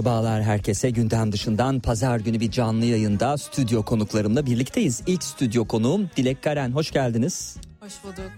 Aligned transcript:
Merhabalar 0.00 0.42
herkese 0.42 0.90
gündem 0.90 1.32
dışından 1.32 1.80
pazar 1.80 2.20
günü 2.20 2.40
bir 2.40 2.50
canlı 2.50 2.84
yayında 2.84 3.38
stüdyo 3.38 3.82
konuklarımla 3.82 4.46
birlikteyiz. 4.46 5.02
İlk 5.06 5.24
stüdyo 5.24 5.64
konuğum 5.64 6.10
Dilek 6.16 6.42
Karen 6.42 6.72
hoş 6.72 6.90
geldiniz. 6.90 7.56
Hoş 7.90 8.04
bulduk. 8.04 8.30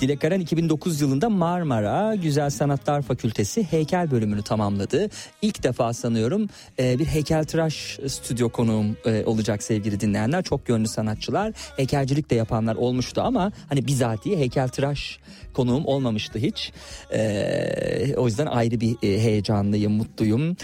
Dilek 0.00 0.20
Karen 0.20 0.40
2009 0.40 1.00
yılında 1.00 1.28
Marmara 1.28 2.14
Güzel 2.14 2.50
Sanatlar 2.50 3.02
Fakültesi 3.02 3.62
heykel 3.62 4.10
bölümünü 4.10 4.42
tamamladı. 4.42 5.08
İlk 5.42 5.62
defa 5.62 5.92
sanıyorum 5.92 6.48
e, 6.78 6.98
bir 6.98 7.04
heykeltıraş 7.04 7.98
stüdyo 8.08 8.48
konuğum 8.48 8.96
e, 9.04 9.24
olacak 9.24 9.62
sevgili 9.62 10.00
dinleyenler. 10.00 10.42
Çok 10.42 10.66
gönlü 10.66 10.88
sanatçılar 10.88 11.52
heykelcilik 11.76 12.30
de 12.30 12.34
yapanlar 12.34 12.74
olmuştu 12.74 13.20
ama 13.20 13.52
hani 13.68 13.86
bizatihi 13.86 14.36
heykeltıraş 14.36 15.18
konuğum 15.54 15.86
olmamıştı 15.86 16.38
hiç. 16.38 16.72
E, 17.12 18.14
o 18.16 18.26
yüzden 18.26 18.46
ayrı 18.46 18.80
bir 18.80 18.96
heyecanlıyım, 19.02 19.92
mutluyum. 19.92 20.56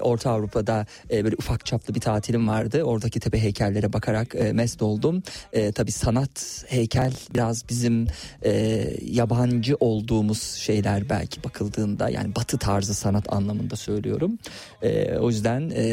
Orta 0.00 0.30
Avrupa'da 0.30 0.86
böyle 1.10 1.36
ufak 1.38 1.66
çaplı 1.66 1.94
bir 1.94 2.00
tatilim 2.00 2.48
vardı. 2.48 2.82
Oradaki 2.82 3.20
tepe 3.20 3.42
heykellere 3.42 3.92
bakarak 3.92 4.34
mest 4.52 4.82
oldum. 4.82 5.22
Tabii 5.74 5.92
sanat, 5.92 6.64
heykel 6.68 7.12
biraz 7.34 7.68
bizim 7.68 7.89
e, 8.44 8.52
yabancı 9.04 9.76
olduğumuz 9.80 10.42
şeyler 10.42 11.08
belki 11.08 11.44
bakıldığında 11.44 12.08
yani 12.08 12.34
batı 12.36 12.58
tarzı 12.58 12.94
sanat 12.94 13.32
anlamında 13.32 13.76
söylüyorum. 13.76 14.38
E, 14.82 15.16
o 15.16 15.30
yüzden 15.30 15.70
e, 15.74 15.84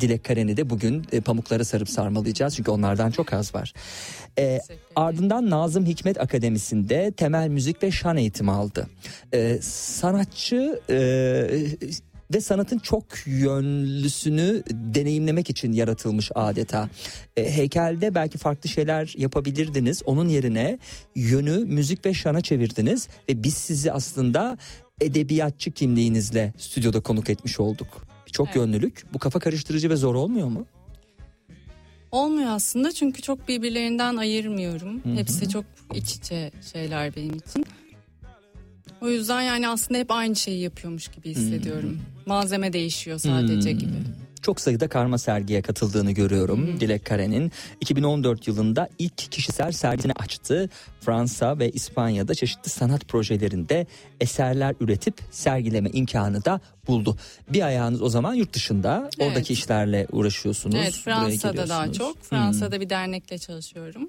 Dilek 0.00 0.24
Karen'i 0.24 0.56
de 0.56 0.70
bugün 0.70 1.06
e, 1.12 1.20
pamuklara 1.20 1.64
sarıp 1.64 1.88
sarmalayacağız 1.88 2.56
çünkü 2.56 2.70
onlardan 2.70 3.10
çok 3.10 3.32
az 3.32 3.54
var. 3.54 3.72
E, 4.38 4.60
ardından 4.96 5.50
Nazım 5.50 5.86
Hikmet 5.86 6.20
Akademisi'nde 6.20 7.12
temel 7.16 7.48
müzik 7.48 7.82
ve 7.82 7.90
şan 7.90 8.16
eğitimi 8.16 8.50
aldı. 8.50 8.86
E, 9.32 9.58
sanatçı 9.62 10.80
e, 10.90 10.96
ve 12.34 12.40
sanatın 12.40 12.78
çok 12.78 13.04
yönlüsünü 13.26 14.62
deneyimlemek 14.70 15.50
için 15.50 15.72
yaratılmış 15.72 16.30
adeta. 16.34 16.88
E, 17.36 17.56
heykelde 17.56 18.14
belki 18.14 18.38
farklı 18.38 18.68
şeyler 18.68 19.14
yapabilirdiniz. 19.18 20.02
Onun 20.06 20.28
yerine 20.28 20.78
yönü 21.14 21.58
müzik 21.64 22.06
ve 22.06 22.14
şana 22.14 22.40
çevirdiniz 22.40 23.08
ve 23.28 23.42
biz 23.42 23.54
sizi 23.54 23.92
aslında 23.92 24.58
edebiyatçı 25.00 25.70
kimliğinizle 25.70 26.52
stüdyoda 26.58 27.00
konuk 27.00 27.30
etmiş 27.30 27.60
olduk. 27.60 28.06
Çok 28.32 28.46
Evet. 28.46 28.56
yönlülük. 28.56 29.04
Bu 29.14 29.18
kafa 29.18 29.38
karıştırıcı 29.38 29.90
ve 29.90 29.96
zor 29.96 30.14
olmuyor 30.14 30.48
mu? 30.48 30.66
Olmuyor 32.12 32.50
aslında 32.50 32.92
çünkü 32.92 33.22
çok 33.22 33.48
birbirlerinden 33.48 34.16
ayırmıyorum. 34.16 35.00
Hepsi 35.16 35.48
çok 35.48 35.64
iç 35.94 36.14
içe 36.14 36.52
şeyler 36.72 37.16
benim 37.16 37.34
için. 37.34 37.64
O 39.00 39.08
yüzden 39.08 39.42
yani 39.42 39.68
aslında 39.68 40.00
hep 40.00 40.10
aynı 40.10 40.36
şeyi 40.36 40.60
yapıyormuş 40.62 41.08
gibi 41.08 41.28
hissediyorum. 41.30 41.98
Malzeme 42.26 42.72
değişiyor 42.72 43.18
sadece 43.18 43.72
gibi. 43.72 43.92
Çok 44.42 44.60
sayıda 44.60 44.88
karma 44.88 45.18
sergiye 45.18 45.62
katıldığını 45.62 46.12
görüyorum 46.12 46.80
Dilek 46.80 47.04
Karen'in. 47.04 47.52
2014 47.80 48.48
yılında 48.48 48.88
ilk 48.98 49.32
kişisel 49.32 49.72
sergisini 49.72 50.12
açtı. 50.12 50.70
Fransa 51.00 51.58
ve 51.58 51.70
İspanya'da 51.70 52.34
çeşitli 52.34 52.70
sanat 52.70 53.08
projelerinde 53.08 53.86
eserler 54.20 54.74
üretip 54.80 55.14
sergileme 55.30 55.90
imkanı 55.90 56.44
da 56.44 56.60
buldu. 56.86 57.16
Bir 57.48 57.62
ayağınız 57.62 58.02
o 58.02 58.08
zaman 58.08 58.34
yurt 58.34 58.52
dışında. 58.52 59.10
Evet. 59.18 59.28
Oradaki 59.28 59.52
işlerle 59.52 60.06
uğraşıyorsunuz. 60.12 60.76
Evet 60.78 60.94
Fransa'da 60.94 61.68
daha 61.68 61.92
çok. 61.92 62.22
Fransa'da 62.22 62.80
bir 62.80 62.90
dernekle 62.90 63.38
çalışıyorum. 63.38 64.08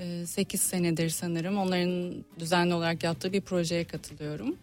Ee, 0.00 0.26
8 0.26 0.60
senedir 0.60 1.08
sanırım 1.10 1.58
onların 1.58 2.14
düzenli 2.38 2.74
olarak 2.74 3.02
yaptığı 3.02 3.32
bir 3.32 3.40
projeye 3.40 3.84
katılıyorum. 3.84 4.56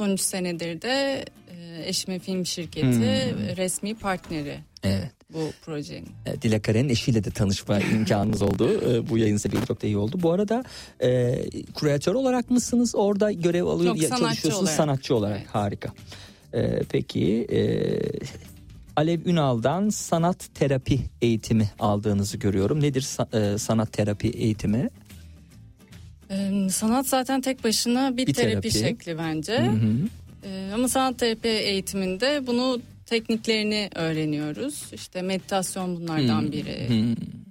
Son 0.00 0.10
3 0.10 0.20
senedir 0.20 0.82
de 0.82 1.24
e, 1.50 1.82
eşimin 1.88 2.18
film 2.18 2.46
şirketi 2.46 3.34
resmi 3.56 3.94
partneri 3.94 4.58
Evet. 4.82 5.10
bu 5.32 5.38
projenin. 5.64 6.08
E, 6.26 6.42
Dilek 6.42 6.64
Karen'in 6.64 6.88
eşiyle 6.88 7.24
de 7.24 7.30
tanışma 7.30 7.80
imkanınız 7.94 8.42
oldu. 8.42 8.80
E, 8.92 9.08
Bu 9.10 9.18
yayın 9.18 9.36
sebebiyle 9.36 9.66
çok 9.66 9.82
da 9.82 9.86
iyi 9.86 9.96
oldu. 9.96 10.16
Bu 10.22 10.32
arada 10.32 10.64
e, 11.02 11.38
kuratör 11.74 12.14
olarak 12.14 12.50
mısınız? 12.50 12.94
Orada 12.94 13.32
görev 13.32 13.64
alıyor, 13.64 13.94
Yok, 13.94 14.02
ya- 14.02 14.08
sanatçı 14.08 14.24
çalışıyorsunuz 14.24 14.62
olarak. 14.62 14.76
sanatçı 14.76 15.14
olarak. 15.14 15.38
Evet. 15.40 15.48
Harika. 15.54 15.88
E, 16.52 16.80
peki 16.92 17.46
e, 17.52 17.60
Alev 18.96 19.20
Ünal'dan 19.26 19.88
sanat 19.88 20.48
terapi 20.54 21.00
eğitimi 21.22 21.70
aldığınızı 21.78 22.36
görüyorum. 22.38 22.80
Nedir 22.82 23.02
sa- 23.02 23.54
e, 23.54 23.58
sanat 23.58 23.92
terapi 23.92 24.28
eğitimi? 24.28 24.90
Ee, 26.30 26.68
sanat 26.70 27.06
zaten 27.08 27.40
tek 27.40 27.64
başına 27.64 28.16
bir, 28.16 28.26
Bir 28.26 28.34
terapi, 28.34 28.68
terapi. 28.68 28.70
şekli 28.88 29.18
bence. 29.18 29.70
Ee, 30.44 30.70
ama 30.74 30.88
sanat 30.88 31.18
terapi 31.18 31.48
eğitiminde 31.48 32.46
bunu 32.46 32.80
tekniklerini 33.06 33.90
öğreniyoruz. 33.94 34.82
İşte 34.92 35.22
meditasyon 35.22 35.96
bunlardan 35.96 36.52
biri. 36.52 36.88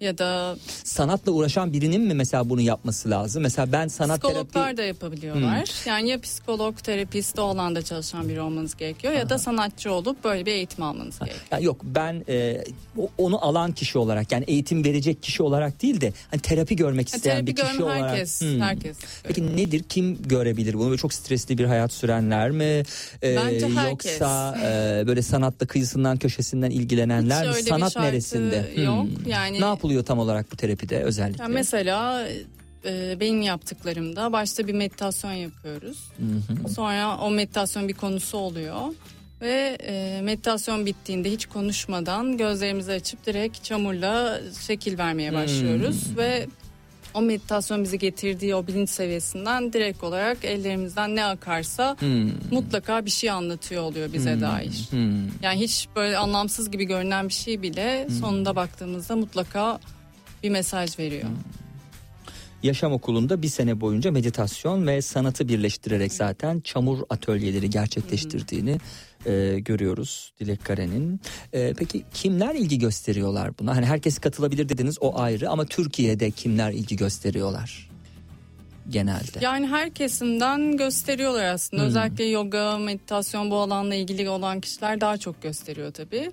Ya 0.02 0.18
da 0.18 0.56
Sanatla 0.84 1.32
uğraşan 1.32 1.74
birinin 1.74 2.02
mi 2.02 2.14
mesela 2.14 2.50
bunu 2.50 2.62
yapması 2.62 3.10
lazım? 3.10 3.44
Mesela 3.44 3.72
ben 3.72 3.88
sanat 3.88 4.20
psikologlar 4.22 4.46
terapi... 4.64 4.78
da 4.78 4.84
yapabiliyorlar. 4.84 5.72
Yani 5.86 6.10
ya 6.10 6.22
psikolog, 6.22 6.78
terapist 6.84 7.40
o 7.40 7.44
alanda 7.44 7.82
çalışan 7.82 8.30
biri 8.30 8.42
olmanız 8.42 8.76
gerekiyor 8.78 9.14
ya 9.14 9.30
da 9.30 9.38
sanatçı 9.38 9.92
olup 9.94 10.24
böyle 10.24 10.46
bir 10.46 10.52
eğitim 10.52 10.84
almanız 10.84 11.20
gerekiyor. 11.20 11.42
Ya 11.52 11.60
yok 11.60 11.78
ben 11.84 12.24
e, 12.30 12.64
onu 13.18 13.46
alan 13.46 13.72
kişi 13.72 13.98
olarak 13.98 14.32
yani 14.32 14.44
eğitim 14.48 14.84
verecek 14.86 15.24
kişi 15.24 15.44
olarak 15.44 15.82
değil 15.82 16.02
de 16.02 16.14
hani 16.32 16.42
terapi 16.42 16.76
görmek 16.76 17.08
isteyen 17.08 17.36
terapi 17.36 17.48
bir 17.48 17.56
kişi 17.56 17.84
olarak. 17.84 18.10
herkes, 18.12 18.42
Hmm. 18.42 18.62
herkes. 18.62 18.98
Peki 19.24 19.58
nedir? 19.58 19.84
Kim 19.90 20.24
görebilir 20.24 20.74
bunu? 20.74 20.86
Böyle 20.90 20.98
çok 20.98 21.14
stresli 21.14 21.58
bir 21.58 21.66
hayat 21.66 21.94
sürenler 21.94 22.52
mi? 22.52 22.64
Ee, 22.64 22.84
Bence 23.24 23.70
herkes. 23.70 24.12
Yoksa 24.20 24.58
e, 24.64 25.04
böyle 25.08 25.22
sanatla 25.22 25.66
kıyısından 25.68 26.18
köşesinden 26.18 26.72
ilgilenenler 26.72 27.48
mi? 27.48 27.52
Hiç 27.54 27.66
bir 27.66 27.70
Sanat 27.70 27.96
neresinde? 27.96 28.72
yok. 28.78 29.04
Hmm. 29.04 29.32
Yani- 29.32 29.62
Ne 29.62 29.66
yapılıyor 29.66 29.89
tam 30.04 30.20
olarak 30.20 30.52
bu 30.52 30.56
terapide 30.56 31.04
özellikle? 31.04 31.44
Yani 31.44 31.54
mesela 31.54 32.28
e, 32.86 33.20
benim 33.20 33.42
yaptıklarımda 33.42 34.34
başta 34.34 34.68
bir 34.68 34.74
meditasyon 34.74 35.32
yapıyoruz. 35.32 36.12
Sonra 36.76 37.18
o 37.18 37.32
meditasyon 37.32 37.88
bir 37.88 37.94
konusu 37.94 38.38
oluyor. 38.38 38.82
Ve 39.42 39.78
e, 39.84 40.22
meditasyon 40.22 40.86
bittiğinde 40.86 41.32
hiç 41.32 41.46
konuşmadan 41.46 42.38
gözlerimizi 42.38 42.92
açıp 42.92 43.26
direkt 43.26 43.64
çamurla 43.64 44.42
şekil 44.68 44.98
vermeye 44.98 45.34
başlıyoruz. 45.34 46.18
Ve 46.18 46.48
o 47.14 47.22
meditasyon 47.22 47.84
bizi 47.84 48.00
getirdiği 48.00 48.56
o 48.56 48.68
bilinç 48.68 48.90
seviyesinden 48.90 49.74
direkt 49.74 50.04
olarak 50.04 50.46
ellerimizden 50.46 51.16
ne 51.16 51.26
akarsa 51.26 51.96
Hmm. 52.00 52.32
mutlaka 52.52 53.06
bir 53.06 53.10
şey 53.10 53.30
anlatıyor 53.30 53.84
oluyor 53.84 54.14
bize 54.14 54.42
dair. 54.42 54.88
Hmm. 54.90 55.28
Yani 55.44 55.60
hiç 55.60 55.88
böyle 55.96 56.18
anlamsız 56.18 56.72
gibi 56.72 56.86
görünen 56.86 57.28
bir 57.28 57.34
şey 57.34 57.62
bile 57.62 58.08
sonunda 58.20 58.56
baktığımızda 58.56 59.16
mutlaka 59.16 59.80
bir 60.44 60.50
mesaj 60.50 61.00
veriyor. 61.00 61.30
Yaşam 62.64 62.92
okulunda 62.94 63.42
bir 63.42 63.48
sene 63.48 63.82
boyunca 63.82 64.12
meditasyon 64.12 64.88
ve 64.88 65.02
sanatı 65.02 65.48
birleştirerek 65.48 66.14
zaten 66.14 66.60
çamur 66.60 67.00
atölyeleri 67.10 67.70
gerçekleştirdiğini 67.70 68.78
e, 69.26 69.60
görüyoruz 69.60 70.34
Dilek 70.40 70.66
Karen'in. 70.66 71.22
E, 71.54 71.74
peki 71.74 72.04
kimler 72.14 72.56
ilgi 72.56 72.80
gösteriyorlar 72.80 73.52
buna? 73.60 73.76
Hani 73.76 73.86
herkes 73.86 74.20
katılabilir 74.20 74.70
dediniz 74.70 74.98
o 75.02 75.20
ayrı 75.20 75.50
ama 75.50 75.66
Türkiye'de 75.66 76.32
kimler 76.32 76.72
ilgi 76.72 76.96
gösteriyorlar 76.96 77.89
genelde? 78.90 79.40
Yani 79.42 79.68
her 79.68 79.90
kesimden 79.90 80.78
gösteriyorlar 80.78 81.44
aslında. 81.44 81.82
Hmm. 81.82 81.90
Özellikle 81.90 82.26
yoga, 82.26 82.78
meditasyon 82.78 83.52
bu 83.52 83.56
alanla 83.56 83.96
ilgili 83.96 84.30
olan 84.30 84.62
kişiler 84.62 85.02
daha 85.02 85.18
çok 85.18 85.42
gösteriyor 85.42 85.92
tabii. 85.92 86.32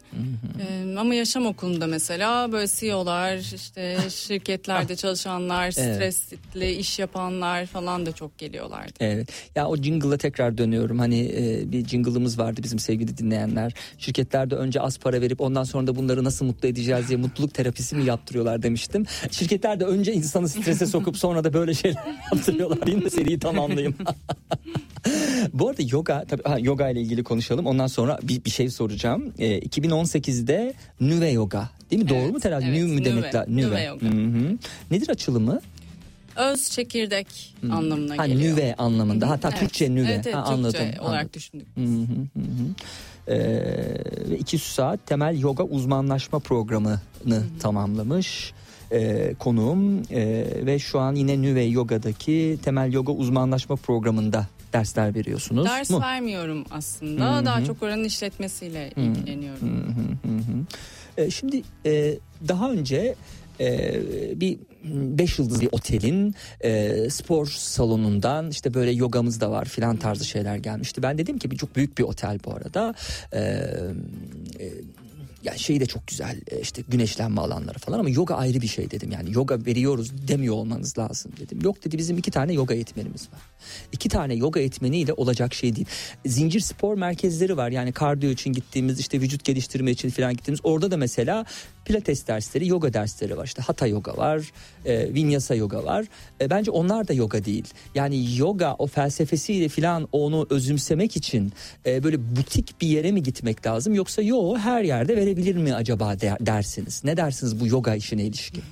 Ee, 0.61 0.97
ama 0.99 1.14
yaşam 1.14 1.47
okulunda 1.47 1.87
mesela 1.87 2.53
böyle 2.53 2.67
CEO'lar, 2.67 3.37
işte 3.37 3.99
şirketlerde 4.11 4.97
çalışanlar. 4.97 5.75
Evet. 5.79 6.14
stresli 6.14 6.73
iş 6.73 6.99
yapanlar 6.99 7.67
falan 7.67 8.06
da 8.06 8.12
çok 8.12 8.38
geliyorlardı. 8.38 8.93
Evet. 9.00 9.29
Ya 9.55 9.69
o 9.69 9.76
jingle'a 9.76 10.17
tekrar 10.17 10.58
dönüyorum. 10.58 10.99
Hani 10.99 11.20
e, 11.37 11.73
bir 11.73 11.87
jingle'ımız 11.87 12.38
vardı 12.38 12.61
bizim 12.62 12.79
sevgili 12.79 13.19
dinleyenler. 13.19 13.75
Şirketlerde 13.99 14.55
önce 14.55 14.81
az 14.81 14.99
para 14.99 15.20
verip 15.20 15.41
ondan 15.41 15.64
sonra 15.64 15.87
da 15.87 15.97
bunları 15.97 16.25
nasıl 16.25 16.47
mutlu 16.47 16.69
edeceğiz 16.69 17.08
diye 17.08 17.19
mutluluk 17.19 17.55
terapisi 17.55 17.97
mi 17.97 18.05
yaptırıyorlar 18.05 18.62
demiştim. 18.62 19.06
Şirketlerde 19.31 19.85
önce 19.85 20.12
insanı 20.12 20.49
strese 20.49 20.87
sokup 20.87 21.17
sonra 21.26 21.44
da 21.44 21.53
böyle 21.53 21.75
şeyler 21.75 22.03
yaptırıyorlar. 22.46 22.87
Değil 22.87 23.04
mi? 23.04 23.10
Seriyi 23.10 23.38
tamamlayayım. 23.38 23.94
Bu 25.52 25.69
arada 25.69 25.82
yoga 25.90 26.25
tabii 26.28 26.43
ha, 26.43 26.58
yoga 26.58 26.88
ile 26.88 27.00
ilgili 27.00 27.25
konuşalım. 27.25 27.66
Ondan 27.66 27.87
sonra 27.87 28.19
bir, 28.22 28.44
bir 28.44 28.50
şey 28.50 28.70
soracağım. 28.70 29.32
E, 29.38 29.58
2018'de 29.58 30.75
Nüve 31.00 31.31
Yoga 31.31 31.69
değil 31.90 32.02
mi? 32.02 32.08
Doğru 32.08 32.19
Evet, 32.19 32.32
mu 32.32 32.40
telaffuz? 32.40 32.69
evet, 32.69 32.78
Nü 32.78 32.87
mü 32.87 33.04
demek 33.04 33.34
Nüve? 33.34 33.44
Nüve 33.48 33.82
Yoga. 33.82 34.06
Hı 34.06 34.10
hı. 34.10 34.58
Nedir 34.90 35.08
açılımı? 35.08 35.60
Öz 36.37 36.70
çekirdek 36.70 37.54
anlamına 37.70 38.12
Hmm. 38.12 38.19
Ha, 38.19 38.26
geliyor. 38.26 38.52
nüve 38.56 38.75
anlamında. 38.78 39.31
Hatta 39.31 39.48
Evet. 39.48 39.58
Türkçe 39.60 39.94
nüve. 39.94 40.12
Evet, 40.12 40.26
evet, 40.26 40.34
ha, 40.37 40.44
Türkçe 40.44 40.52
anladım. 40.54 40.81
olarak 40.81 41.20
anladım. 41.20 41.31
düşündük. 41.34 41.66
Hı 41.75 41.81
hı 41.82 42.40
hı 42.40 42.40
hı. 42.40 42.75
Ee, 43.28 43.38
ve 44.31 44.38
iki 44.38 44.58
saat 44.58 45.06
temel 45.06 45.40
yoga 45.40 45.64
uzmanlaşma 45.64 46.38
programını 46.38 47.00
tamamlamış 47.60 48.52
ee, 48.92 49.34
konuğum 49.38 50.02
Ee, 50.10 50.46
ve 50.66 50.78
şu 50.78 50.98
an 50.98 51.14
yine 51.14 51.42
Nüve 51.42 51.62
Yoga'daki 51.62 52.58
temel 52.64 52.92
yoga 52.92 53.12
uzmanlaşma 53.12 53.76
programında 53.76 54.46
dersler 54.72 55.14
veriyorsunuz 55.14 55.66
Ders 55.66 55.90
mu? 55.90 56.00
vermiyorum 56.00 56.64
aslında. 56.70 57.44
Daha 57.44 57.64
çok 57.64 57.82
oranın 57.82 58.04
işletmesiyle 58.04 58.92
ilgileniyorum. 58.96 59.86
Ee, 61.16 61.30
şimdi 61.30 61.62
e, 61.86 62.18
daha 62.48 62.70
önce 62.70 63.14
e, 63.60 64.00
bir 64.40 64.58
5 64.84 65.38
yıldızlı 65.38 65.60
bir 65.60 65.68
otelin 65.72 66.34
e, 66.60 66.94
spor 67.10 67.46
salonundan 67.46 68.50
işte 68.50 68.74
böyle 68.74 68.90
yogamız 68.90 69.40
da 69.40 69.50
var 69.50 69.64
filan 69.64 69.96
tarzı 69.96 70.24
şeyler 70.24 70.56
gelmişti. 70.56 71.02
Ben 71.02 71.18
dedim 71.18 71.38
ki 71.38 71.50
bir 71.50 71.56
çok 71.56 71.76
büyük 71.76 71.98
bir 71.98 72.02
otel 72.02 72.38
bu 72.44 72.54
arada. 72.54 72.94
E, 73.32 73.40
e, 73.40 74.72
yani 75.46 75.58
şeyi 75.58 75.81
de 75.81 75.87
çok 75.87 76.06
güzel 76.06 76.40
e, 76.50 76.60
işte 76.60 76.82
güneşlenme 76.88 77.40
alanları 77.40 77.78
falan 77.78 77.98
ama 77.98 78.10
yoga 78.10 78.34
ayrı 78.34 78.60
bir 78.60 78.66
şey 78.66 78.90
dedim. 78.90 79.10
Yani 79.10 79.32
yoga 79.32 79.66
veriyoruz 79.66 80.28
demiyor 80.28 80.54
olmanız 80.54 80.98
lazım 80.98 81.32
dedim. 81.40 81.58
Yok 81.62 81.84
dedi 81.84 81.98
bizim 81.98 82.19
iki 82.19 82.31
tane 82.31 82.52
yoga 82.52 82.75
eğitmenimiz 82.75 83.28
var. 83.32 83.40
İki 83.93 84.08
tane 84.08 84.35
yoga 84.35 84.61
eğitmeniyle 84.61 85.12
olacak 85.12 85.55
şey 85.55 85.76
değil. 85.76 85.87
Zincir 86.26 86.61
spor 86.61 86.97
merkezleri 86.97 87.56
var. 87.56 87.70
Yani 87.70 87.93
kardiyo 87.93 88.32
için 88.32 88.53
gittiğimiz 88.53 89.00
işte 89.00 89.20
vücut 89.20 89.44
geliştirme 89.44 89.91
için 89.91 90.11
falan 90.11 90.32
gittiğimiz 90.32 90.61
orada 90.64 90.91
da 90.91 90.97
mesela 90.97 91.44
pilates 91.85 92.26
dersleri, 92.26 92.69
yoga 92.69 92.93
dersleri 92.93 93.37
var. 93.37 93.44
İşte 93.47 93.62
hatha 93.62 93.87
yoga 93.87 94.17
var, 94.17 94.53
e, 94.85 95.14
vinyasa 95.14 95.55
yoga 95.55 95.85
var. 95.85 96.05
E, 96.41 96.50
bence 96.50 96.70
onlar 96.70 97.08
da 97.08 97.12
yoga 97.12 97.44
değil. 97.44 97.64
Yani 97.94 98.37
yoga 98.38 98.75
o 98.79 98.87
felsefesiyle 98.87 99.69
falan 99.69 100.08
onu 100.12 100.47
özümsemek 100.50 101.17
için 101.17 101.53
e, 101.87 102.03
böyle 102.03 102.37
butik 102.37 102.81
bir 102.81 102.88
yere 102.88 103.12
mi 103.12 103.23
gitmek 103.23 103.67
lazım 103.67 103.94
yoksa 103.94 104.23
yo 104.23 104.56
her 104.56 104.82
yerde 104.85 105.17
verebilir 105.17 105.56
mi 105.56 105.75
acaba 105.75 106.20
der- 106.20 106.47
dersiniz? 106.47 107.05
Ne 107.05 107.17
dersiniz 107.17 107.61
bu 107.61 107.67
yoga 107.67 107.94
işine 107.94 108.23
ilişkin? 108.25 108.62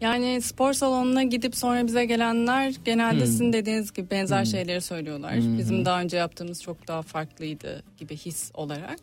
Yani 0.00 0.42
spor 0.42 0.72
salonuna 0.72 1.22
gidip 1.22 1.56
sonra 1.56 1.86
bize 1.86 2.04
gelenler 2.04 2.74
genelde 2.84 3.26
sizin 3.26 3.52
dediğiniz 3.52 3.92
gibi 3.92 4.10
benzer 4.10 4.44
şeyleri 4.44 4.80
söylüyorlar. 4.80 5.36
Bizim 5.58 5.84
daha 5.84 6.00
önce 6.00 6.16
yaptığımız 6.16 6.62
çok 6.62 6.88
daha 6.88 7.02
farklıydı 7.02 7.82
gibi 7.98 8.16
his 8.16 8.50
olarak. 8.54 8.98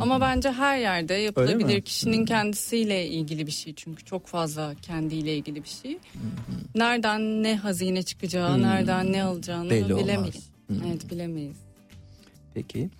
Ama 0.00 0.20
bence 0.20 0.50
her 0.52 0.78
yerde 0.78 1.14
yapılabilir. 1.14 1.80
Kişinin 1.80 2.24
kendisiyle 2.24 3.06
ilgili 3.06 3.46
bir 3.46 3.52
şey 3.52 3.74
çünkü 3.74 4.04
çok 4.04 4.26
fazla 4.26 4.74
kendiyle 4.82 5.36
ilgili 5.36 5.62
bir 5.64 5.68
şey. 5.68 5.98
Nereden 6.74 7.42
ne 7.42 7.56
hazine 7.56 8.02
çıkacağı, 8.02 8.62
nereden 8.62 9.12
ne 9.12 9.22
alacağını 9.22 9.70
Belli 9.70 9.94
olmaz. 9.94 10.04
bilemeyiz. 10.04 10.50
Evet 10.86 11.10
bilemeyiz. 11.10 11.56
Peki. 12.54 12.90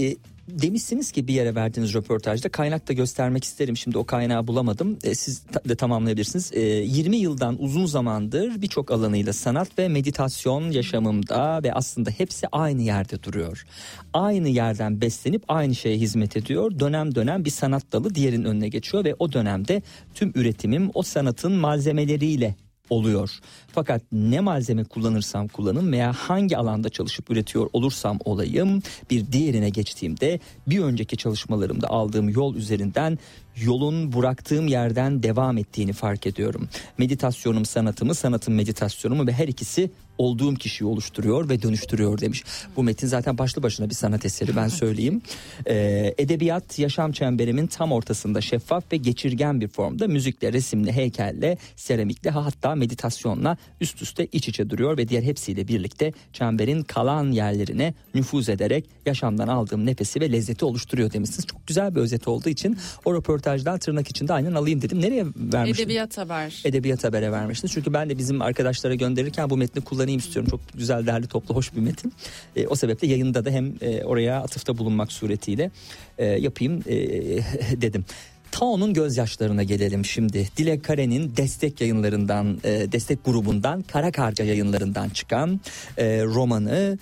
E, 0.00 0.16
demişsiniz 0.48 1.12
ki 1.12 1.28
bir 1.28 1.34
yere 1.34 1.54
verdiğiniz 1.54 1.94
röportajda 1.94 2.48
kaynak 2.48 2.88
da 2.88 2.92
göstermek 2.92 3.44
isterim. 3.44 3.76
Şimdi 3.76 3.98
o 3.98 4.04
kaynağı 4.04 4.46
bulamadım. 4.46 4.98
E, 5.04 5.14
siz 5.14 5.42
de 5.68 5.76
tamamlayabilirsiniz. 5.76 6.52
E, 6.52 6.60
20 6.60 7.16
yıldan 7.16 7.62
uzun 7.62 7.86
zamandır 7.86 8.62
birçok 8.62 8.90
alanıyla 8.90 9.32
sanat 9.32 9.78
ve 9.78 9.88
meditasyon 9.88 10.70
yaşamımda 10.70 11.62
ve 11.62 11.72
aslında 11.72 12.10
hepsi 12.10 12.46
aynı 12.52 12.82
yerde 12.82 13.22
duruyor. 13.22 13.64
Aynı 14.12 14.48
yerden 14.48 15.00
beslenip 15.00 15.42
aynı 15.48 15.74
şeye 15.74 15.96
hizmet 15.96 16.36
ediyor. 16.36 16.78
Dönem 16.78 17.14
dönem 17.14 17.44
bir 17.44 17.50
sanat 17.50 17.92
dalı 17.92 18.14
diğerinin 18.14 18.44
önüne 18.44 18.68
geçiyor 18.68 19.04
ve 19.04 19.14
o 19.18 19.32
dönemde 19.32 19.82
tüm 20.14 20.32
üretimim 20.34 20.90
o 20.94 21.02
sanatın 21.02 21.52
malzemeleriyle 21.52 22.67
oluyor. 22.90 23.30
Fakat 23.72 24.02
ne 24.12 24.40
malzeme 24.40 24.84
kullanırsam 24.84 25.48
kullanım 25.48 25.92
veya 25.92 26.12
hangi 26.12 26.56
alanda 26.56 26.88
çalışıp 26.88 27.30
üretiyor 27.30 27.70
olursam 27.72 28.18
olayım 28.24 28.82
bir 29.10 29.32
diğerine 29.32 29.70
geçtiğimde 29.70 30.40
bir 30.66 30.80
önceki 30.80 31.16
çalışmalarımda 31.16 31.88
aldığım 31.88 32.28
yol 32.28 32.54
üzerinden 32.54 33.18
yolun 33.56 34.12
bıraktığım 34.12 34.66
yerden 34.66 35.22
devam 35.22 35.58
ettiğini 35.58 35.92
fark 35.92 36.26
ediyorum. 36.26 36.68
Meditasyonum 36.98 37.64
sanatımı, 37.64 38.14
sanatım 38.14 38.54
meditasyonumu 38.54 39.26
ve 39.26 39.32
her 39.32 39.48
ikisi 39.48 39.90
olduğum 40.18 40.54
kişiyi 40.54 40.84
oluşturuyor 40.84 41.48
ve 41.48 41.62
dönüştürüyor 41.62 42.20
demiş. 42.20 42.44
Bu 42.76 42.82
metin 42.82 43.06
zaten 43.06 43.38
başlı 43.38 43.62
başına 43.62 43.90
bir 43.90 43.94
sanat 43.94 44.24
eseri 44.24 44.56
ben 44.56 44.68
söyleyeyim. 44.82 45.22
Ee, 45.66 46.14
edebiyat 46.18 46.78
yaşam 46.78 47.12
çemberimin 47.12 47.66
tam 47.66 47.92
ortasında 47.92 48.40
şeffaf 48.40 48.92
ve 48.92 48.96
geçirgen 48.96 49.60
bir 49.60 49.68
formda 49.68 50.08
müzikle, 50.08 50.52
resimle, 50.52 50.92
heykelle, 50.92 51.58
seramikle 51.76 52.30
hatta 52.30 52.74
meditasyonla 52.74 53.56
üst 53.80 54.02
üste 54.02 54.26
iç 54.32 54.48
içe 54.48 54.70
duruyor 54.70 54.96
ve 54.96 55.08
diğer 55.08 55.22
hepsiyle 55.22 55.68
birlikte 55.68 56.12
çemberin 56.32 56.82
kalan 56.82 57.32
yerlerine 57.32 57.94
nüfuz 58.14 58.48
ederek 58.48 58.84
yaşamdan 59.06 59.48
aldığım 59.48 59.86
nefesi 59.86 60.20
ve 60.20 60.32
lezzeti 60.32 60.64
oluşturuyor 60.64 61.12
demişsiniz. 61.12 61.46
Çok 61.46 61.66
güzel 61.66 61.94
bir 61.94 62.00
özet 62.00 62.28
olduğu 62.28 62.48
için 62.48 62.78
o 63.04 63.14
röportajdan 63.14 63.78
tırnak 63.78 64.08
içinde 64.10 64.32
aynen 64.32 64.54
alayım 64.54 64.82
dedim. 64.82 65.00
Nereye 65.00 65.24
vermiştiniz? 65.36 65.80
Edebiyat 65.80 66.18
haber. 66.18 66.62
Edebiyat 66.64 67.04
Haber'e 67.04 67.32
vermiştiniz. 67.32 67.74
Çünkü 67.74 67.92
ben 67.92 68.10
de 68.10 68.18
bizim 68.18 68.42
arkadaşlara 68.42 68.94
gönderirken 68.94 69.50
bu 69.50 69.56
metni 69.56 69.82
kullanayım 70.08 70.18
istiyorum. 70.18 70.50
Çok 70.50 70.60
güzel, 70.74 71.06
değerli, 71.06 71.26
toplu, 71.26 71.54
hoş 71.54 71.74
bir 71.74 71.80
metin. 71.80 72.12
E, 72.56 72.66
o 72.66 72.74
sebeple 72.76 73.06
yayında 73.06 73.44
da 73.44 73.50
hem 73.50 73.74
e, 73.80 74.04
oraya 74.04 74.42
atıfta 74.42 74.78
bulunmak 74.78 75.12
suretiyle 75.12 75.70
e, 76.18 76.24
yapayım 76.24 76.82
e, 76.86 76.96
dedim. 77.80 78.04
Tao'nun 78.50 78.94
gözyaşlarına 78.94 79.62
gelelim 79.62 80.04
şimdi. 80.04 80.48
Dilek 80.56 80.84
Kare'nin 80.84 81.36
destek 81.36 81.80
yayınlarından, 81.80 82.60
e, 82.64 82.92
destek 82.92 83.24
grubundan, 83.24 83.82
Kara 83.82 84.12
Karga 84.12 84.44
yayınlarından 84.44 85.08
çıkan 85.08 85.60
e, 85.98 86.24
romanı 86.24 86.98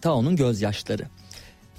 Tao'nun 0.00 0.36
gözyaşları. 0.36 1.02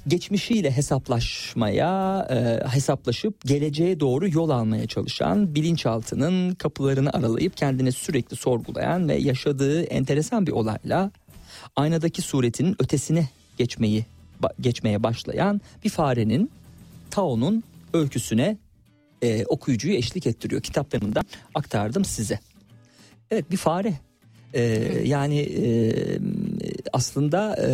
Geçmişiyle 0.08 0.72
hesaplaşmaya, 0.72 2.28
e, 2.30 2.68
hesaplaşıp 2.68 3.42
geleceğe 3.46 4.00
doğru 4.00 4.30
yol 4.30 4.50
almaya 4.50 4.88
çalışan, 4.88 5.56
bilinçaltının 5.56 6.56
kapılarını 6.56 7.10
aralayıp 7.14 7.58
kendini 7.58 7.92
sürekli 7.92 8.36
sorgulayan 8.36 9.10
ve 9.10 9.16
yaşadığı 9.16 9.84
enteresan 9.84 10.48
bir 10.48 10.52
olayla 10.52 11.12
aynadaki 11.76 12.22
suretinin 12.22 12.76
ötesine 12.80 13.30
geçmeyi 13.58 14.06
geçmeye 14.62 15.04
başlayan 15.04 15.62
bir 15.84 15.90
farenin 15.90 16.52
Tao'nun 17.12 17.64
öyküsüne 17.94 18.58
e, 19.22 19.46
okuyucuyu 19.46 19.96
eşlik 19.96 20.28
ettiriyor. 20.28 20.62
Kitaplarında 20.62 21.22
aktardım 21.56 22.06
size. 22.06 22.40
Evet 23.32 23.52
bir 23.52 23.58
fare. 23.58 23.94
E, 24.54 24.62
yani 25.06 25.40
e, 25.40 25.66
aslında 26.94 27.56
e, 27.56 27.68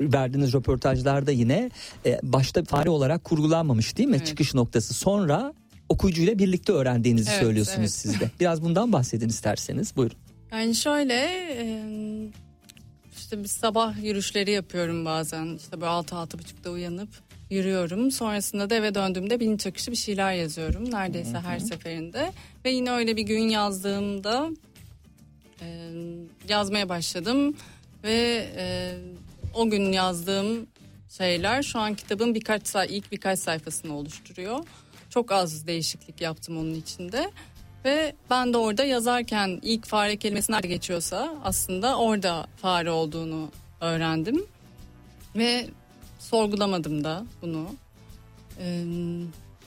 verdiğiniz 0.00 0.52
röportajlarda 0.54 1.30
yine 1.30 1.70
e, 2.06 2.20
başta 2.22 2.64
fare 2.64 2.90
olarak 2.90 3.24
kurgulanmamış 3.24 3.96
değil 3.96 4.08
mi? 4.08 4.16
Evet. 4.16 4.26
Çıkış 4.26 4.54
noktası. 4.54 4.94
Sonra 4.94 5.54
okuyucuyla 5.88 6.38
birlikte 6.38 6.72
öğrendiğinizi 6.72 7.30
Evet, 7.30 7.42
söylüyorsunuz 7.42 7.78
evet. 7.78 7.92
siz 7.92 8.20
de. 8.20 8.30
Biraz 8.40 8.62
bundan 8.62 8.92
bahsedin 8.92 9.28
isterseniz. 9.28 9.96
Buyurun. 9.96 10.16
Yani 10.52 10.74
şöyle 10.74 11.14
e, 11.58 11.82
işte 13.16 13.42
bir 13.42 13.48
sabah 13.48 14.04
yürüyüşleri 14.04 14.50
yapıyorum 14.50 15.04
bazen. 15.04 15.56
İşte 15.56 15.80
böyle 15.80 15.90
altı 15.90 16.16
altı 16.16 16.38
buçukta 16.38 16.70
uyanıp 16.70 17.08
yürüyorum. 17.50 18.10
Sonrasında 18.10 18.70
da 18.70 18.74
eve 18.74 18.94
döndüğümde 18.94 19.40
bilinç 19.40 19.66
akışı 19.66 19.90
bir 19.90 19.96
şeyler 19.96 20.32
yazıyorum. 20.32 20.90
Neredeyse 20.90 21.38
her 21.38 21.58
seferinde. 21.58 22.32
Ve 22.64 22.70
yine 22.70 22.90
öyle 22.90 23.16
bir 23.16 23.22
gün 23.22 23.48
yazdığımda 23.48 24.50
e, 25.60 25.66
yazmaya 26.48 26.88
başladım. 26.88 27.56
Ve 28.04 28.48
e, 28.56 28.94
o 29.54 29.70
gün 29.70 29.92
yazdığım 29.92 30.66
şeyler 31.08 31.62
şu 31.62 31.78
an 31.78 31.94
kitabın 31.94 32.34
birkaç 32.34 32.62
ilk 32.88 33.12
birkaç 33.12 33.38
sayfasını 33.38 33.96
oluşturuyor. 33.96 34.64
Çok 35.10 35.32
az 35.32 35.66
değişiklik 35.66 36.20
yaptım 36.20 36.58
onun 36.58 36.74
içinde. 36.74 37.30
Ve 37.84 38.14
ben 38.30 38.52
de 38.52 38.56
orada 38.56 38.84
yazarken 38.84 39.60
ilk 39.62 39.86
fare 39.86 40.16
kelimesi 40.16 40.52
nerede 40.52 40.68
geçiyorsa 40.68 41.34
aslında 41.44 41.98
orada 41.98 42.46
fare 42.56 42.90
olduğunu 42.90 43.50
öğrendim. 43.80 44.46
Ve 45.36 45.68
sorgulamadım 46.18 47.04
da 47.04 47.24
bunu. 47.42 47.68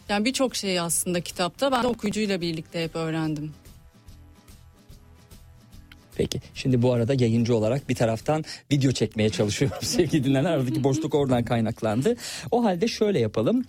Yani 0.10 0.26
birçok 0.26 0.56
şeyi 0.56 0.82
aslında 0.82 1.22
kitapta 1.22 1.72
ben 1.72 1.84
de 1.84 1.88
okuyucuyla 1.88 2.42
birlikte 2.42 2.84
hep 2.84 2.96
öğrendim. 2.96 3.54
Peki 6.18 6.42
şimdi 6.54 6.82
bu 6.82 6.94
arada 6.94 7.14
yayıncı 7.14 7.56
olarak 7.56 7.90
bir 7.90 7.96
taraftan 7.96 8.44
video 8.72 8.92
çekmeye 8.92 9.30
çalışıyorum 9.30 9.78
sevgili 9.82 10.24
dinleyenler. 10.24 10.52
Aradaki 10.52 10.84
boşluk 10.84 11.16
oradan 11.16 11.44
kaynaklandı. 11.44 12.16
O 12.52 12.64
halde 12.64 12.88
şöyle 12.88 13.20
yapalım. 13.20 13.66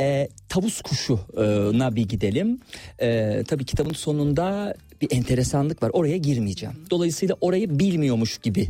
Ee, 0.00 0.28
tavus 0.48 0.80
kuşuna 0.80 1.96
bir 1.96 2.08
gidelim. 2.08 2.60
Ee, 3.00 3.44
tabii 3.48 3.64
kitabın 3.64 3.92
sonunda 3.92 4.74
bir 5.00 5.08
enteresanlık 5.12 5.82
var. 5.82 5.90
Oraya 5.92 6.16
girmeyeceğim. 6.16 6.74
Dolayısıyla 6.90 7.36
orayı 7.40 7.78
bilmiyormuş 7.78 8.38
gibi 8.38 8.68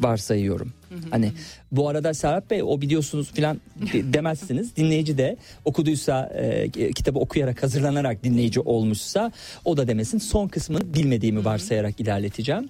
varsayıyorum. 0.00 0.72
Hani 1.10 1.32
bu 1.72 1.88
arada 1.88 2.14
Serhat 2.14 2.50
Bey 2.50 2.62
o 2.62 2.80
biliyorsunuz 2.80 3.32
filan 3.32 3.60
de- 3.92 4.12
demezsiniz. 4.12 4.76
Dinleyici 4.76 5.18
de 5.18 5.36
okuduysa 5.64 6.32
e, 6.34 6.70
kitabı 6.70 7.18
okuyarak 7.18 7.62
hazırlanarak 7.62 8.24
dinleyici 8.24 8.60
olmuşsa 8.60 9.32
o 9.64 9.76
da 9.76 9.88
demesin. 9.88 10.18
Son 10.18 10.48
kısmını 10.48 10.94
bilmediğimi 10.94 11.44
varsayarak 11.44 12.00
ilerleteceğim. 12.00 12.68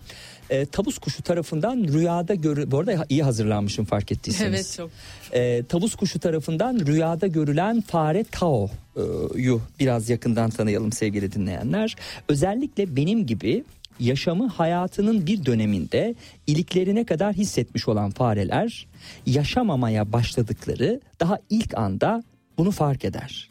E, 0.51 0.67
tavus 0.67 0.99
kuşu 0.99 1.23
tarafından 1.23 1.85
rüyada 1.93 2.35
görü... 2.35 2.71
Bu 2.71 2.79
arada 2.79 3.07
iyi 3.09 3.23
hazırlanmışım 3.23 3.85
fark 3.85 4.13
ettiyseniz. 4.13 4.55
Evet 4.55 4.75
çok. 4.77 4.91
E, 5.33 5.63
tavus 5.63 5.95
kuşu 5.95 6.19
tarafından 6.19 6.81
rüyada 6.87 7.27
görülen 7.27 7.81
fare 7.81 8.25
Tao'yu 8.25 9.61
biraz 9.81 10.11
yakından 10.11 10.51
tanıyalım 10.51 10.93
sevgili 10.93 11.33
dinleyenler. 11.33 11.97
Özellikle 12.29 12.97
benim 12.97 13.27
gibi 13.27 13.65
yaşamı 14.01 14.47
hayatının 14.47 15.27
bir 15.27 15.45
döneminde 15.45 16.15
iliklerine 16.47 17.05
kadar 17.05 17.35
hissetmiş 17.35 17.89
olan 17.89 18.11
fareler 18.11 18.87
yaşamamaya 19.27 20.13
başladıkları 20.13 21.01
daha 21.21 21.39
ilk 21.51 21.79
anda 21.79 22.23
bunu 22.59 22.71
fark 22.71 23.05
eder 23.05 23.49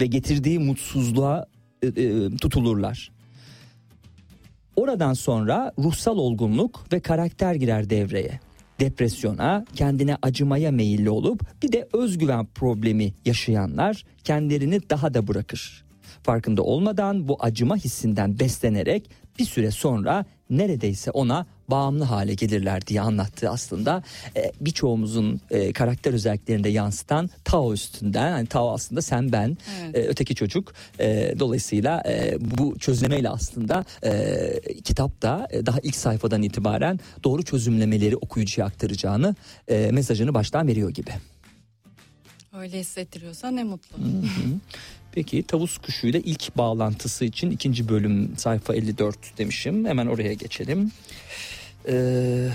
ve 0.00 0.06
getirdiği 0.06 0.58
mutsuzluğa 0.58 1.46
e, 1.82 1.86
e, 1.86 2.30
tutulurlar. 2.36 3.10
Oradan 4.76 5.12
sonra 5.12 5.72
ruhsal 5.78 6.18
olgunluk 6.18 6.84
ve 6.92 7.00
karakter 7.00 7.54
girer 7.54 7.90
devreye. 7.90 8.40
Depresyona, 8.80 9.64
kendine 9.74 10.16
acımaya 10.22 10.70
meyilli 10.70 11.10
olup 11.10 11.62
bir 11.62 11.72
de 11.72 11.88
özgüven 11.92 12.46
problemi 12.46 13.12
yaşayanlar 13.24 14.04
kendilerini 14.24 14.90
daha 14.90 15.14
da 15.14 15.28
bırakır. 15.28 15.84
Farkında 16.22 16.62
olmadan 16.62 17.28
bu 17.28 17.36
acıma 17.40 17.76
hissinden 17.76 18.38
beslenerek 18.38 19.10
bir 19.38 19.44
süre 19.44 19.70
sonra 19.70 20.24
neredeyse 20.50 21.10
ona 21.10 21.46
bağımlı 21.68 22.04
hale 22.04 22.34
gelirler 22.34 22.86
diye 22.86 23.00
anlattığı 23.00 23.50
aslında 23.50 24.02
e, 24.36 24.52
birçoğumuzun 24.60 25.40
e, 25.50 25.72
karakter 25.72 26.12
özelliklerinde 26.14 26.68
yansıtan 26.68 27.30
Tao 27.44 27.72
üstünden. 27.72 28.30
Yani 28.30 28.46
Tao 28.46 28.72
aslında 28.72 29.02
sen 29.02 29.32
ben 29.32 29.56
Evet. 29.80 29.96
e, 29.96 30.08
öteki 30.08 30.34
çocuk. 30.34 30.72
E, 31.00 31.34
dolayısıyla 31.38 32.02
e, 32.08 32.36
bu 32.40 32.78
çözümlemeyle 32.78 33.28
aslında 33.28 33.84
e, 34.04 34.60
kitapta 34.84 35.48
e, 35.50 35.66
daha 35.66 35.78
ilk 35.82 35.96
sayfadan 35.96 36.42
itibaren 36.42 37.00
doğru 37.24 37.42
çözümlemeleri 37.42 38.16
okuyucuya 38.16 38.66
aktaracağını 38.66 39.34
e, 39.68 39.90
mesajını 39.92 40.34
baştan 40.34 40.68
veriyor 40.68 40.90
gibi. 40.90 41.10
Öyle 42.58 42.78
hissettiriyorsa 42.80 43.50
ne 43.50 43.64
mutlu. 43.64 43.96
Peki 45.12 45.42
tavus 45.42 45.78
kuşuyla 45.78 46.20
ilk 46.24 46.56
bağlantısı 46.56 47.24
için 47.24 47.50
ikinci 47.50 47.88
bölüm 47.88 48.34
sayfa 48.36 48.74
54 48.74 49.38
demişim. 49.38 49.84
Hemen 49.84 50.06
oraya 50.06 50.32
geçelim. 50.34 50.92
Ee, 51.88 52.48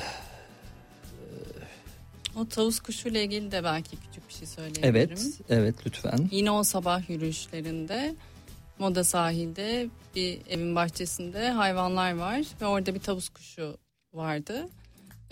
O 2.35 2.45
tavus 2.47 2.79
kuşuyla 2.79 3.21
ilgili 3.21 3.51
de 3.51 3.63
belki 3.63 3.97
küçük 3.97 4.29
bir 4.29 4.33
şey 4.33 4.47
söyleyebilirim. 4.47 4.93
evet, 4.93 5.27
evet 5.49 5.75
lütfen. 5.85 6.29
Yine 6.31 6.51
o 6.51 6.63
sabah 6.63 7.09
yürüyüşlerinde 7.09 8.15
Moda 8.79 9.03
sahilde 9.03 9.87
bir 10.15 10.39
evin 10.49 10.75
bahçesinde 10.75 11.49
hayvanlar 11.49 12.15
var 12.15 12.41
ve 12.61 12.65
orada 12.65 12.95
bir 12.95 12.99
tavus 12.99 13.29
kuşu 13.29 13.77
vardı. 14.13 14.67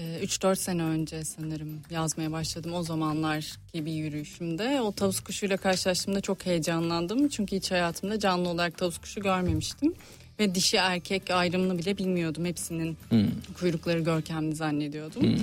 Ee, 0.03 0.24
3-4 0.24 0.55
sene 0.55 0.83
önce 0.83 1.24
sanırım 1.24 1.81
yazmaya 1.89 2.31
başladım 2.31 2.74
o 2.74 2.83
zamanlar 2.83 3.53
gibi 3.74 3.91
yürüyüşümde. 3.91 4.81
O 4.81 4.91
tavus 4.91 5.19
kuşuyla 5.19 5.57
karşılaştığımda 5.57 6.22
çok 6.22 6.45
heyecanlandım. 6.45 7.27
Çünkü 7.29 7.55
hiç 7.55 7.72
hayatımda 7.72 8.19
canlı 8.19 8.50
olarak 8.50 8.77
tavus 8.77 8.98
kuşu 8.98 9.22
görmemiştim. 9.22 9.93
Ve 10.39 10.55
dişi 10.55 10.77
erkek 10.77 11.31
ayrımını 11.31 11.77
bile 11.77 11.98
bilmiyordum. 11.98 12.45
Hepsinin 12.45 12.98
Hmm. 13.10 13.27
kuyrukları 13.60 14.00
görkemli 14.00 14.55
zannediyordum. 14.55 15.36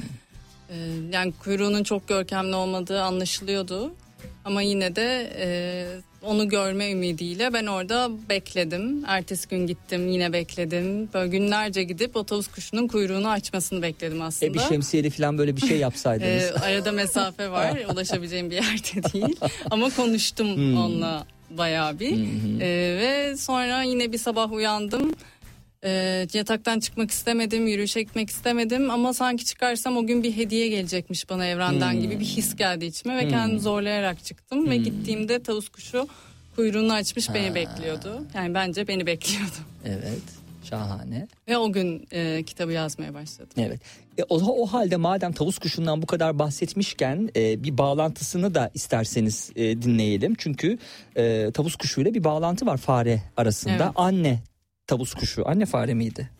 Ee, 0.71 0.77
yani 1.13 1.33
kuyruğunun 1.33 1.83
çok 1.83 2.09
görkemli 2.09 2.55
olmadığı 2.55 3.03
anlaşılıyordu. 3.03 3.93
Ama 4.45 4.63
yine 4.63 4.97
de 4.97 5.33
e, 5.39 5.47
onu 6.23 6.49
görme 6.49 6.91
ümidiyle 6.91 7.53
ben 7.53 7.67
orada 7.67 8.11
bekledim. 8.29 9.05
Ertesi 9.07 9.49
gün 9.49 9.67
gittim 9.67 10.09
yine 10.09 10.33
bekledim. 10.33 11.09
Böyle 11.15 11.29
günlerce 11.29 11.83
gidip 11.83 12.17
otobüs 12.17 12.49
kuşunun 12.49 12.89
kuyruğunu 12.89 13.29
açmasını 13.29 13.83
bekledim 13.83 14.23
aslında. 14.23 14.51
E, 14.53 14.55
bir 14.55 14.59
şemsiyeli 14.61 15.11
falan 15.11 15.39
böyle 15.39 15.57
bir 15.57 15.61
şey 15.61 15.79
yapsaydınız. 15.79 16.43
Ee, 16.43 16.53
arada 16.55 16.93
mesafe 16.93 17.51
var. 17.51 17.79
Ulaşabileceğim 17.93 18.51
bir 18.51 18.55
yerde 18.55 19.13
değil. 19.13 19.37
Ama 19.71 19.91
konuştum 19.91 20.57
Hmm. 20.57 20.77
onunla 20.77 21.27
bayağı 21.51 21.99
bir. 22.01 22.13
Ee, 22.61 22.99
ve 23.01 23.37
sonra 23.37 23.83
yine 23.83 24.13
bir 24.13 24.19
sabah 24.19 24.53
uyandım. 24.53 25.13
Ee, 25.85 26.27
yataktan 26.35 26.81
çıkmak 26.81 27.11
istemedim, 27.11 27.67
yürüyüşe 27.67 28.03
gitmek 28.03 28.31
istemedim 28.31 28.91
ama 28.91 29.13
sanki 29.15 29.45
çıkarsam 29.45 29.97
o 29.97 30.07
gün 30.07 30.23
bir 30.23 30.37
hediye 30.37 30.69
gelecekmiş 30.69 31.31
bana 31.31 31.47
evrenden 31.47 31.93
Hmm. 31.93 32.01
gibi 32.01 32.21
bir 32.21 32.25
his 32.25 32.57
geldi 32.57 32.85
içime 32.85 33.17
ve 33.17 33.29
kendimi 33.29 33.61
zorlayarak 33.61 34.25
çıktım 34.25 34.71
ve 34.71 34.77
gittiğimde 34.77 35.43
tavus 35.43 35.69
kuşu 35.69 36.09
kuyruğunu 36.57 36.93
açmış 36.93 37.35
beni 37.35 37.55
bekliyordu. 37.55 38.23
Yani 38.35 38.55
bence 38.55 38.89
beni 38.89 39.07
bekliyordu. 39.07 39.57
evet, 39.85 40.23
şahane. 40.65 41.29
Ve 41.49 41.59
o 41.59 41.73
gün 41.73 42.09
e, 42.13 42.43
kitabı 42.43 42.73
yazmaya 42.73 43.15
başladım. 43.15 43.53
Evet. 43.57 43.81
E, 44.19 44.23
o, 44.29 44.63
o 44.63 44.67
halde 44.67 44.97
madem 44.97 45.33
tavus 45.33 45.59
kuşundan 45.59 46.03
bu 46.03 46.07
kadar 46.07 46.39
bahsetmişken 46.39 47.31
e, 47.37 47.65
bir 47.65 47.79
bağlantısını 47.79 48.55
da 48.55 48.71
isterseniz 48.75 49.51
e, 49.57 49.83
dinleyelim. 49.83 50.35
Çünkü 50.39 50.79
e, 51.17 51.51
tavus 51.55 51.77
kuşuyla 51.77 52.15
bir 52.15 52.25
bağlantı 52.25 52.67
var 52.67 52.77
fare 52.77 53.23
arasında. 53.37 53.73
Evet. 53.85 53.93
Anne 53.97 54.39
tavus 54.91 55.15
kuşu, 55.15 55.49
anne 55.49 55.67
fare 55.67 55.95
miydi? 55.95 56.31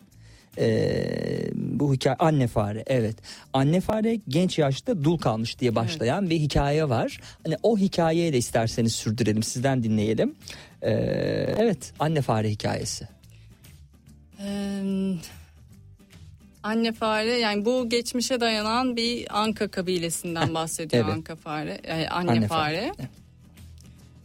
Ee, 0.57 1.49
bu 1.53 1.93
hikaye 1.93 2.15
anne 2.19 2.47
fare 2.47 2.83
evet 2.87 3.15
anne 3.53 3.81
fare 3.81 4.19
genç 4.27 4.59
yaşta 4.59 5.03
dul 5.03 5.17
kalmış 5.17 5.59
diye 5.59 5.75
başlayan 5.75 6.29
bir 6.29 6.39
hikaye 6.39 6.89
var. 6.89 7.19
Hani 7.43 7.55
o 7.63 7.77
hikayeyi 7.77 8.33
de 8.33 8.37
isterseniz 8.37 8.95
sürdürelim 8.95 9.43
sizden 9.43 9.83
dinleyelim. 9.83 10.35
Ee, 10.81 10.91
evet 11.57 11.93
anne 11.99 12.21
fare 12.21 12.49
hikayesi. 12.49 13.07
Ee, 14.39 14.83
anne 16.63 16.91
fare 16.93 17.39
yani 17.39 17.65
bu 17.65 17.89
geçmişe 17.89 18.39
dayanan 18.39 18.95
bir 18.95 19.39
Anka 19.41 19.67
kabilesinden 19.67 20.53
bahsediyor 20.53 21.05
evet. 21.05 21.13
Anka 21.13 21.35
fare. 21.35 21.81
Yani 21.87 22.09
anne, 22.09 22.31
Anne 22.31 22.47
fare. 22.47 22.91
fare. 22.97 23.20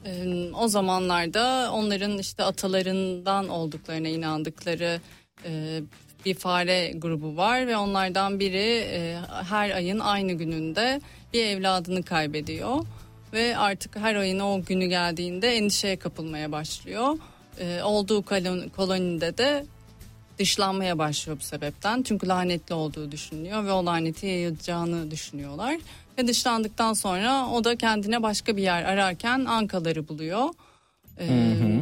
Ee, 0.06 0.50
o 0.54 0.68
zamanlarda 0.68 1.70
onların 1.72 2.18
işte 2.18 2.44
atalarından 2.44 3.48
olduklarına 3.48 4.08
inandıkları 4.08 5.00
e, 5.44 5.80
bir 6.24 6.34
fare 6.34 6.92
grubu 6.94 7.36
var 7.36 7.66
ve 7.66 7.76
onlardan 7.76 8.40
biri 8.40 8.84
e, 8.92 9.18
her 9.48 9.70
ayın 9.70 9.98
aynı 9.98 10.32
gününde 10.32 11.00
bir 11.32 11.44
evladını 11.44 12.02
kaybediyor 12.02 12.86
ve 13.32 13.56
artık 13.56 13.96
her 13.96 14.14
ayın 14.14 14.38
o 14.38 14.62
günü 14.62 14.86
geldiğinde 14.86 15.56
endişeye 15.56 15.96
kapılmaya 15.96 16.52
başlıyor. 16.52 17.18
Ee, 17.60 17.82
olduğu 17.82 18.18
kolon- 18.22 18.68
kolonide 18.70 19.38
de 19.38 19.66
dışlanmaya 20.38 20.98
başlıyor 20.98 21.38
bu 21.40 21.44
sebepten. 21.44 22.02
Çünkü 22.02 22.28
lanetli 22.28 22.74
olduğu 22.74 23.12
düşünülüyor 23.12 23.64
ve 23.64 23.72
o 23.72 23.86
laneti 23.86 24.26
yayılacağını 24.26 25.10
düşünüyorlar. 25.10 25.76
Ve 26.18 26.26
dışlandıktan 26.28 26.92
sonra 26.92 27.46
o 27.46 27.64
da 27.64 27.76
kendine 27.76 28.22
başka 28.22 28.56
bir 28.56 28.62
yer 28.62 28.82
ararken 28.82 29.44
ankaları 29.44 30.08
buluyor. 30.08 30.48
Ee, 31.18 31.26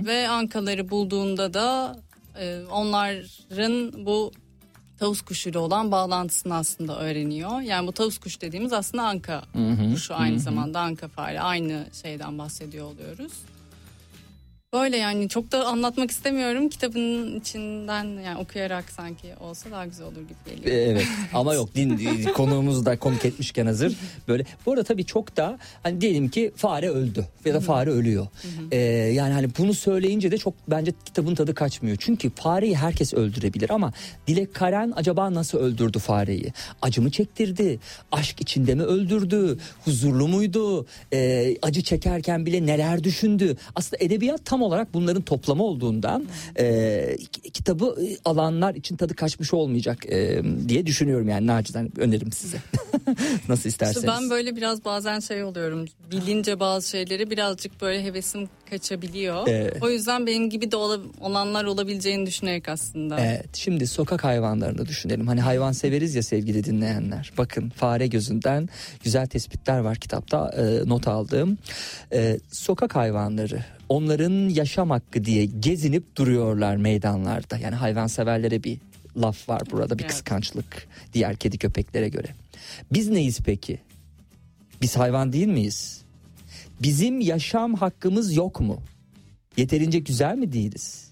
Ve 0.07 0.29
ankaları 0.29 0.91
bulduğunda 0.91 1.55
da 1.55 1.97
e, 2.41 2.61
onların 2.71 4.07
bu 4.07 4.33
tavus 4.99 5.23
kuşuyla 5.23 5.61
olan 5.61 5.93
bağlantısını 5.93 6.55
aslında 6.55 6.99
öğreniyor. 7.01 7.61
Yani 7.61 7.87
bu 7.87 7.93
tavus 7.93 8.19
kuş 8.19 8.41
dediğimiz 8.41 8.73
aslında 8.73 9.03
anka 9.03 9.43
kuşu 9.93 10.15
aynı 10.15 10.41
zamanda 10.41 10.81
anka 10.81 11.09
fare 11.09 11.41
aynı 11.41 11.87
şeyden 12.03 12.39
bahsediyor 12.39 12.87
oluyoruz. 12.87 13.33
Böyle 14.75 14.97
yani 14.97 15.29
çok 15.29 15.53
da 15.53 15.67
anlatmak 15.67 16.11
istemiyorum. 16.11 16.69
Kitabın 16.69 17.37
içinden 17.41 18.05
yani 18.05 18.39
okuyarak 18.39 18.91
sanki 18.91 19.27
olsa 19.41 19.71
daha 19.71 19.87
güzel 19.87 20.07
olur 20.07 20.21
gibi 20.21 20.57
geliyor. 20.57 20.77
Evet 20.77 21.07
ama 21.35 21.55
yok 21.55 21.75
din 21.75 22.23
konuğumuzu 22.35 22.87
da 22.87 22.99
konuk 22.99 23.25
etmişken 23.25 23.67
hazır 23.67 23.97
böyle. 24.29 24.45
Bu 24.67 24.73
arada 24.73 24.85
tabii 24.85 25.05
çok 25.05 25.37
da 25.37 25.59
hani 25.83 26.01
diyelim 26.01 26.29
ki 26.29 26.53
fare 26.57 26.91
öldü 26.91 27.27
ya 27.45 27.55
da 27.55 27.61
fare 27.61 27.91
ölüyor. 27.91 28.27
Ee, 28.73 28.77
yani 29.15 29.33
hani 29.33 29.49
bunu 29.59 29.75
söyleyince 29.75 30.31
de 30.31 30.39
çok 30.39 30.55
bence 30.69 30.93
kitabın 31.05 31.35
tadı 31.35 31.55
kaçmıyor. 31.55 31.97
Çünkü 32.01 32.31
fareyi 32.31 32.77
herkes 32.77 33.15
öldürebilir 33.15 33.71
ama 33.71 33.93
Dilek 34.27 34.55
Karen 34.55 34.93
acaba 34.97 35.35
nasıl 35.35 35.59
öldürdü 35.59 35.99
fareyi? 35.99 36.53
Acı 36.83 37.03
mı 37.03 37.11
çektirdi? 37.11 37.79
Aşk 38.13 38.41
içinde 38.41 38.75
mi 38.75 38.83
öldürdü? 38.83 39.59
Huzurlu 39.85 40.29
muydu? 40.29 40.87
Ee, 41.13 41.57
acı 41.63 41.83
çekerken 41.83 42.47
bile 42.47 42.67
neler 42.67 43.05
düşündü? 43.05 43.57
Aslında 43.77 44.05
edebiyat 44.05 44.45
tam 44.45 44.64
olarak 44.65 44.95
bunların 44.95 45.23
toplamı 45.23 45.63
olduğundan 45.63 46.27
e, 46.59 47.17
kitabı 47.53 47.97
e, 48.07 48.17
alanlar 48.25 48.75
için 48.75 48.97
tadı 48.97 49.15
kaçmış 49.17 49.55
olmayacak 49.55 50.07
e, 50.07 50.43
diye 50.69 50.87
düşünüyorum 50.87 51.29
yani 51.29 51.47
nacizane 51.47 51.89
öneririm 51.99 52.33
size. 52.33 52.57
Nasıl 53.49 53.69
isterseniz. 53.69 53.97
İşte 53.97 54.09
ben 54.09 54.31
böyle 54.31 54.57
biraz 54.57 54.85
bazen 54.85 55.21
şey 55.21 55.45
oluyorum. 55.45 55.85
Bilince 56.11 56.61
bazı 56.61 56.89
şeyleri 56.89 57.31
birazcık 57.31 57.81
böyle 57.83 58.05
hevesim 58.05 58.49
kaçabiliyor. 58.71 59.49
Evet. 59.49 59.77
O 59.83 59.91
yüzden 59.91 60.27
benim 60.27 60.51
gibi 60.51 60.71
de 60.71 60.77
ola- 60.77 61.01
olanlar 61.21 61.65
olabileceğini 61.65 62.27
düşünerek 62.27 62.69
aslında. 62.69 63.21
Evet 63.21 63.57
şimdi 63.57 63.87
sokak 63.87 64.25
hayvanlarını 64.25 64.87
düşünelim. 64.87 65.27
Hani 65.27 65.41
hayvan 65.41 65.73
severiz 65.73 66.15
ya 66.15 66.23
sevgili 66.23 66.65
dinleyenler. 66.65 67.33
Bakın 67.39 67.69
fare 67.71 68.07
gözünden 68.07 68.69
güzel 69.05 69.27
tespitler 69.27 69.79
var 69.79 69.97
kitapta 69.97 70.51
e, 70.57 70.89
not 70.89 71.09
aldığım. 71.09 71.59
E, 72.13 72.39
sokak 72.53 72.97
hayvanları 72.97 73.65
onların 73.89 74.49
yaşam 74.49 74.91
hakkı 74.91 75.25
diye 75.25 75.45
gezinip 75.45 76.17
duruyorlar 76.17 76.77
meydanlarda. 76.77 77.59
Yani 77.59 77.75
hayvanseverlere 77.75 78.65
bir 78.65 78.79
laf 79.17 79.49
var 79.49 79.63
burada 79.71 79.99
bir 79.99 80.03
Evet. 80.03 80.11
kıskançlık 80.11 80.89
diğer 81.13 81.37
kedi 81.37 81.59
köpeklere 81.59 82.09
göre. 82.09 82.29
Biz 82.93 83.09
neyiz 83.09 83.41
peki? 83.45 83.81
Biz 84.83 84.97
hayvan 84.97 85.33
değil 85.33 85.47
miyiz? 85.47 86.03
Bizim 86.83 87.21
yaşam 87.21 87.75
hakkımız 87.75 88.37
yok 88.37 88.61
mu? 88.61 88.81
Yeterince 89.57 89.99
güzel 89.99 90.37
mi 90.37 90.53
değiliz? 90.53 91.11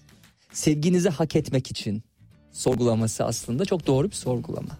Sevginizi 0.53 1.09
hak 1.09 1.35
etmek 1.35 1.71
için 1.71 2.03
sorgulaması 2.51 3.25
aslında 3.25 3.65
çok 3.65 3.87
doğru 3.87 4.09
bir 4.09 4.15
sorgulama. 4.15 4.77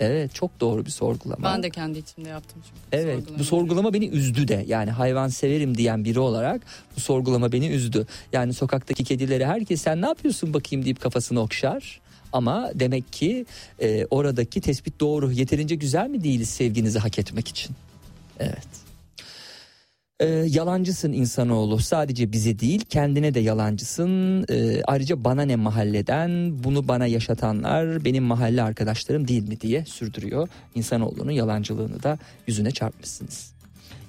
Evet 0.00 0.34
çok 0.34 0.60
doğru 0.60 0.86
bir 0.86 0.90
sorgulama. 0.90 1.44
Ben 1.44 1.62
de 1.62 1.70
kendi 1.70 1.98
içimde 1.98 2.28
yaptım 2.28 2.62
çünkü. 2.64 3.02
Evet 3.04 3.24
bu 3.38 3.44
sorgulama 3.44 3.94
beni 3.94 4.08
üzdü 4.08 4.48
de 4.48 4.64
yani 4.68 4.90
hayvan 4.90 5.28
severim 5.28 5.76
diyen 5.76 6.04
biri 6.04 6.18
olarak 6.20 6.62
bu 6.96 7.00
sorgulama 7.00 7.52
beni 7.52 7.68
üzdü. 7.68 8.06
Yani 8.32 8.52
sokaktaki 8.54 9.04
kedileri 9.04 9.46
herkes 9.46 9.82
sen 9.82 10.02
ne 10.02 10.06
yapıyorsun 10.06 10.54
bakayım 10.54 10.84
deyip 10.84 11.00
kafasını 11.00 11.40
okşar. 11.40 12.00
Ama 12.32 12.70
demek 12.74 13.12
ki 13.12 13.46
e, 13.82 14.06
oradaki 14.10 14.60
tespit 14.60 15.00
doğru. 15.00 15.32
Yeterince 15.32 15.74
güzel 15.74 16.08
mi 16.08 16.24
değiliz 16.24 16.50
sevginizi 16.50 16.98
hak 16.98 17.18
etmek 17.18 17.48
için? 17.48 17.76
Evet. 18.38 18.68
E, 20.20 20.26
yalancısın 20.26 21.12
insanoğlu. 21.12 21.78
Sadece 21.78 22.32
bize 22.32 22.58
değil 22.58 22.84
kendine 22.88 23.34
de 23.34 23.40
yalancısın. 23.40 24.44
E, 24.48 24.82
ayrıca 24.82 25.24
bana 25.24 25.42
ne 25.42 25.56
mahalleden 25.56 26.64
bunu 26.64 26.88
bana 26.88 27.06
yaşatanlar 27.06 28.04
benim 28.04 28.24
mahalle 28.24 28.62
arkadaşlarım 28.62 29.28
değil 29.28 29.48
mi 29.48 29.60
diye 29.60 29.84
sürdürüyor. 29.84 30.48
İnsanoğlunun 30.74 31.30
yalancılığını 31.30 32.02
da 32.02 32.18
yüzüne 32.46 32.70
çarpmışsınız. 32.70 33.52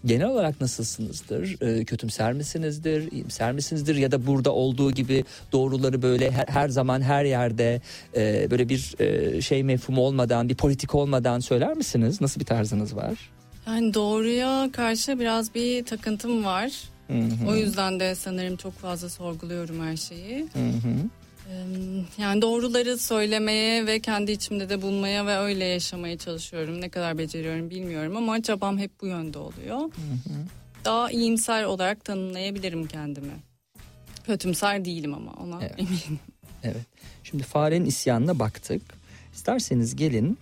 Genel 0.06 0.28
olarak 0.28 0.62
nasılsınızdır? 0.62 1.62
E, 1.62 1.86
kötümser 1.86 2.34
misinizdir? 2.34 3.12
İyimser 3.12 3.52
misinizdir? 3.52 3.96
Ya 3.96 4.12
da 4.12 4.28
burada 4.28 4.52
olduğu 4.52 4.92
gibi 4.92 5.26
doğruları 5.52 6.02
böyle 6.02 6.32
her, 6.32 6.46
her 6.48 6.70
zaman 6.70 7.02
her 7.02 7.26
yerde 7.26 7.82
e, 8.16 8.52
böyle 8.52 8.70
bir 8.70 8.96
e, 9.00 9.42
şey 9.42 9.64
mefhumu 9.64 10.02
olmadan 10.02 10.50
bir 10.50 10.56
politik 10.56 10.96
olmadan 10.96 11.40
söyler 11.40 11.74
misiniz? 11.78 12.22
Nasıl 12.22 12.40
bir 12.40 12.46
tarzınız 12.46 12.96
var? 12.96 13.14
Yani 13.68 13.94
doğruya 13.94 14.70
karşı 14.74 15.20
biraz 15.20 15.56
bir 15.56 15.86
takıntım 15.86 16.46
var. 16.46 16.72
Hı 17.08 17.14
hı. 17.18 17.48
O 17.48 17.56
yüzden 17.56 18.00
de 18.00 18.16
sanırım 18.16 18.58
çok 18.58 18.74
fazla 18.74 19.10
sorguluyorum 19.10 19.86
her 19.86 19.98
şeyi. 19.98 20.40
Hı 20.54 20.60
hı. 20.70 20.94
Ee, 21.50 21.54
Yani 22.18 22.42
doğruları 22.42 22.98
söylemeye 22.98 23.86
ve 23.86 24.00
kendi 24.00 24.32
içimde 24.32 24.70
de 24.70 24.82
bulmaya 24.82 25.26
ve 25.26 25.38
öyle 25.38 25.66
yaşamaya 25.66 26.18
çalışıyorum. 26.18 26.82
Ne 26.82 26.90
kadar 26.90 27.18
beceriyorum 27.18 27.70
bilmiyorum 27.70 28.18
ama 28.18 28.42
çabam 28.42 28.78
hep 28.78 28.92
bu 29.02 29.08
yönde 29.08 29.38
oluyor. 29.38 29.80
Daha 30.86 31.12
iyimser 31.12 31.64
olarak 31.64 32.06
tanımlayabilirim 32.06 32.88
kendimi. 32.88 33.34
Kötümser 34.26 34.86
değilim 34.86 35.14
ama 35.14 35.32
ona 35.34 35.60
Evet. 35.62 35.80
eminim. 35.80 36.20
Evet. 36.64 36.86
Şimdi 37.24 37.44
farenin 37.44 37.86
isyanına 37.86 38.40
baktık. 38.40 38.82
İsterseniz 39.34 39.96
gelin. 39.96 40.38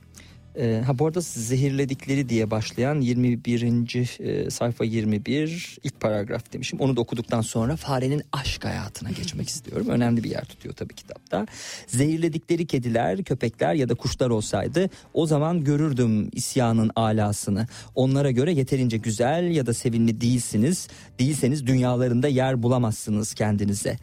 Ee, 0.59 0.81
ha 0.85 0.99
bu 0.99 1.07
arada 1.07 1.21
zehirledikleri 1.21 2.29
diye 2.29 2.51
başlayan 2.51 3.01
21. 3.01 4.19
e, 4.19 4.49
sayfa 4.49 4.85
21 4.85 5.77
ilk 5.83 5.99
paragraf 5.99 6.53
demişim. 6.53 6.79
Onu 6.79 6.95
da 6.95 7.01
okuduktan 7.01 7.41
sonra 7.41 7.75
farenin 7.75 8.21
aşk 8.31 8.65
hayatına 8.65 9.09
geçmek 9.09 9.49
istiyorum. 9.49 9.87
Önemli 9.89 10.23
bir 10.23 10.29
yer 10.29 10.45
tutuyor 10.45 10.75
tabii 10.75 10.93
kitapta. 10.95 11.45
Zehirledikleri 11.87 12.67
kediler, 12.67 13.23
köpekler 13.23 13.73
ya 13.73 13.89
da 13.89 13.95
kuşlar 13.95 14.29
olsaydı 14.29 14.89
o 15.13 15.25
zaman 15.25 15.63
görürdüm 15.63 16.29
isyanın 16.33 16.91
alasını. 16.95 17.67
Onlara 17.95 18.31
göre 18.31 18.53
yeterince 18.53 18.97
güzel 18.97 19.51
ya 19.51 19.65
da 19.65 19.73
sevimli 19.73 20.21
değilsiniz. 20.21 20.87
Değilseniz 21.19 21.67
dünyalarında 21.67 22.27
yer 22.27 22.63
bulamazsınız 22.63 23.33
kendinize. 23.33 23.97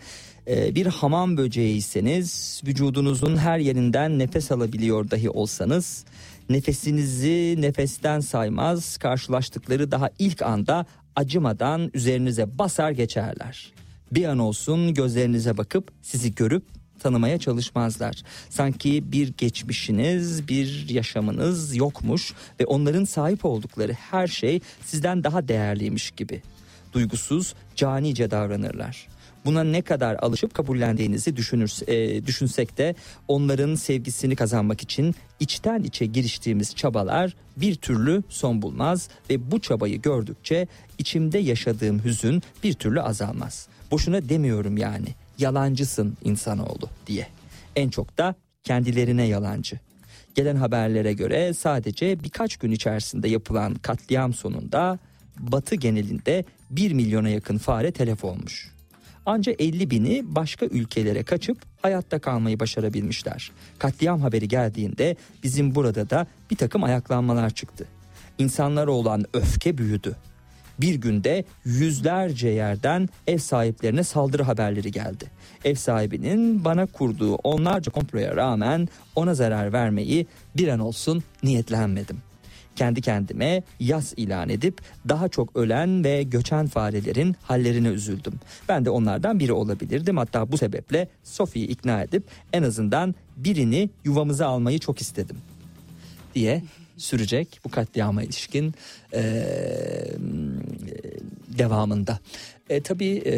Ee, 0.49 0.75
bir 0.75 0.87
hamam 0.87 1.37
böceğiyseniz 1.37 2.61
vücudunuzun 2.67 3.37
her 3.37 3.59
yerinden 3.59 4.19
nefes 4.19 4.53
alabiliyor 4.53 5.11
dahi 5.11 5.31
olsanız 5.31 6.05
nefesinizi 6.49 7.55
nefesten 7.59 8.21
saymaz 8.21 8.97
karşılaştıkları 8.97 9.91
daha 9.91 10.11
ilk 10.19 10.43
anda 10.43 10.87
acımadan 11.17 11.91
üzerinize 11.95 12.59
basar 12.59 12.91
geçerler. 12.91 13.73
Bir 14.13 14.25
an 14.25 14.39
olsun 14.39 14.95
gözlerinize 14.95 15.57
bakıp 15.57 15.91
sizi 16.03 16.35
görüp 16.35 16.63
tanımaya 16.99 17.39
çalışmazlar. 17.39 18.23
Sanki 18.51 19.13
bir 19.13 19.29
geçmişiniz, 19.29 20.49
bir 20.49 20.89
yaşamınız 20.89 21.77
yokmuş 21.77 22.33
ve 22.61 22.67
onların 22.67 23.05
sahip 23.05 23.45
oldukları 23.45 23.93
her 23.93 24.27
şey 24.27 24.61
sizden 24.85 25.25
daha 25.25 25.49
değerliymiş 25.49 26.11
gibi. 26.11 26.43
Duygusuz, 26.93 27.55
canice 27.77 28.31
davranırlar. 28.31 29.07
Buna 29.47 29.65
ne 29.65 29.83
kadar 29.83 30.17
alışıp 30.23 30.55
kabullendiğinizi 30.55 31.37
düşünür, 31.37 31.89
e, 31.89 32.27
düşünsek 32.27 32.79
de 32.79 32.95
onların 33.29 33.75
sevgisini 33.75 34.37
kazanmak 34.37 34.83
için 34.83 35.15
içten 35.41 35.83
içe 35.83 36.07
giriştiğimiz 36.07 36.75
çabalar 36.75 37.37
bir 37.57 37.75
türlü 37.75 38.23
son 38.29 38.63
bulmaz 38.63 39.09
ve 39.31 39.51
bu 39.51 39.61
çabayı 39.61 40.03
gördükçe 40.03 40.67
içimde 40.99 41.39
yaşadığım 41.39 42.05
hüzün 42.05 42.43
bir 42.65 42.75
türlü 42.75 43.03
azalmaz. 43.03 43.69
Boşuna 43.91 44.29
demiyorum 44.29 44.77
yani 44.77 45.09
yalancısın 45.39 46.17
insanoğlu 46.25 46.89
diye. 47.07 47.27
En 47.77 47.89
çok 47.89 48.19
da 48.19 48.35
kendilerine 48.65 49.27
yalancı. 49.27 49.79
Gelen 50.35 50.57
haberlere 50.57 51.13
göre 51.13 51.55
sadece 51.55 52.25
birkaç 52.25 52.57
gün 52.57 52.71
içerisinde 52.71 53.29
yapılan 53.29 53.75
katliam 53.75 54.35
sonunda 54.35 54.99
Batı 55.39 55.75
genelinde 55.75 56.45
1 56.71 56.93
milyona 56.93 57.29
yakın 57.29 57.59
fare 57.59 57.91
telef 57.93 58.25
olmuş. 58.25 58.76
Ancak 59.27 59.61
50 59.61 59.91
bini 59.91 60.23
başka 60.25 60.67
ülkelere 60.67 61.23
kaçıp 61.23 61.59
hayatta 61.83 62.19
kalmayı 62.19 62.61
başarabilmişler. 62.61 63.51
Katliam 63.79 64.21
haberi 64.21 64.49
geldiğinde 64.49 65.17
bizim 65.43 65.75
burada 65.75 66.11
da 66.11 66.27
bir 66.51 66.57
takım 66.57 66.85
ayaklanmalar 66.85 67.51
çıktı. 67.51 67.87
İnsanlara 68.39 68.91
olan 68.91 69.25
öfke 69.33 69.79
büyüdü. 69.79 70.17
Bir 70.81 70.95
günde 70.95 71.45
yüzlerce 71.65 72.49
yerden 72.49 73.09
ev 73.27 73.39
sahiplerine 73.39 74.03
saldırı 74.03 74.43
haberleri 74.43 74.91
geldi. 74.91 75.31
Ev 75.65 75.75
sahibinin 75.75 76.65
bana 76.65 76.87
kurduğu 76.87 77.35
onlarca 77.35 77.93
komploya 77.93 78.37
rağmen 78.37 78.89
ona 79.15 79.35
zarar 79.35 79.73
vermeyi 79.73 80.27
bir 80.57 80.69
an 80.69 80.79
olsun 80.79 81.23
niyetlenmedim. 81.43 82.17
Kendi 82.77 83.01
kendime 83.01 83.63
yas 83.81 84.15
ilan 84.17 84.49
edip 84.49 84.79
daha 85.09 85.29
çok 85.29 85.57
ölen 85.57 86.05
ve 86.05 86.23
göçen 86.23 86.67
farelerin 86.67 87.37
hallerine 87.43 87.89
üzüldüm. 87.89 88.35
Ben 88.69 88.85
de 88.85 88.91
onlardan 88.91 89.41
biri 89.41 89.53
olabilirdim. 89.53 90.17
Hatta 90.17 90.53
bu 90.53 90.59
sebeple 90.59 91.09
Sophie'yi 91.25 91.69
ikna 91.69 92.03
edip 92.03 92.25
en 92.53 92.63
azından 92.63 93.15
birini 93.37 93.91
yuvamıza 94.05 94.47
almayı 94.47 94.79
çok 94.79 95.01
istedim 95.01 95.37
diye 96.35 96.63
sürecek 96.97 97.61
bu 97.65 97.71
katliama 97.71 98.23
ilişkin 98.23 98.75
eee, 99.13 100.13
devamında. 101.59 102.19
E, 102.71 102.81
tabii 102.81 103.23
e, 103.27 103.35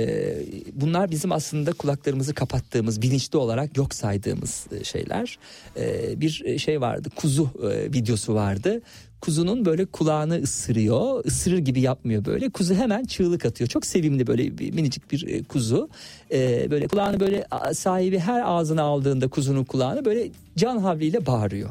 bunlar 0.72 1.10
bizim 1.10 1.32
aslında 1.32 1.72
kulaklarımızı 1.72 2.34
kapattığımız, 2.34 3.02
bilinçli 3.02 3.38
olarak 3.38 3.76
yok 3.76 3.94
saydığımız 3.94 4.66
e, 4.80 4.84
şeyler. 4.84 5.38
E, 5.76 6.20
bir 6.20 6.58
şey 6.58 6.80
vardı, 6.80 7.08
kuzu 7.16 7.50
e, 7.72 7.92
videosu 7.92 8.34
vardı. 8.34 8.80
Kuzunun 9.20 9.64
böyle 9.64 9.86
kulağını 9.86 10.42
ısırıyor, 10.42 11.24
ısırır 11.24 11.58
gibi 11.58 11.80
yapmıyor 11.80 12.24
böyle. 12.24 12.50
Kuzu 12.50 12.74
hemen 12.74 13.04
çığlık 13.04 13.46
atıyor. 13.46 13.68
Çok 13.68 13.86
sevimli 13.86 14.26
böyle 14.26 14.58
bir, 14.58 14.72
minicik 14.72 15.12
bir 15.12 15.26
e, 15.28 15.42
kuzu. 15.42 15.88
E, 16.32 16.70
böyle 16.70 16.88
kulağını 16.88 17.20
böyle 17.20 17.46
sahibi 17.74 18.18
her 18.18 18.42
ağzına 18.44 18.82
aldığında 18.82 19.28
kuzunun 19.28 19.64
kulağını 19.64 20.04
böyle 20.04 20.30
can 20.56 20.78
havliyle 20.78 21.26
bağırıyor. 21.26 21.70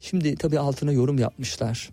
Şimdi 0.00 0.36
tabii 0.36 0.58
altına 0.58 0.92
yorum 0.92 1.18
yapmışlar 1.18 1.90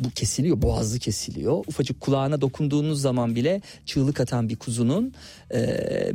bu 0.00 0.10
kesiliyor 0.10 0.62
boğazı 0.62 0.98
kesiliyor 0.98 1.64
ufacık 1.66 2.00
kulağına 2.00 2.40
dokunduğunuz 2.40 3.00
zaman 3.00 3.34
bile 3.34 3.60
çığlık 3.86 4.20
atan 4.20 4.48
bir 4.48 4.56
kuzunun 4.56 5.12
e, 5.54 5.58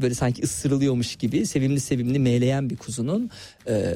böyle 0.02 0.14
sanki 0.14 0.44
ısırılıyormuş 0.44 1.16
gibi 1.16 1.46
sevimli 1.46 1.80
sevimli 1.80 2.20
meyleyen 2.20 2.70
bir 2.70 2.78
kuzunun 2.78 3.30
e, 3.68 3.96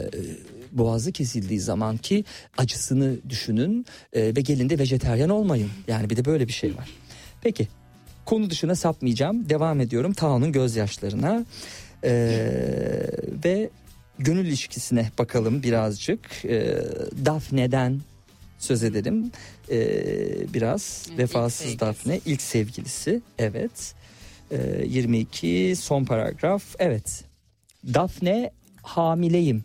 boğazı 0.72 1.12
kesildiği 1.12 1.60
zaman 1.60 1.98
ki 1.98 2.26
acısını 2.58 3.18
düşünün 3.30 3.86
e, 4.14 4.22
ve 4.36 4.42
gelin 4.42 4.70
de 4.70 4.80
vejeteryan 4.80 5.30
olmayın. 5.30 5.70
Yani 5.88 6.10
bir 6.10 6.18
de 6.18 6.26
böyle 6.26 6.48
bir 6.48 6.54
şey 6.54 6.78
var. 6.78 6.90
Peki 7.42 7.68
konu 8.26 8.50
dışına 8.50 8.76
sapmayacağım. 8.76 9.50
Devam 9.50 9.82
ediyorum 9.82 10.14
Tao'nun 10.14 10.52
gözyaşlarına. 10.52 11.46
E, 12.04 12.12
ve 13.46 13.70
gönül 14.20 14.46
ilişkisine 14.46 15.12
bakalım 15.18 15.64
birazcık. 15.64 16.46
E, 16.46 16.78
Daphne'den 17.26 18.02
söz 18.62 18.84
edelim. 18.84 19.32
Ee, 19.72 20.54
biraz 20.54 21.06
Evet, 21.08 21.14
ilk 21.14 21.20
vefasız 21.20 21.60
sevgilisi. 21.60 21.80
Daphne 21.80 22.20
ilk 22.26 22.42
sevgilisi. 22.42 23.22
Evet. 23.40 23.96
Ee, 24.52 24.86
22 24.88 25.74
son 25.78 26.06
paragraf. 26.06 26.64
Evet. 26.80 27.24
Daphne 27.94 28.52
hamileyim 28.82 29.64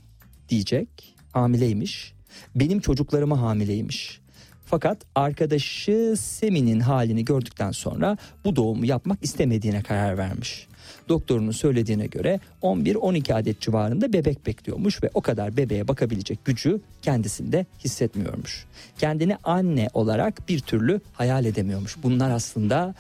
diyecek 0.48 0.88
hamileymiş 1.32 2.12
benim 2.54 2.80
çocuklarıma 2.80 3.40
hamileymiş 3.40 4.20
fakat 4.66 4.98
arkadaşı 5.14 6.14
Semi'nin 6.18 6.80
halini 6.80 7.24
gördükten 7.24 7.70
sonra 7.70 8.16
bu 8.44 8.56
doğumu 8.56 8.86
yapmak 8.86 9.18
istemediğine 9.22 9.82
karar 9.82 10.18
vermiş. 10.18 10.66
Doktorunun 11.08 11.50
söylediğine 11.50 12.06
göre 12.06 12.40
11-12 12.62 13.34
adet 13.34 13.60
civarında 13.60 14.12
bebek 14.12 14.46
bekliyormuş 14.46 15.02
ve 15.02 15.10
o 15.14 15.20
kadar 15.20 15.56
bebeğe 15.56 15.88
bakabilecek 15.88 16.44
gücü 16.44 16.80
kendisinde 17.02 17.66
hissetmiyormuş. 17.84 18.64
Kendini 18.98 19.36
anne 19.44 19.88
olarak 19.94 20.48
bir 20.48 20.60
türlü 20.60 21.00
hayal 21.12 21.44
edemiyormuş. 21.44 21.96
Bunlar 22.02 22.30
aslında 22.30 22.94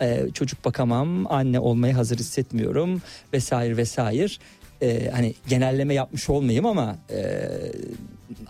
e, 0.00 0.28
çocuk 0.34 0.64
bakamam, 0.64 1.32
anne 1.32 1.60
olmaya 1.60 1.96
hazır 1.96 2.18
hissetmiyorum 2.18 3.02
vesaire 3.32 3.76
vesaire. 3.76 4.32
E, 4.82 5.10
hani 5.10 5.34
genelleme 5.48 5.94
yapmış 5.94 6.30
olmayayım 6.30 6.66
ama 6.66 6.98
e, 7.10 7.48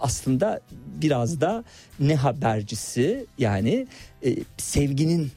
aslında 0.01 0.61
biraz 1.03 1.41
da 1.41 1.65
ne 2.01 2.15
habercisi 2.15 3.27
yani 3.39 3.87
e, 4.25 4.37
sevginin 4.57 5.33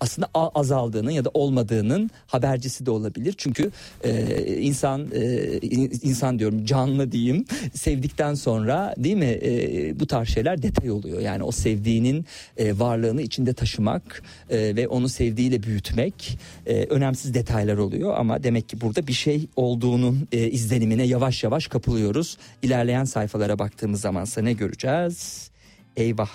aslında 0.00 0.28
azaldığının 0.34 1.10
ya 1.10 1.24
da 1.24 1.30
olmadığının 1.34 2.10
habercisi 2.26 2.86
de 2.86 2.90
olabilir. 2.90 3.34
Çünkü 3.38 3.70
e, 4.04 4.36
insan 4.60 5.08
e, 5.14 5.58
in- 5.58 6.00
insan 6.02 6.38
diyorum 6.38 6.64
canlı 6.64 7.12
diyeyim 7.12 7.44
sevdikten 7.74 8.34
sonra 8.34 8.94
değil 8.98 9.16
mi 9.16 9.38
e, 9.42 10.00
bu 10.00 10.06
tarz 10.06 10.28
şeyler 10.28 10.62
detay 10.62 10.90
oluyor. 10.90 11.20
Yani 11.20 11.42
o 11.42 11.52
sevdiğinin 11.52 12.26
e, 12.56 12.78
varlığını 12.78 13.22
içinde 13.22 13.52
taşımak 13.52 14.22
e, 14.50 14.76
ve 14.76 14.88
onu 14.88 15.08
sevdiğiyle 15.08 15.62
büyütmek 15.62 16.38
e, 16.66 16.84
önemsiz 16.84 17.34
detaylar 17.34 17.76
oluyor. 17.78 18.14
Ama 18.16 18.42
demek 18.42 18.68
ki 18.68 18.80
burada 18.80 19.06
bir 19.06 19.12
şey 19.12 19.46
olduğunun 19.56 20.28
e, 20.32 20.50
izlenimine 20.50 21.02
yavaş 21.02 21.44
yavaş 21.44 21.66
kapılıyoruz. 21.66 22.38
İlerleyen 22.62 23.04
sayfalara 23.04 23.58
baktığımız 23.58 24.00
zamansa 24.00 24.42
ne 24.42 24.52
göreceğiz? 24.52 25.50
Eyvah. 25.96 26.30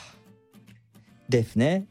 Defne 1.32 1.84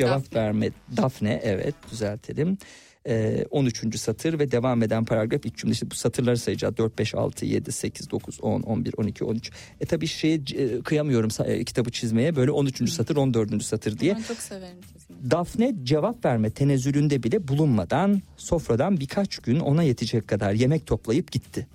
cevap 0.00 0.24
Daphne. 0.24 0.40
verme. 0.40 0.70
Dafne 0.96 1.40
evet 1.44 1.74
düzeltelim. 1.92 2.58
Ee, 3.06 3.44
13. 3.50 4.00
satır 4.00 4.38
ve 4.38 4.50
devam 4.50 4.82
eden 4.82 5.04
paragraf 5.04 5.46
ilk 5.46 5.56
cümle 5.56 5.72
işte 5.72 5.90
bu 5.90 5.94
satırları 5.94 6.36
sayacağız 6.36 6.76
4 6.76 6.98
5 6.98 7.14
6 7.14 7.46
7 7.46 7.72
8 7.72 8.10
9 8.10 8.40
10 8.40 8.62
11 8.62 8.94
12 8.96 9.24
13 9.24 9.50
e 9.80 9.86
tabi 9.86 10.06
şeye 10.06 10.40
e, 10.54 10.80
kıyamıyorum 10.80 11.30
e, 11.44 11.64
kitabı 11.64 11.90
çizmeye 11.90 12.36
böyle 12.36 12.50
13. 12.50 12.90
satır 12.90 13.16
14. 13.16 13.62
satır 13.62 13.98
diye 13.98 14.14
Ben 14.14 14.22
çok 14.22 14.36
severim 14.36 14.76
çizmeyi. 14.92 15.30
Dafne 15.30 15.74
cevap 15.82 16.24
verme 16.24 16.50
tenezzülünde 16.50 17.22
bile 17.22 17.48
bulunmadan 17.48 18.22
sofradan 18.36 19.00
birkaç 19.00 19.38
gün 19.38 19.60
ona 19.60 19.82
yetecek 19.82 20.28
kadar 20.28 20.52
yemek 20.52 20.86
toplayıp 20.86 21.32
gitti. 21.32 21.66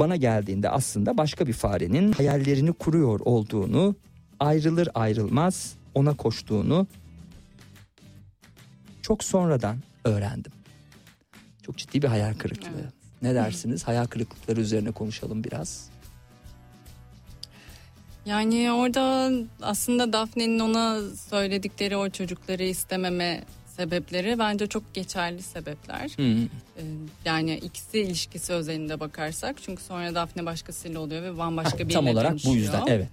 Bana 0.00 0.16
geldiğinde 0.16 0.68
aslında 0.68 1.18
başka 1.18 1.46
bir 1.46 1.52
farenin 1.52 2.12
hayallerini 2.12 2.72
kuruyor 2.72 3.20
olduğunu, 3.20 3.96
ayrılır 4.40 4.88
ayrılmaz 4.94 5.74
ona 5.94 6.16
koştuğunu 6.16 6.86
çok 9.02 9.24
sonradan 9.24 9.76
öğrendim. 10.04 10.52
Çok 11.66 11.76
ciddi 11.78 12.02
bir 12.02 12.08
hayal 12.08 12.34
kırıklığı. 12.34 12.68
Evet. 12.82 12.92
Ne 13.22 13.34
dersiniz? 13.34 13.84
Hayal 13.88 14.04
kırıklıkları 14.06 14.60
üzerine 14.60 14.90
konuşalım 14.90 15.44
biraz. 15.44 15.88
Yani 18.26 18.72
orada 18.72 19.30
aslında 19.62 20.12
Daphne'nin 20.12 20.58
ona 20.58 21.00
söyledikleri 21.30 21.96
o 21.96 22.10
çocukları 22.10 22.62
istememe 22.62 23.44
sebepleri 23.76 24.38
bence 24.38 24.66
çok 24.66 24.94
geçerli 24.94 25.42
sebepler. 25.42 26.10
Ee, 26.18 26.82
Yani 27.24 27.54
ikisi 27.56 28.00
ilişkisi 28.00 28.52
özelinde 28.52 29.00
bakarsak 29.00 29.56
çünkü 29.62 29.82
sonra 29.82 30.14
Daphne 30.14 30.46
başkasıyla 30.46 31.00
oluyor 31.00 31.22
ve 31.22 31.38
bambaşka 31.38 31.78
birine 31.78 31.92
Tam 31.92 32.06
olarak 32.08 32.30
bu 32.30 32.34
dönüşüyor. 32.34 32.56
yüzden 32.56 32.82
evet. 32.86 33.08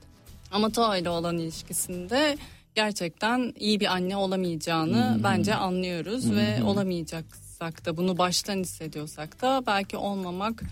Ama 0.51 0.69
Tao 0.69 0.95
ile 0.95 1.09
olan 1.09 1.37
ilişkisinde 1.37 2.37
gerçekten 2.83 3.53
iyi 3.59 3.79
bir 3.79 3.85
anne 3.85 4.17
olamayacağını 4.17 5.19
bence 5.23 5.55
anlıyoruz 5.55 6.31
ve 6.31 6.63
olamayacaksak 6.63 7.85
da 7.85 7.97
bunu 7.97 8.17
baştan 8.17 8.57
hissediyorsak 8.59 9.41
da 9.41 9.63
belki 9.67 9.97
olmamak 9.97 10.63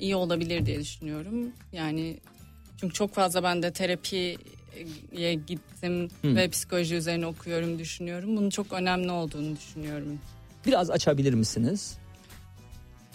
iyi 0.00 0.16
olabilir 0.16 0.66
diye 0.66 0.80
düşünüyorum. 0.80 1.52
Yani 1.72 2.16
çünkü 2.80 2.94
çok 2.94 3.14
fazla 3.14 3.42
ben 3.42 3.62
de 3.62 3.72
terapiye 3.72 5.34
gittim 5.46 6.08
ve 6.24 6.48
psikoloji 6.48 6.94
üzerine 6.94 7.26
okuyorum 7.26 7.78
düşünüyorum. 7.78 8.36
Bunun 8.36 8.50
çok 8.50 8.72
önemli 8.72 9.10
olduğunu 9.10 9.56
düşünüyorum. 9.56 10.18
Biraz 10.66 10.90
açabilir 10.90 11.34
misiniz? 11.34 11.98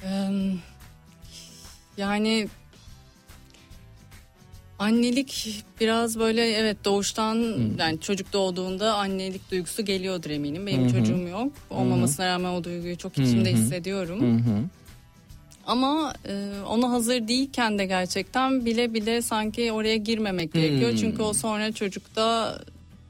Eee, 0.04 0.54
Yani 1.98 2.48
annelik 4.82 5.63
biraz 5.82 6.20
böyle 6.20 6.48
evet 6.48 6.78
doğuştan 6.86 7.36
yani 7.80 8.00
çocuk 8.00 8.34
doğduğunda 8.34 8.94
annelik 8.94 9.52
duygusu 9.52 9.86
geliyordur 9.86 10.30
eminim. 10.30 10.67
Benim 10.67 10.88
çocuğum 10.91 11.28
yok. 11.28 11.54
Olmamasına 11.70 12.28
rağmen 12.28 12.52
o 12.52 12.63
duyguyu 12.63 12.98
çok 12.98 13.17
içimde 13.17 13.54
hissediyorum. 13.54 14.22
Hı 14.22 14.52
hı. 14.52 14.63
Ama 15.65 16.13
e, 16.28 16.52
ona 16.67 16.89
hazır 16.89 17.28
değilken 17.28 17.80
de 17.80 17.86
gerçekten 17.86 18.65
bile 18.65 18.94
bile 18.94 19.22
sanki 19.22 19.72
oraya 19.72 19.96
girmemek 19.96 20.54
gerekiyor. 20.54 20.98
Çünkü 21.00 21.22
o 21.22 21.34
sonra 21.34 21.72
çocukta 21.72 22.60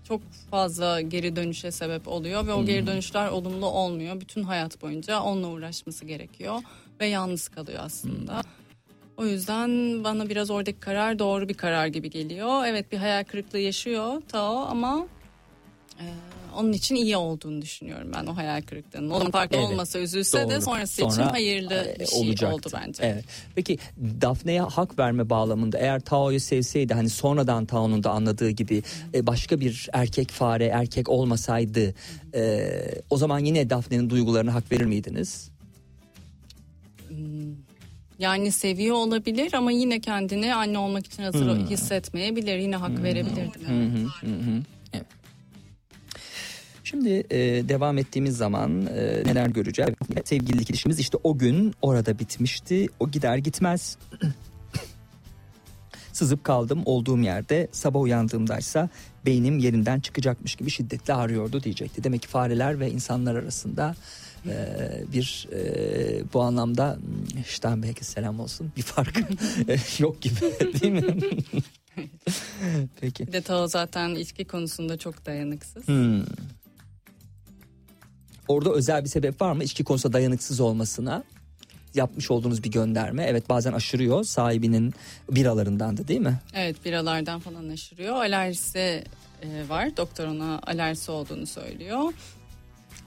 çok 0.07 0.21
fazla 0.51 1.01
geri 1.01 1.35
dönüşe 1.35 1.71
sebep 1.71 2.07
oluyor 2.07 2.47
ve 2.47 2.53
o 2.53 2.65
geri 2.65 2.87
dönüşler 2.87 3.27
olumlu 3.27 3.65
olmuyor. 3.65 4.21
Bütün 4.21 4.43
hayat 4.43 4.81
boyunca 4.81 5.19
onunla 5.21 5.47
uğraşması 5.47 6.05
gerekiyor 6.05 6.61
ve 6.99 7.05
yalnız 7.05 7.49
kalıyor 7.49 7.79
aslında. 7.83 8.41
O 9.17 9.25
yüzden 9.25 9.69
bana 10.03 10.29
biraz 10.29 10.49
oradaki 10.51 10.79
karar 10.79 11.19
doğru 11.19 11.49
bir 11.49 11.53
karar 11.53 11.87
gibi 11.87 12.09
geliyor. 12.09 12.65
Evet 12.65 12.91
bir 12.91 12.97
hayal 12.97 13.23
kırıklığı 13.23 13.59
yaşıyor 13.59 14.21
Tao 14.27 14.55
ama 14.57 15.05
e, 15.99 16.05
onun 16.57 16.73
için 16.73 16.95
iyi 16.95 17.17
olduğunu 17.17 17.61
düşünüyorum 17.61 18.11
ben 18.15 18.25
o 18.25 18.35
hayal 18.37 18.61
kırıklığının. 18.61 19.09
O 19.09 19.17
zaman 19.17 19.31
farklı 19.31 19.57
Evet. 19.57 19.69
olmasa 19.69 19.99
üzülse 19.99 20.49
de 20.49 20.51
Doğru. 20.55 20.61
sonrası 20.61 21.01
için 21.01 21.09
Sonra, 21.11 21.31
hayırlı 21.31 21.73
e, 21.73 21.99
bir 21.99 22.05
şey 22.05 22.19
olacaktı. 22.19 22.55
oldu 22.55 22.67
bence. 22.73 23.03
Evet. 23.05 23.25
Peki 23.55 23.77
Daphne'ye 24.21 24.61
hak 24.61 24.99
verme 24.99 25.29
bağlamında 25.29 25.77
eğer 25.77 25.99
Tao'yu 25.99 26.39
sevseydi 26.39 26.93
hani 26.93 27.09
sonradan 27.09 27.65
Tao'nun 27.65 28.03
da 28.03 28.09
anladığı 28.11 28.49
gibi 28.49 28.83
e, 29.13 29.27
başka 29.27 29.59
bir 29.59 29.89
erkek 29.93 30.29
fare 30.31 30.65
erkek 30.65 31.09
olmasaydı 31.09 31.93
e, 32.35 32.71
o 33.09 33.17
zaman 33.17 33.39
yine 33.39 33.69
Daphne'nin 33.69 34.09
duygularına 34.09 34.53
hak 34.53 34.71
verir 34.71 34.85
miydiniz? 34.85 35.50
Yani 38.21 38.51
seviyor 38.51 38.95
olabilir 38.95 39.53
ama 39.53 39.71
yine 39.71 39.99
kendini 39.99 40.55
anne 40.55 40.77
olmak 40.77 41.05
için 41.05 41.23
hazır 41.23 41.57
Hmm. 41.59 41.65
hissetmeyebilir. 41.67 42.57
Yine 42.57 42.75
hak 42.75 43.03
verebilirdim. 43.03 43.67
evet. 44.93 45.05
Şimdi 46.83 47.09
e, 47.31 47.37
devam 47.69 47.97
ettiğimiz 47.97 48.37
zaman 48.37 48.85
e, 48.85 49.23
neler 49.25 49.47
göreceğiz? 49.47 49.91
Sevgililik 50.25 50.69
ilişkimiz 50.69 50.99
işte 50.99 51.17
o 51.23 51.37
gün 51.37 51.73
orada 51.81 52.19
bitmişti. 52.19 52.87
O 52.99 53.09
gider 53.11 53.37
gitmez. 53.37 53.97
Sızıp 56.13 56.43
kaldım 56.43 56.81
olduğum 56.85 57.19
yerde 57.19 57.67
sabah 57.71 58.01
uyandığımdaysa 58.01 58.89
beynim 59.25 59.59
yerinden 59.59 59.99
çıkacakmış 59.99 60.55
gibi 60.55 60.69
şiddetle 60.69 61.13
ağrıyordu 61.13 61.63
diyecekti. 61.63 62.03
Demek 62.03 62.21
ki 62.21 62.27
fareler 62.27 62.79
ve 62.79 62.91
insanlar 62.91 63.35
arasında 63.35 63.95
bir 65.13 65.47
e, 65.53 66.33
bu 66.33 66.41
anlamda 66.41 66.95
hmm, 66.95 67.43
Steinbeck'e 67.43 68.03
selam 68.03 68.39
olsun 68.39 68.71
bir 68.77 68.81
fark 68.81 69.19
yok 69.99 70.21
gibi 70.21 70.35
değil 70.81 70.93
mi? 70.93 71.17
Peki. 73.01 73.27
Bir 73.27 73.33
de 73.33 73.41
Tao 73.41 73.67
zaten 73.67 74.15
içki 74.15 74.45
konusunda 74.45 74.97
çok 74.97 75.25
dayanıksız. 75.25 75.87
Hmm. 75.87 76.23
Orada 78.47 78.73
özel 78.73 79.03
bir 79.03 79.09
sebep 79.09 79.41
var 79.41 79.53
mı 79.53 79.63
içki 79.63 79.83
konusunda 79.83 80.13
dayanıksız 80.13 80.59
olmasına? 80.59 81.23
Yapmış 81.93 82.31
olduğunuz 82.31 82.63
bir 82.63 82.71
gönderme. 82.71 83.23
Evet 83.23 83.49
bazen 83.49 83.73
aşırıyor 83.73 84.23
sahibinin 84.23 84.93
biralarından 85.31 85.97
da 85.97 86.07
değil 86.07 86.19
mi? 86.19 86.39
Evet 86.53 86.85
biralardan 86.85 87.39
falan 87.39 87.69
aşırıyor. 87.69 88.15
Alerjisi 88.15 89.03
e, 89.43 89.69
var. 89.69 89.97
Doktor 89.97 90.27
ona 90.27 90.59
alerjisi 90.59 91.11
olduğunu 91.11 91.47
söylüyor. 91.47 92.13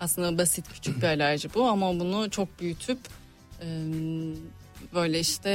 Aslında 0.00 0.38
basit 0.38 0.64
küçük 0.72 1.02
bir 1.02 1.06
alerji 1.06 1.48
bu 1.54 1.64
ama 1.64 2.00
bunu 2.00 2.30
çok 2.30 2.60
büyütüp 2.60 2.98
e, 3.60 3.66
böyle 4.94 5.20
işte 5.20 5.50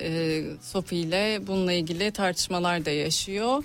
e, 0.00 0.42
Sophie 0.62 0.98
ile 0.98 1.40
bununla 1.46 1.72
ilgili 1.72 2.10
tartışmalar 2.10 2.84
da 2.84 2.90
yaşıyor. 2.90 3.64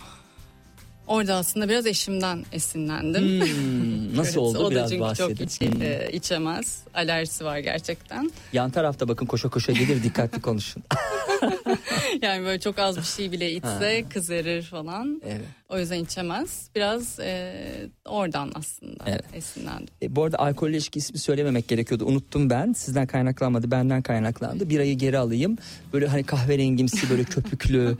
Orada 1.07 1.35
aslında 1.35 1.69
biraz 1.69 1.85
eşimden 1.85 2.45
esinlendim. 2.51 3.23
Hmm, 3.23 4.17
nasıl 4.17 4.29
Evet, 4.31 4.37
oldu 4.37 4.59
o 4.59 4.75
da 4.75 4.87
çünkü 4.87 5.01
bahsedin. 5.01 5.35
çok 5.35 5.41
içki, 5.41 5.71
Hmm. 5.71 5.81
e, 5.81 6.09
içemez. 6.11 6.79
Alerjisi 6.93 7.45
var 7.45 7.57
gerçekten. 7.59 8.31
Yan 8.53 8.71
tarafta 8.71 9.07
bakın 9.07 9.25
koşa 9.25 9.49
koşa 9.49 9.71
gelir 9.71 10.03
dikkatli 10.03 10.41
konuşun. 10.41 10.83
Yani 12.21 12.45
böyle 12.45 12.59
çok 12.59 12.79
az 12.79 12.97
bir 12.97 13.03
şey 13.03 13.31
bile 13.31 13.51
içse 13.51 14.05
kızarır 14.09 14.63
falan. 14.63 15.21
evet. 15.25 15.41
O 15.69 15.79
yüzden 15.79 16.03
içemez. 16.03 16.69
Biraz 16.75 17.19
e, 17.19 17.53
oradan 18.05 18.51
aslında 18.55 19.03
Evet. 19.07 19.23
esinlendim. 19.33 19.87
E, 20.01 20.15
bu 20.15 20.23
arada 20.23 20.39
alkolle 20.39 20.71
ilişki 20.71 20.99
ismi 20.99 21.19
söylememek 21.19 21.67
gerekiyordu. 21.67 22.05
Unuttum 22.05 22.49
ben. 22.49 22.73
Sizden 22.73 23.07
kaynaklanmadı. 23.07 23.71
Benden 23.71 24.01
kaynaklandı. 24.01 24.69
Birayı 24.69 24.97
geri 24.97 25.17
alayım. 25.17 25.57
Böyle 25.93 26.07
hani 26.07 26.23
kahverengimsi 26.23 27.09
böyle 27.09 27.23
köpüklü 27.35 27.97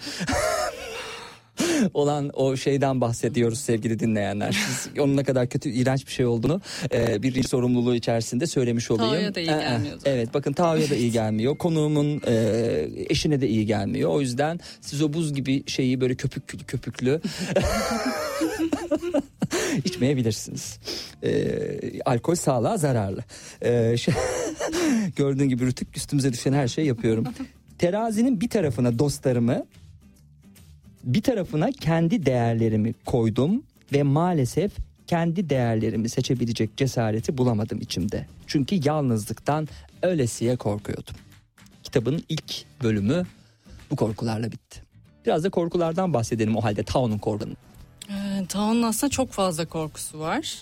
olan 1.93 2.29
o 2.33 2.55
şeyden 2.55 3.01
bahsediyoruz 3.01 3.59
sevgili 3.59 3.99
dinleyenler. 3.99 4.51
Siz 4.51 4.89
onun 4.99 5.17
ne 5.17 5.23
kadar 5.23 5.47
kötü, 5.47 5.69
iğrenç 5.69 6.07
bir 6.07 6.11
şey 6.11 6.25
olduğunu 6.25 6.61
e, 6.93 7.23
bir 7.23 7.43
sorumluluğu 7.43 7.95
içerisinde 7.95 8.47
söylemiş 8.47 8.91
olayım. 8.91 9.13
Tao'ya 9.13 9.35
da 9.35 9.39
iyi 9.39 9.49
Ee, 9.49 9.53
e, 9.53 9.59
gelmiyor 9.59 9.97
zaten. 9.97 10.11
Evet 10.11 10.33
bakın 10.33 10.53
Tao'ya 10.53 10.89
da 10.89 10.95
iyi 10.95 11.11
gelmiyor. 11.11 11.57
Konuğumun 11.57 12.21
e, 12.27 12.87
eşine 13.09 13.41
de 13.41 13.47
iyi 13.47 13.65
gelmiyor. 13.65 14.09
O 14.09 14.21
yüzden 14.21 14.59
siz 14.81 15.01
o 15.01 15.13
buz 15.13 15.33
gibi 15.33 15.63
şeyi 15.67 16.01
böyle 16.01 16.15
köpüklü 16.15 16.57
köpüklü 16.63 17.21
içmeyebilirsiniz. 19.85 20.79
Ee, 21.23 22.01
alkol 22.05 22.35
sağlığa 22.35 22.77
zararlı. 22.77 23.23
Ee, 23.61 23.97
şey- 23.97 24.13
gördüğün 25.15 25.49
gibi 25.49 25.65
rütük 25.65 25.97
üstümüze 25.97 26.33
düşen 26.33 26.53
her 26.53 26.67
şeyi 26.67 26.87
yapıyorum. 26.87 27.25
Terazinin 27.77 28.41
bir 28.41 28.49
tarafına 28.49 28.99
dostlarımı, 28.99 29.65
bir 31.03 31.21
tarafına 31.21 31.71
kendi 31.71 32.25
değerlerimi 32.25 32.93
koydum 33.05 33.63
ve 33.93 34.03
maalesef 34.03 34.71
kendi 35.07 35.49
değerlerimi 35.49 36.09
seçebilecek 36.09 36.77
cesareti 36.77 37.37
bulamadım 37.37 37.81
içimde. 37.81 38.25
Çünkü 38.47 38.79
yalnızlıktan 38.83 39.67
ölesiye 40.01 40.55
korkuyordum. 40.55 41.15
Kitabın 41.83 42.23
ilk 42.29 42.65
bölümü 42.83 43.25
bu 43.91 43.95
korkularla 43.95 44.51
bitti. 44.51 44.81
Biraz 45.25 45.43
da 45.43 45.49
korkulardan 45.49 46.13
bahsedelim 46.13 46.55
o 46.57 46.63
halde 46.63 46.83
Tao'nun 46.83 47.17
korkunun. 47.17 47.57
E, 48.09 48.45
Tao'nun 48.49 48.83
aslında 48.83 49.11
çok 49.11 49.31
fazla 49.31 49.65
korkusu 49.65 50.19
var. 50.19 50.61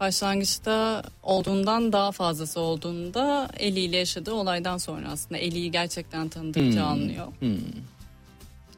Başlangıçta 0.00 1.02
olduğundan 1.22 1.92
daha 1.92 2.12
fazlası 2.12 2.60
olduğunda 2.60 3.48
Eli 3.58 3.80
ile 3.80 3.96
yaşadığı 3.96 4.32
olaydan 4.32 4.78
sonra 4.78 5.08
aslında 5.08 5.38
Eli'yi 5.38 5.70
gerçekten 5.70 6.28
tanıdıkça 6.28 6.80
Hmm. 6.80 6.88
anlıyor. 6.92 7.26
Hmm. 7.40 7.56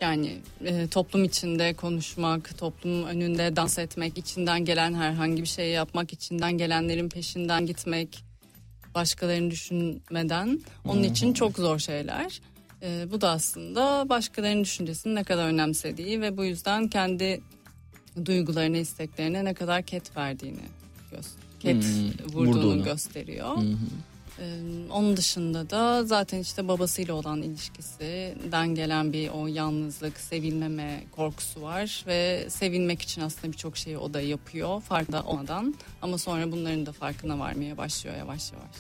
Yani 0.00 0.38
e, 0.64 0.87
toplum 0.87 1.24
içinde 1.24 1.74
konuşmak, 1.74 2.59
toplum 2.59 3.04
önünde 3.04 3.57
dans 3.57 3.78
etmek, 3.78 4.18
içinden 4.18 4.64
gelen 4.64 4.94
herhangi 4.94 5.42
bir 5.42 5.46
şey 5.46 5.70
yapmak, 5.70 6.12
içinden 6.12 6.59
gelenlerin 6.59 7.09
peşinden 7.09 7.66
gitmek, 7.66 8.24
başkalarını 8.94 9.50
düşünmeden 9.50 10.61
onun 10.85 11.02
için 11.02 11.33
çok 11.33 11.57
zor 11.57 11.78
şeyler. 11.78 12.40
E, 12.83 13.07
bu 13.11 13.20
da 13.20 13.30
aslında 13.30 14.09
başkalarının 14.09 14.64
düşüncesini 14.64 15.14
ne 15.14 15.24
kadar 15.24 15.48
önemsediği 15.48 16.20
ve 16.20 16.37
bu 16.37 16.44
yüzden 16.44 16.88
kendi 16.88 17.40
duygularına, 18.24 18.76
isteklerine 18.76 19.44
ne 19.44 19.54
kadar 19.54 19.83
ket 19.83 20.16
verdiğini 20.16 20.64
göster 21.11 21.44
ket 21.64 21.85
Hmm, 21.85 22.35
vurduğunu, 22.35 22.57
vurduğunu. 22.57 22.85
gösteriyor. 22.85 23.57
Hı 23.57 23.61
hı. 23.61 23.76
Ee, 24.38 24.44
onun 24.90 25.16
dışında 25.16 25.70
da 25.70 26.05
zaten 26.05 26.38
işte 26.38 26.68
babasıyla 26.68 27.14
olan 27.14 27.42
ilişkisinden 27.42 28.75
gelen 28.75 29.12
bir 29.12 29.29
o 29.29 29.47
yalnızlık, 29.47 30.18
sevilmeme 30.18 31.05
korkusu 31.11 31.62
var 31.62 32.05
ve 32.07 32.47
sevilmek 32.51 33.03
için 33.03 33.20
aslında 33.20 33.53
birçok 33.53 33.77
şeyi 33.77 33.99
o 33.99 34.14
da 34.14 34.20
yapıyor 34.20 34.81
farkında 34.81 35.23
olmadan 35.23 35.75
ama 36.03 36.18
sonra 36.18 36.53
bunların 36.53 36.87
da 36.87 36.92
farkına 36.92 37.38
varmaya 37.38 37.77
başlıyor 37.77 38.16
yavaş 38.16 38.53
yavaş. 38.53 38.77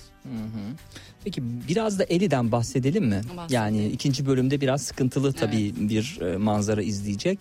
Peki 1.24 1.42
biraz 1.68 1.98
da 1.98 2.04
Eli'den 2.04 2.52
bahsedelim 2.52 3.04
mi? 3.04 3.20
Bahsedelim. 3.36 3.48
Yani 3.50 3.86
ikinci 3.86 4.26
bölümde 4.26 4.60
biraz 4.60 4.82
sıkıntılı 4.82 5.32
tabii 5.32 5.74
bir 5.76 6.20
e, 6.20 6.36
manzara 6.36 6.82
izleyecek. 6.82 7.38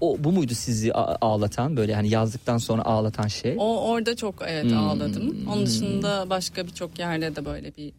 O 0.00 0.16
bu 0.24 0.32
muydu 0.32 0.54
sizi 0.54 0.92
ağlatan 0.94 1.76
böyle 1.76 1.94
hani 1.94 2.08
yazdıktan 2.08 2.58
sonra 2.58 2.82
ağlatan 2.82 3.28
şey? 3.28 3.54
O 3.58 3.80
orada 3.90 4.16
çok 4.16 4.42
evet 4.48 4.64
Hmm. 4.64 4.78
ağladım. 4.78 5.46
Onun 5.48 5.66
dışında 5.66 6.30
başka 6.30 6.66
birçok 6.66 6.98
yerde 6.98 7.36
de 7.36 7.44
böyle 7.44 7.76
bir 7.76 7.92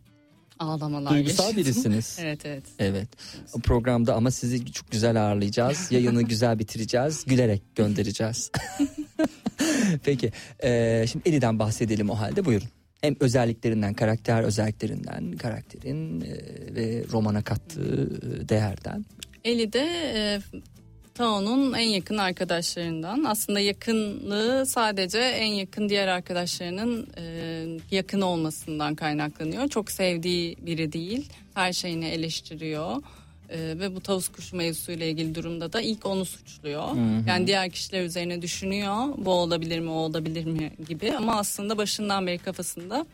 ağlamalar 0.60 1.14
Duygusal 1.14 1.44
yaşadım. 1.44 1.64
birisiniz. 1.64 2.18
evet 2.22 2.46
evet. 2.46 2.64
Evet. 2.80 3.08
O 3.54 3.60
programda 3.60 4.16
ama 4.16 4.32
sizi 4.32 4.72
çok 4.72 4.92
güzel 4.92 5.22
ağırlayacağız. 5.28 5.92
Yayını 5.92 6.22
güzel 6.24 6.60
bitireceğiz. 6.60 7.26
Gülerek 7.26 7.76
göndereceğiz. 7.76 8.52
Peki. 10.04 10.32
e, 10.64 11.06
şimdi 11.12 11.30
Eli'den 11.30 11.60
bahsedelim 11.60 12.10
o 12.10 12.16
halde. 12.20 12.46
Buyurun. 12.46 12.68
Hem 13.02 13.16
özelliklerinden, 13.20 13.94
karakter 13.94 14.44
özelliklerinden, 14.44 15.32
karakterin 15.32 16.22
e, 16.22 16.30
ve 16.76 17.04
romana 17.12 17.42
kattığı 17.44 18.10
değerden. 18.50 19.06
Eli 19.44 19.74
de 19.74 19.88
e, 20.16 20.40
Tao'nun 21.14 21.74
en 21.74 21.88
yakın 21.90 22.18
arkadaşlarından. 22.18 23.24
Aslında 23.24 23.60
yakınlığı 23.60 24.66
sadece 24.66 25.20
en 25.20 25.54
yakın 25.54 25.90
diğer 25.90 26.08
arkadaşlarının 26.08 27.08
e, 27.18 27.66
yakın 27.92 28.22
olmasından 28.22 28.96
kaynaklanıyor. 28.96 29.68
Çok 29.68 29.92
sevdiği 29.92 30.58
biri 30.62 30.94
değil. 30.94 31.30
Her 31.54 31.74
şeyini 31.74 32.06
eleştiriyor. 32.06 32.98
E, 33.50 33.60
ve 33.60 33.96
bu 33.96 34.02
tavus 34.02 34.30
kuşu 34.30 34.56
mevzusuyla 34.56 35.06
ilgili 35.06 35.36
durumda 35.36 35.74
da 35.74 35.82
ilk 35.82 36.06
onu 36.06 36.26
suçluyor. 36.26 36.88
Yani 37.28 37.48
diğer 37.48 37.70
kişiler 37.70 38.04
üzerine 38.04 38.42
düşünüyor. 38.42 39.06
Bu 39.18 39.32
olabilir 39.32 39.80
mi, 39.80 39.90
o 39.90 39.94
olabilir 39.94 40.46
mi 40.46 40.72
gibi. 40.88 41.14
Ama 41.14 41.40
aslında 41.40 41.78
başından 41.78 42.28
beri 42.28 42.38
kafasında 42.38 43.06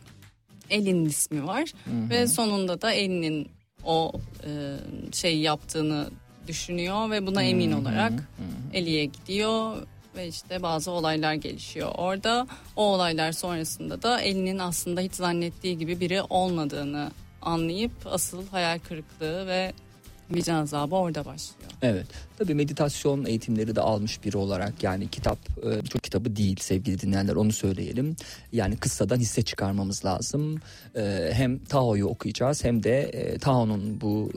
Elin'in 0.70 1.06
ismi 1.06 1.48
var. 1.48 1.74
Ve 2.10 2.28
sonunda 2.28 2.82
da 2.82 2.92
Elin'in 2.92 3.50
o 3.86 4.12
e, 4.44 4.50
şey 5.14 5.40
yaptığını 5.40 6.08
düşünüyor 6.48 7.12
ve 7.12 7.28
buna 7.28 7.44
emin 7.44 7.72
olarak 7.72 8.14
Eli'ye 8.74 9.06
gidiyor 9.06 9.78
ve 10.16 10.28
işte 10.28 10.64
bazı 10.64 10.92
olaylar 10.92 11.34
gelişiyor. 11.34 11.92
Orada 11.98 12.48
o 12.76 12.84
olaylar 12.84 13.32
sonrasında 13.32 14.02
da 14.02 14.22
Eli'nin 14.22 14.60
aslında 14.60 15.02
hiç 15.02 15.14
zannettiği 15.14 15.78
gibi 15.78 16.00
biri 16.00 16.22
olmadığını 16.22 17.12
anlayıp 17.42 17.92
asıl 18.06 18.48
hayal 18.48 18.80
kırıklığı 18.80 19.48
ve 19.48 19.74
vicdan 20.32 20.62
azabı 20.64 20.96
orada 20.96 21.26
başlıyor. 21.26 21.72
Evet. 21.82 22.06
Tabii 22.38 22.54
meditasyon 22.54 23.26
eğitimleri 23.26 23.76
de 23.76 23.82
almış 23.82 24.24
biri 24.24 24.38
olarak 24.38 24.84
yani 24.84 25.08
kitap 25.08 25.38
e, 25.64 25.84
birçok 25.84 26.04
kitabı 26.04 26.36
değil 26.36 26.56
sevgili 26.60 27.02
dinleyenler 27.02 27.34
onu 27.36 27.52
söyleyelim. 27.52 28.16
Yani 28.54 28.78
kıssadan 28.78 29.18
hisse 29.18 29.42
çıkarmamız 29.42 30.06
lazım. 30.06 30.58
E, 30.96 31.30
Hem 31.34 31.60
Tao'yu 31.60 32.08
okuyacağız 32.08 32.64
hem 32.64 32.84
de 32.84 33.02
e, 33.02 33.38
Tao'nun 33.38 34.02
bu 34.02 34.32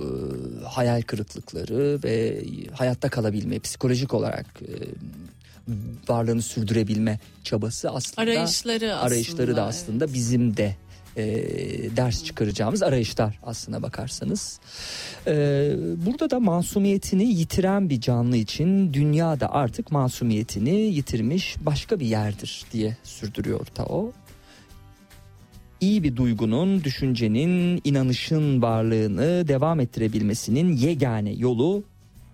hayal 0.65 1.03
kırıklıkları 1.03 1.99
ve 2.05 2.43
hayatta 2.75 3.09
kalabilme 3.09 3.59
psikolojik 3.59 4.15
olarak 4.15 4.47
varlığını 6.09 6.43
sürdürebilme 6.43 7.19
çabası 7.45 7.91
aslında 7.91 8.21
Arayışları 8.23 8.95
aslında. 8.95 9.01
arayışları 9.01 9.57
da 9.57 9.65
aslında 9.65 10.13
bizim 10.15 10.57
de 10.57 10.77
e, 11.17 11.27
ders 11.97 12.25
çıkaracağımız 12.25 12.83
arayışlar 12.83 13.39
aslına 13.43 13.83
bakarsanız. 13.83 14.61
E, 15.27 15.33
burada 16.07 16.31
da 16.31 16.41
masumiyetini 16.41 17.25
yitiren 17.25 17.91
bir 17.91 18.01
canlı 18.01 18.37
için 18.37 18.95
dünya 18.95 19.41
da 19.41 19.53
artık 19.53 19.93
masumiyetini 19.93 20.71
yitirmiş 20.71 21.57
başka 21.61 22.01
bir 22.01 22.07
yerdir 22.07 22.65
diye 22.73 22.97
sürdürüyor 23.05 23.67
Tao. 23.67 24.13
İyi 25.81 26.03
bir 26.03 26.17
duygunun, 26.17 26.85
düşüncenin, 26.85 27.81
inanışın 27.85 28.63
varlığını 28.63 29.49
devam 29.49 29.81
ettirebilmesinin 29.81 30.77
yegane 30.77 31.33
yolu 31.33 31.85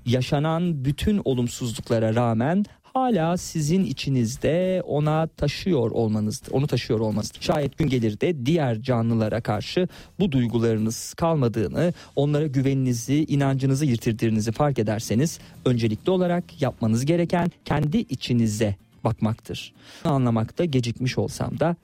yaşanan 0.07 0.85
bütün 0.85 1.21
olumsuzluklara 1.25 2.15
rağmen 2.15 2.65
hala 2.97 3.37
sizin 3.37 3.85
içinizde 3.85 4.83
ona 4.87 5.27
taşıyor 5.27 5.91
olmanızdır. 5.91 6.53
Onu 6.53 6.67
taşıyor 6.67 7.01
olmanızdır. 7.01 7.41
Şayet 7.41 7.79
gün 7.79 7.89
gelir 7.89 8.21
de 8.21 8.47
diğer 8.47 8.83
canlılara 8.83 9.41
karşı 9.41 9.89
bu 10.21 10.33
duygularınız 10.33 11.15
kalmadığını, 11.15 11.93
onlara 12.17 12.47
güveninizi, 12.47 13.25
inancınızı 13.25 13.87
yitirdiğinizi 13.87 14.53
fark 14.53 14.79
ederseniz 14.79 15.39
öncelikli 15.65 16.11
olarak 16.11 16.63
yapmanız 16.63 17.05
gereken 17.05 17.51
kendi 17.65 17.99
içinize 17.99 18.77
bakmaktır. 19.05 19.75
Anlamakta 20.05 20.65
gecikmiş 20.65 21.19
olsam 21.19 21.61
da 21.61 21.77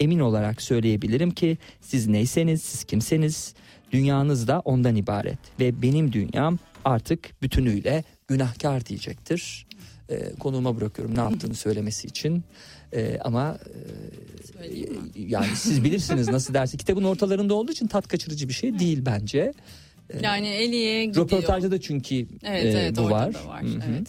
emin 0.00 0.18
olarak 0.18 0.62
söyleyebilirim 0.62 1.30
ki 1.30 1.58
siz 1.80 2.06
neyseniz, 2.06 2.62
siz 2.62 2.84
kimseniz 2.84 3.54
dünyanız 3.92 4.48
da 4.48 4.60
ondan 4.60 4.96
ibaret 4.96 5.38
ve 5.60 5.82
benim 5.82 6.12
dünyam 6.12 6.58
artık 6.86 7.42
bütünüyle 7.42 8.04
günahkar 8.28 8.86
diyecektir. 8.86 9.66
Ee, 10.10 10.34
konuğuma 10.40 10.76
bırakıyorum 10.76 11.16
ne 11.16 11.20
yaptığını 11.20 11.54
söylemesi 11.54 12.06
için. 12.06 12.44
Ee, 12.92 13.18
ama 13.24 13.58
e, 14.64 14.86
yani 15.16 15.56
siz 15.56 15.84
bilirsiniz 15.84 16.28
nasıl 16.28 16.54
derse 16.54 16.76
kitabın 16.76 17.04
ortalarında 17.04 17.54
olduğu 17.54 17.72
için 17.72 17.86
tat 17.86 18.08
kaçırıcı 18.08 18.48
bir 18.48 18.54
şey 18.54 18.78
değil 18.78 19.02
bence. 19.06 19.52
Yani 20.22 20.48
Eli'ye 20.48 21.04
gidiyor. 21.04 21.26
Röportajda 21.26 21.70
da 21.70 21.80
çünkü 21.80 22.26
Evet 22.44 22.74
e, 22.74 22.78
evet 22.78 22.96
bu 22.96 23.04
var. 23.04 23.34
var. 23.46 23.62
Hı 23.62 23.66
hı. 23.66 23.80
Evet. 23.90 24.08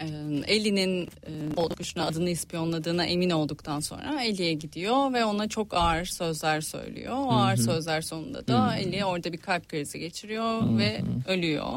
Ee, 0.00 0.06
Eli'nin 0.46 1.02
e, 1.02 1.30
Oğuz 1.56 1.74
kuşuna 1.74 2.06
adını 2.06 2.30
ispiyonladığına 2.30 3.04
emin 3.04 3.30
olduktan 3.30 3.80
sonra 3.80 4.22
Eli'ye 4.24 4.52
gidiyor 4.52 5.12
ve 5.12 5.24
ona 5.24 5.48
çok 5.48 5.74
ağır 5.74 6.04
sözler 6.04 6.60
söylüyor. 6.60 7.14
O 7.16 7.32
ağır 7.32 7.56
sözler 7.56 8.00
sonunda 8.00 8.46
da 8.48 8.76
Eli 8.76 9.04
orada 9.04 9.32
bir 9.32 9.38
kalp 9.38 9.68
krizi 9.68 9.98
geçiriyor 9.98 10.78
ve 10.78 11.00
ölüyor. 11.28 11.72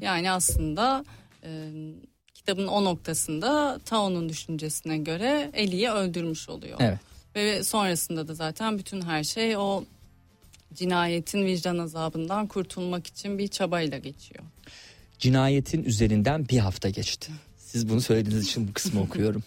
Yani 0.00 0.30
aslında 0.30 1.04
e, 1.44 1.70
kitabın 2.34 2.66
o 2.66 2.84
noktasında 2.84 3.78
Tao'nun 3.84 4.28
düşüncesine 4.28 4.98
göre 4.98 5.50
Eli'yi 5.54 5.90
öldürmüş 5.90 6.48
oluyor. 6.48 6.78
Evet. 6.80 6.98
Ve 7.34 7.62
sonrasında 7.64 8.28
da 8.28 8.34
zaten 8.34 8.78
bütün 8.78 9.02
her 9.02 9.24
şey 9.24 9.56
o 9.56 9.84
cinayetin 10.74 11.46
vicdan 11.46 11.78
azabından 11.78 12.46
kurtulmak 12.46 13.06
için 13.06 13.38
bir 13.38 13.48
çabayla 13.48 13.98
geçiyor. 13.98 14.44
cinayetin 15.18 15.84
üzerinden 15.84 16.48
bir 16.48 16.58
hafta 16.58 16.88
geçti. 16.88 17.32
Siz 17.72 17.88
bunu 17.88 18.00
söylediğiniz 18.00 18.44
için 18.44 18.68
bu 18.68 18.72
kısmı 18.72 19.00
okuyorum. 19.02 19.42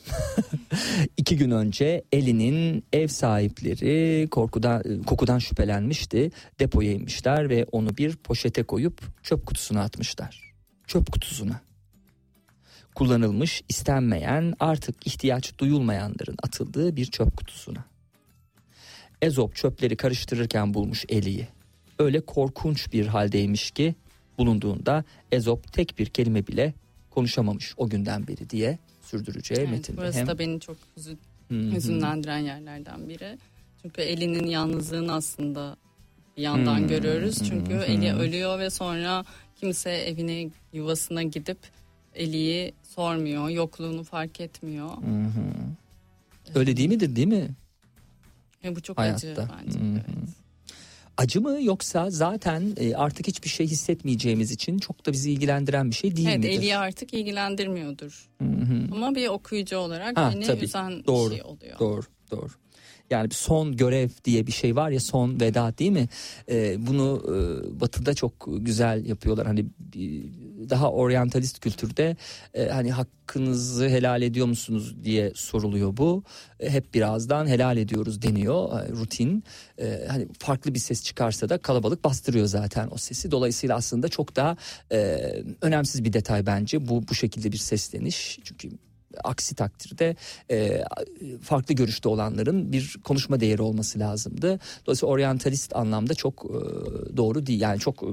İki 1.17 1.37
gün 1.37 1.51
önce 1.51 2.03
Eli'nin 2.11 2.83
ev 2.93 3.07
sahipleri 3.07 4.27
korkudan, 4.31 5.03
kokudan 5.05 5.39
şüphelenmişti. 5.39 6.31
Depoya 6.59 6.91
inmişler 6.91 7.49
ve 7.49 7.65
onu 7.71 7.97
bir 7.97 8.15
poşete 8.15 8.63
koyup 8.63 9.01
çöp 9.23 9.45
kutusuna 9.45 9.81
atmışlar. 9.81 10.53
Çöp 10.87 11.11
kutusuna. 11.11 11.61
Kullanılmış, 12.95 13.63
istenmeyen, 13.69 14.53
artık 14.59 15.07
ihtiyaç 15.07 15.57
duyulmayanların 15.57 16.35
atıldığı 16.43 16.95
bir 16.95 17.05
çöp 17.05 17.37
kutusuna. 17.37 17.85
Ezop 19.21 19.55
çöpleri 19.55 19.97
karıştırırken 19.97 20.73
bulmuş 20.73 21.05
Eli'yi. 21.09 21.47
Öyle 21.99 22.21
korkunç 22.21 22.93
bir 22.93 23.07
haldeymiş 23.07 23.71
ki 23.71 23.95
bulunduğunda 24.37 25.03
Ezop 25.31 25.73
tek 25.73 25.99
bir 25.99 26.05
kelime 26.05 26.47
bile 26.47 26.73
konuşamamış 27.13 27.73
o 27.77 27.89
günden 27.89 28.27
beri 28.27 28.49
diye 28.49 28.77
sürdüreceği 29.01 29.59
Evet, 29.59 29.69
metinde. 29.71 29.97
burası 29.97 30.19
Hem- 30.19 30.27
da 30.27 30.39
beni 30.39 30.59
çok 30.59 30.77
hüzün, 30.97 31.19
Hı 31.49 31.55
hı. 31.59 31.71
hüzünlendiren 31.75 32.37
yerlerden 32.37 33.09
biri. 33.09 33.37
Çünkü 33.81 34.01
Eli'nin 34.01 34.45
yalnızlığını 34.47 35.13
aslında 35.13 35.75
bir 36.37 36.41
yandan 36.41 36.77
Hmm, 36.79 36.87
görüyoruz. 36.87 37.35
Çünkü 37.49 37.73
hmm. 37.73 37.81
Eli 37.81 38.13
ölüyor 38.13 38.59
ve 38.59 38.69
sonra 38.69 39.25
kimse 39.55 39.91
evine 39.91 40.49
yuvasına 40.73 41.23
gidip 41.23 41.57
Eli'yi 42.15 42.73
sormuyor, 42.83 43.49
yokluğunu 43.49 44.03
fark 44.03 44.39
etmiyor. 44.41 44.89
Hı 44.89 45.23
hı. 45.25 45.43
Öyle 46.59 46.77
değil 46.77 46.89
midir 46.89 47.15
değil 47.15 47.27
mi? 47.27 47.49
Ve 48.63 48.75
bu 48.75 48.81
çok 48.81 48.99
acı 48.99 49.27
Hayatta. 49.35 49.49
bence. 49.65 49.79
Hı 49.79 49.83
hı. 49.83 49.87
Evet. 49.95 50.29
Acı 51.17 51.41
mı 51.41 51.57
yoksa 51.61 52.09
zaten 52.09 52.73
e, 52.77 52.95
artık 52.95 53.27
hiçbir 53.27 53.49
şey 53.49 53.67
hissetmeyeceğimiz 53.67 54.51
için 54.51 54.77
çok 54.77 55.05
da 55.05 55.11
bizi 55.11 55.31
ilgilendiren 55.31 55.89
bir 55.89 55.95
şey 55.95 56.15
değil 56.15 56.27
Evet, 56.27 56.37
midir? 56.37 56.49
Eli'yi 56.49 56.77
artık 56.77 57.13
ilgilendirmiyordur. 57.13 58.29
Hı 58.41 58.47
hı. 58.47 58.87
Ama 58.91 59.15
bir 59.15 59.27
okuyucu 59.27 59.77
olarak 59.77 60.17
Ha, 60.17 60.31
yine 60.33 60.45
tabii. 60.45 60.65
üzen 60.65 61.05
Doğru, 61.05 61.31
bir 61.31 61.35
şey 61.35 61.43
oluyor. 61.45 61.79
Doğru, 61.79 62.01
doğru. 62.31 62.49
Yani 63.09 63.29
bir 63.29 63.35
son 63.35 63.77
görev 63.77 64.09
diye 64.25 64.47
bir 64.47 64.51
şey 64.51 64.75
var 64.75 64.89
ya 64.89 64.99
son 64.99 65.39
veda 65.39 65.77
değil 65.77 65.91
mi? 65.91 66.07
Ee, 66.49 66.87
bunu 66.87 67.23
e, 67.27 67.79
Batı'da 67.79 68.13
çok 68.13 68.33
güzel 68.57 69.05
yapıyorlar. 69.05 69.47
Hani 69.47 69.65
daha 70.69 70.91
oryantalist 70.91 71.59
kültürde 71.59 72.17
e, 72.53 72.67
hani 72.67 72.91
hakkınızı 72.91 73.89
helal 73.89 74.21
ediyor 74.21 74.47
musunuz 74.47 75.03
diye 75.03 75.31
soruluyor 75.35 75.97
bu. 75.97 76.23
E, 76.59 76.69
hep 76.69 76.93
birazdan 76.93 77.47
helal 77.47 77.77
ediyoruz 77.77 78.21
deniyor 78.21 78.81
e, 78.81 78.89
rutin. 78.89 79.43
E, 79.81 80.05
hani 80.07 80.27
farklı 80.39 80.73
bir 80.73 80.79
ses 80.79 81.03
çıkarsa 81.03 81.49
da 81.49 81.57
kalabalık 81.57 82.03
bastırıyor 82.03 82.45
zaten 82.45 82.89
o 82.91 82.97
sesi. 82.97 83.31
Dolayısıyla 83.31 83.75
aslında 83.75 84.09
çok 84.09 84.35
daha 84.35 84.57
e, 84.91 85.19
önemsiz 85.61 86.03
bir 86.03 86.13
detay 86.13 86.45
bence 86.45 86.87
bu 86.87 87.07
bu 87.07 87.15
şekilde 87.15 87.51
bir 87.51 87.57
sesleniş. 87.57 88.39
Çünkü 88.43 88.69
aksi 89.23 89.55
takdirde 89.55 90.15
e, 90.51 90.83
farklı 91.41 91.75
görüşte 91.75 92.09
olanların 92.09 92.71
bir 92.71 92.95
konuşma 93.03 93.39
değeri 93.39 93.61
olması 93.61 93.99
lazımdı. 93.99 94.59
Dolayısıyla 94.85 95.13
oryantalist 95.13 95.75
anlamda 95.75 96.13
çok 96.13 96.45
e, 96.45 96.57
doğru 97.17 97.45
değil. 97.45 97.61
Yani 97.61 97.79
çok 97.79 98.03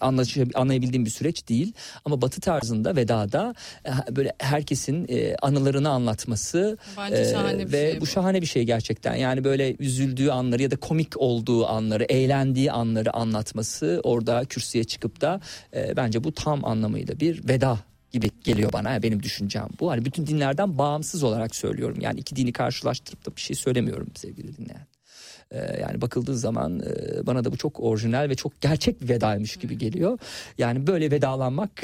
anlaşı- 0.00 0.46
anlayabildiğim 0.54 1.04
bir 1.04 1.10
süreç 1.10 1.48
değil. 1.48 1.72
Ama 2.04 2.22
batı 2.22 2.40
tarzında 2.40 2.96
vedada 2.96 3.54
e, 3.86 4.16
böyle 4.16 4.32
herkesin 4.38 5.06
e, 5.08 5.36
anılarını 5.42 5.88
anlatması 5.88 6.78
e, 7.16 7.24
ve 7.72 7.90
şey 7.90 7.96
bu 7.96 8.00
bu. 8.00 8.06
şahane 8.06 8.40
bir 8.40 8.46
şey 8.46 8.62
gerçekten. 8.64 9.14
Yani 9.14 9.44
böyle 9.44 9.76
üzüldüğü 9.78 10.30
anları 10.30 10.62
ya 10.62 10.70
da 10.70 10.76
komik 10.76 11.16
olduğu 11.16 11.66
anları, 11.66 12.04
eğlendiği 12.04 12.72
anları 12.72 13.12
anlatması 13.12 14.00
orada 14.04 14.44
kürsüye 14.44 14.84
çıkıp 14.84 15.20
da 15.20 15.40
e, 15.74 15.96
bence 15.96 16.24
bu 16.24 16.32
tam 16.32 16.64
anlamıyla 16.64 17.20
bir 17.20 17.48
veda 17.48 17.78
gibi 18.12 18.30
geliyor 18.44 18.72
bana. 18.72 18.90
Yani 18.90 19.02
benim 19.02 19.22
düşüncem 19.22 19.68
bu. 19.80 19.90
Hani 19.90 20.04
bütün 20.04 20.26
dinlerden 20.26 20.78
bağımsız 20.78 21.22
olarak 21.22 21.56
söylüyorum. 21.56 21.98
Yani 22.00 22.20
iki 22.20 22.36
dini 22.36 22.52
karşılaştırıp 22.52 23.26
da 23.26 23.36
bir 23.36 23.40
şey 23.40 23.56
söylemiyorum 23.56 24.08
sevgili 24.14 24.56
dinleyen. 24.56 24.86
Ee, 25.50 25.80
yani 25.80 26.00
bakıldığı 26.00 26.38
zaman 26.38 26.80
e, 26.80 27.26
bana 27.26 27.44
da 27.44 27.52
bu 27.52 27.56
çok 27.56 27.80
orijinal 27.80 28.28
ve 28.28 28.34
çok 28.34 28.60
gerçek 28.60 29.02
bir 29.02 29.08
vedaymış 29.08 29.56
gibi 29.56 29.78
geliyor. 29.78 30.18
Yani 30.58 30.86
böyle 30.86 31.10
vedalanmak 31.10 31.70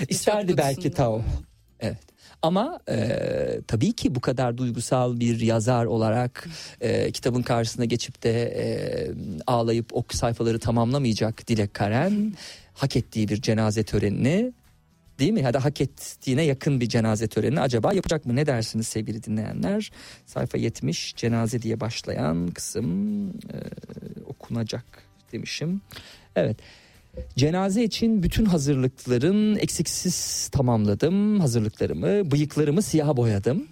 Evet, 0.00 0.10
isterdi 0.10 0.56
belki 0.56 0.90
Tao. 0.90 1.22
Evet. 1.80 1.98
Ama 2.42 2.80
e, 2.88 3.18
tabii 3.66 3.92
ki 3.92 4.14
bu 4.14 4.20
kadar 4.20 4.58
duygusal 4.58 5.20
bir 5.20 5.40
yazar 5.40 5.84
olarak 5.84 6.48
e, 6.80 7.10
kitabın 7.10 7.42
karşısına 7.42 7.84
geçip 7.84 8.22
de 8.22 8.42
e, 8.42 8.64
ağlayıp 9.46 9.96
o 9.96 10.04
sayfaları 10.10 10.58
tamamlamayacak 10.58 11.48
Dilek 11.48 11.74
Karen 11.74 12.34
hak 12.74 12.96
ettiği 12.96 13.28
bir 13.28 13.42
cenaze 13.42 13.82
törenini 13.82 14.52
değil 15.20 15.32
mi? 15.32 15.40
Ya 15.40 15.54
da 15.54 15.64
hak 15.64 15.80
ettiğine 15.80 16.42
yakın 16.42 16.80
bir 16.80 16.88
cenaze 16.88 17.28
törenini 17.28 17.60
acaba 17.60 17.92
yapacak 17.92 18.26
mı? 18.26 18.36
Ne 18.36 18.46
dersiniz 18.46 18.86
sevgili 18.86 19.22
dinleyenler? 19.22 19.90
Sayfa 20.26 20.58
70 20.58 21.16
cenaze 21.16 21.62
diye 21.62 21.80
başlayan 21.80 22.48
kısım 22.48 23.28
e, 23.28 23.56
okunacak 24.26 24.84
demişim. 25.32 25.80
Evet. 26.36 26.56
Cenaze 27.36 27.84
için 27.84 28.22
bütün 28.22 28.44
hazırlıkların 28.44 29.56
eksiksiz 29.56 30.48
tamamladım 30.48 31.40
hazırlıklarımı. 31.40 32.30
Bıyıklarımı 32.30 32.82
siyah 32.82 33.16
boyadım. 33.16 33.66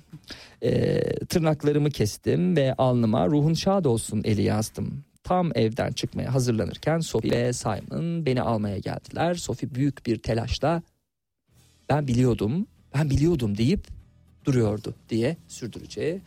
Ee, 0.62 1.00
tırnaklarımı 1.28 1.90
kestim 1.90 2.56
ve 2.56 2.74
alnıma 2.78 3.26
ruhun 3.26 3.54
şad 3.54 3.84
olsun 3.84 4.22
eli 4.24 4.42
yazdım. 4.42 5.04
Tam 5.24 5.50
evden 5.54 5.92
çıkmaya 5.92 6.34
hazırlanırken 6.34 6.98
Sophie 6.98 7.30
ve 7.30 7.52
Simon 7.52 8.26
beni 8.26 8.42
almaya 8.42 8.78
geldiler. 8.78 9.34
Sophie 9.34 9.74
büyük 9.74 10.06
bir 10.06 10.18
telaşla 10.18 10.82
ben 11.88 12.08
biliyordum, 12.08 12.66
ben 12.94 13.10
biliyordum 13.10 13.58
deyip 13.58 13.86
duruyordu 14.44 14.94
diye 15.08 15.36
sürdüreceği. 15.48 16.20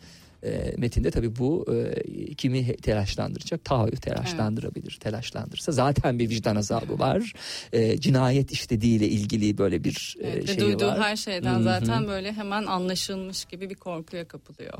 E, 0.44 0.74
metinde 0.78 1.10
tabii 1.10 1.36
bu 1.36 1.66
e, 1.74 2.34
kimi 2.34 2.76
telaşlandıracak? 2.76 3.64
Tahayyü 3.64 3.96
telaşlandırabilir. 3.96 4.98
Telaşlandırırsa 5.00 5.72
zaten 5.72 6.18
bir 6.18 6.30
vicdan 6.30 6.56
azabı 6.56 6.98
var. 6.98 7.32
E, 7.72 7.98
cinayet 8.00 8.52
işlediğiyle 8.52 9.08
ilgili 9.08 9.58
böyle 9.58 9.84
bir 9.84 10.16
e, 10.20 10.28
Evet, 10.28 10.42
ve 10.48 10.54
şeyi 10.54 10.60
duyduğu 10.60 10.86
var. 10.86 11.00
her 11.00 11.16
şeyden 11.16 11.54
Hı 11.54 11.58
hı. 11.58 11.62
zaten 11.62 12.06
böyle 12.08 12.32
hemen 12.32 12.66
anlaşılmış 12.66 13.44
gibi 13.44 13.70
bir 13.70 13.74
korkuya 13.74 14.28
kapılıyor. 14.28 14.78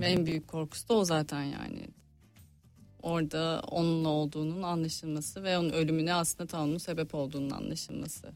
Ve 0.00 0.06
en 0.06 0.26
büyük 0.26 0.48
korkusu 0.48 0.88
da 0.88 0.94
o 0.94 1.04
zaten 1.04 1.42
yani. 1.42 1.88
Orada 3.02 3.62
onun 3.70 4.04
olduğunun 4.04 4.62
anlaşılması 4.62 5.42
ve 5.42 5.58
onun 5.58 5.70
ölümüne 5.70 6.14
aslında 6.14 6.46
Tanrı'nın 6.46 6.78
sebep 6.78 7.14
olduğunun 7.14 7.50
anlaşılması. 7.50 8.26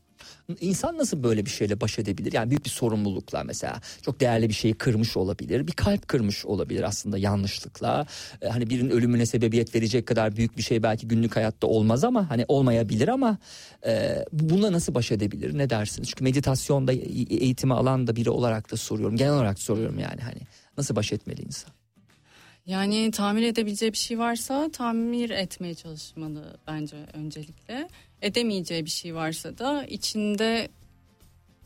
İnsan 0.60 0.98
nasıl 0.98 1.22
böyle 1.22 1.44
bir 1.44 1.50
şeyle 1.50 1.80
baş 1.80 1.98
edebilir? 1.98 2.32
Yani 2.32 2.50
büyük 2.50 2.64
bir 2.64 2.70
sorumlulukla 2.70 3.44
mesela 3.44 3.80
çok 4.02 4.20
değerli 4.20 4.48
bir 4.48 4.54
şeyi 4.54 4.74
kırmış 4.74 5.16
olabilir. 5.16 5.66
Bir 5.66 5.72
kalp 5.72 6.08
kırmış 6.08 6.46
olabilir 6.46 6.82
aslında 6.82 7.18
yanlışlıkla. 7.18 8.06
Ee, 8.42 8.48
hani 8.48 8.70
birinin 8.70 8.90
ölümüne 8.90 9.26
sebebiyet 9.26 9.74
verecek 9.74 10.06
kadar 10.06 10.36
büyük 10.36 10.56
bir 10.56 10.62
şey 10.62 10.82
belki 10.82 11.08
günlük 11.08 11.36
hayatta 11.36 11.66
olmaz 11.66 12.04
ama 12.04 12.30
hani 12.30 12.44
olmayabilir 12.48 13.08
ama 13.08 13.38
e, 13.86 14.24
bununla 14.32 14.72
nasıl 14.72 14.94
baş 14.94 15.12
edebilir? 15.12 15.58
Ne 15.58 15.70
dersiniz? 15.70 16.08
Çünkü 16.08 16.24
meditasyonda 16.24 16.92
e- 16.92 16.96
eğitimi 17.36 17.74
alan 17.74 18.06
da 18.06 18.16
biri 18.16 18.30
olarak 18.30 18.72
da 18.72 18.76
soruyorum. 18.76 19.16
Genel 19.16 19.32
olarak 19.32 19.58
soruyorum 19.58 19.98
yani 19.98 20.20
hani 20.20 20.40
nasıl 20.78 20.96
baş 20.96 21.12
etmeli 21.12 21.42
insan? 21.42 21.75
Yani 22.66 23.10
tamir 23.10 23.42
edebileceği 23.42 23.92
bir 23.92 23.98
şey 23.98 24.18
varsa 24.18 24.70
tamir 24.72 25.30
etmeye 25.30 25.74
çalışmalı 25.74 26.56
bence 26.66 26.96
öncelikle. 27.12 27.88
Edemeyeceği 28.22 28.84
bir 28.84 28.90
şey 28.90 29.14
varsa 29.14 29.58
da 29.58 29.84
içinde 29.84 30.68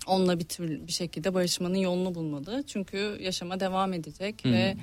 onunla 0.06 0.38
bir 0.38 0.44
tür 0.44 0.86
bir 0.86 0.92
şekilde 0.92 1.34
barışmanın 1.34 1.76
yolunu 1.76 2.14
bulmalı. 2.14 2.64
Çünkü 2.66 3.18
yaşama 3.20 3.60
devam 3.60 3.92
edecek 3.92 4.46
ve 4.46 4.76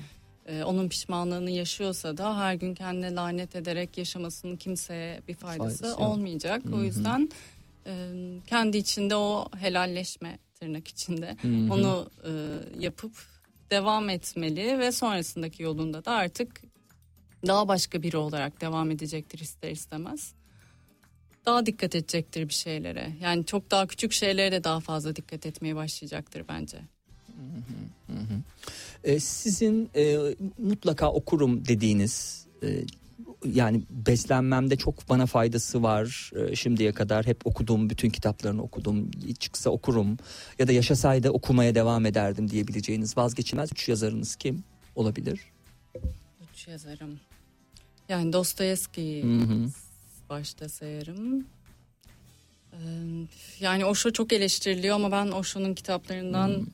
e, 0.46 0.62
onun 0.62 0.88
pişmanlığını 0.88 1.50
yaşıyorsa 1.50 2.16
da 2.16 2.38
her 2.38 2.54
gün 2.54 2.74
kendine 2.74 3.14
lanet 3.14 3.56
ederek 3.56 3.98
yaşamasının 3.98 4.56
kimseye 4.56 5.20
bir 5.28 5.34
faydası, 5.34 5.82
Faydası 5.82 6.04
olmayacak. 6.04 6.62
O 6.72 6.82
yüzden 6.82 7.30
e, 7.86 7.92
kendi 8.46 8.76
içinde 8.76 9.16
o 9.16 9.48
helalleşme 9.58 10.38
tırnak 10.60 10.88
içinde 10.88 11.36
onu 11.44 12.10
e, 12.24 12.30
yapıp 12.84 13.12
devam 13.70 14.08
etmeli 14.08 14.78
ve 14.78 14.92
sonrasındaki 14.92 15.62
yolunda 15.62 16.04
da 16.04 16.12
artık 16.12 16.62
daha 17.46 17.68
başka 17.68 18.02
biri 18.02 18.16
olarak 18.16 18.60
devam 18.60 18.90
edecektir 18.90 19.38
ister 19.38 19.70
istemez. 19.70 20.32
Daha 21.46 21.66
dikkat 21.66 21.94
edecektir 21.94 22.48
bir 22.48 22.54
şeylere. 22.54 23.12
Yani 23.20 23.46
çok 23.46 23.70
daha 23.70 23.86
küçük 23.86 24.12
şeylere 24.12 24.52
de 24.52 24.64
daha 24.64 24.80
fazla 24.80 25.16
dikkat 25.16 25.46
etmeye 25.46 25.76
başlayacaktır 25.76 26.44
bence. 26.48 26.78
Ee, 29.04 29.20
sizin 29.20 29.90
e, 29.96 30.18
mutlaka 30.58 31.12
okurum 31.12 31.64
dediğiniz 31.64 32.46
e, 32.62 32.66
yani 33.44 33.82
beslenmemde 33.90 34.76
çok 34.76 35.08
bana 35.08 35.26
faydası 35.26 35.82
var 35.82 36.30
e, 36.36 36.56
şimdiye 36.56 36.92
kadar 36.92 37.26
hep 37.26 37.46
okuduğum 37.46 37.90
bütün 37.90 38.10
kitaplarını 38.10 38.62
okudum 38.62 39.10
çıksa 39.40 39.70
okurum 39.70 40.16
ya 40.58 40.68
da 40.68 40.72
yaşasaydı 40.72 41.30
okumaya 41.30 41.74
devam 41.74 42.06
ederdim 42.06 42.50
diyebileceğiniz 42.50 43.16
vazgeçilmez 43.16 43.72
üç 43.72 43.88
yazarınız 43.88 44.36
kim 44.36 44.64
olabilir? 44.94 45.40
Üç 46.52 46.68
yazarım. 46.68 47.20
Yani 48.08 48.32
hı. 49.42 49.68
başta 50.30 50.68
sayarım. 50.68 51.46
Ee, 52.72 52.76
Yani 53.60 53.84
Osho 53.84 54.10
çok 54.10 54.32
eleştiriliyor 54.32 54.94
ama 54.94 55.12
ben 55.12 55.26
Osho'nun 55.26 55.74
kitaplarından 55.74 56.66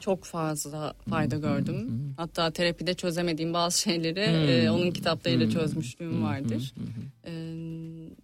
çok 0.00 0.24
fazla 0.24 0.94
fayda 1.10 1.36
gördüm. 1.36 2.14
Hatta 2.16 2.50
terapide 2.50 2.94
çözemediğim 2.94 3.52
bazı 3.54 3.80
şeyleri 3.80 4.20
e, 4.20 4.70
onun 4.70 4.90
kitaplarıyla 4.90 5.50
çözmüşlüğüm 5.50 6.22
vardır. 6.22 6.74
Ee, 7.26 7.32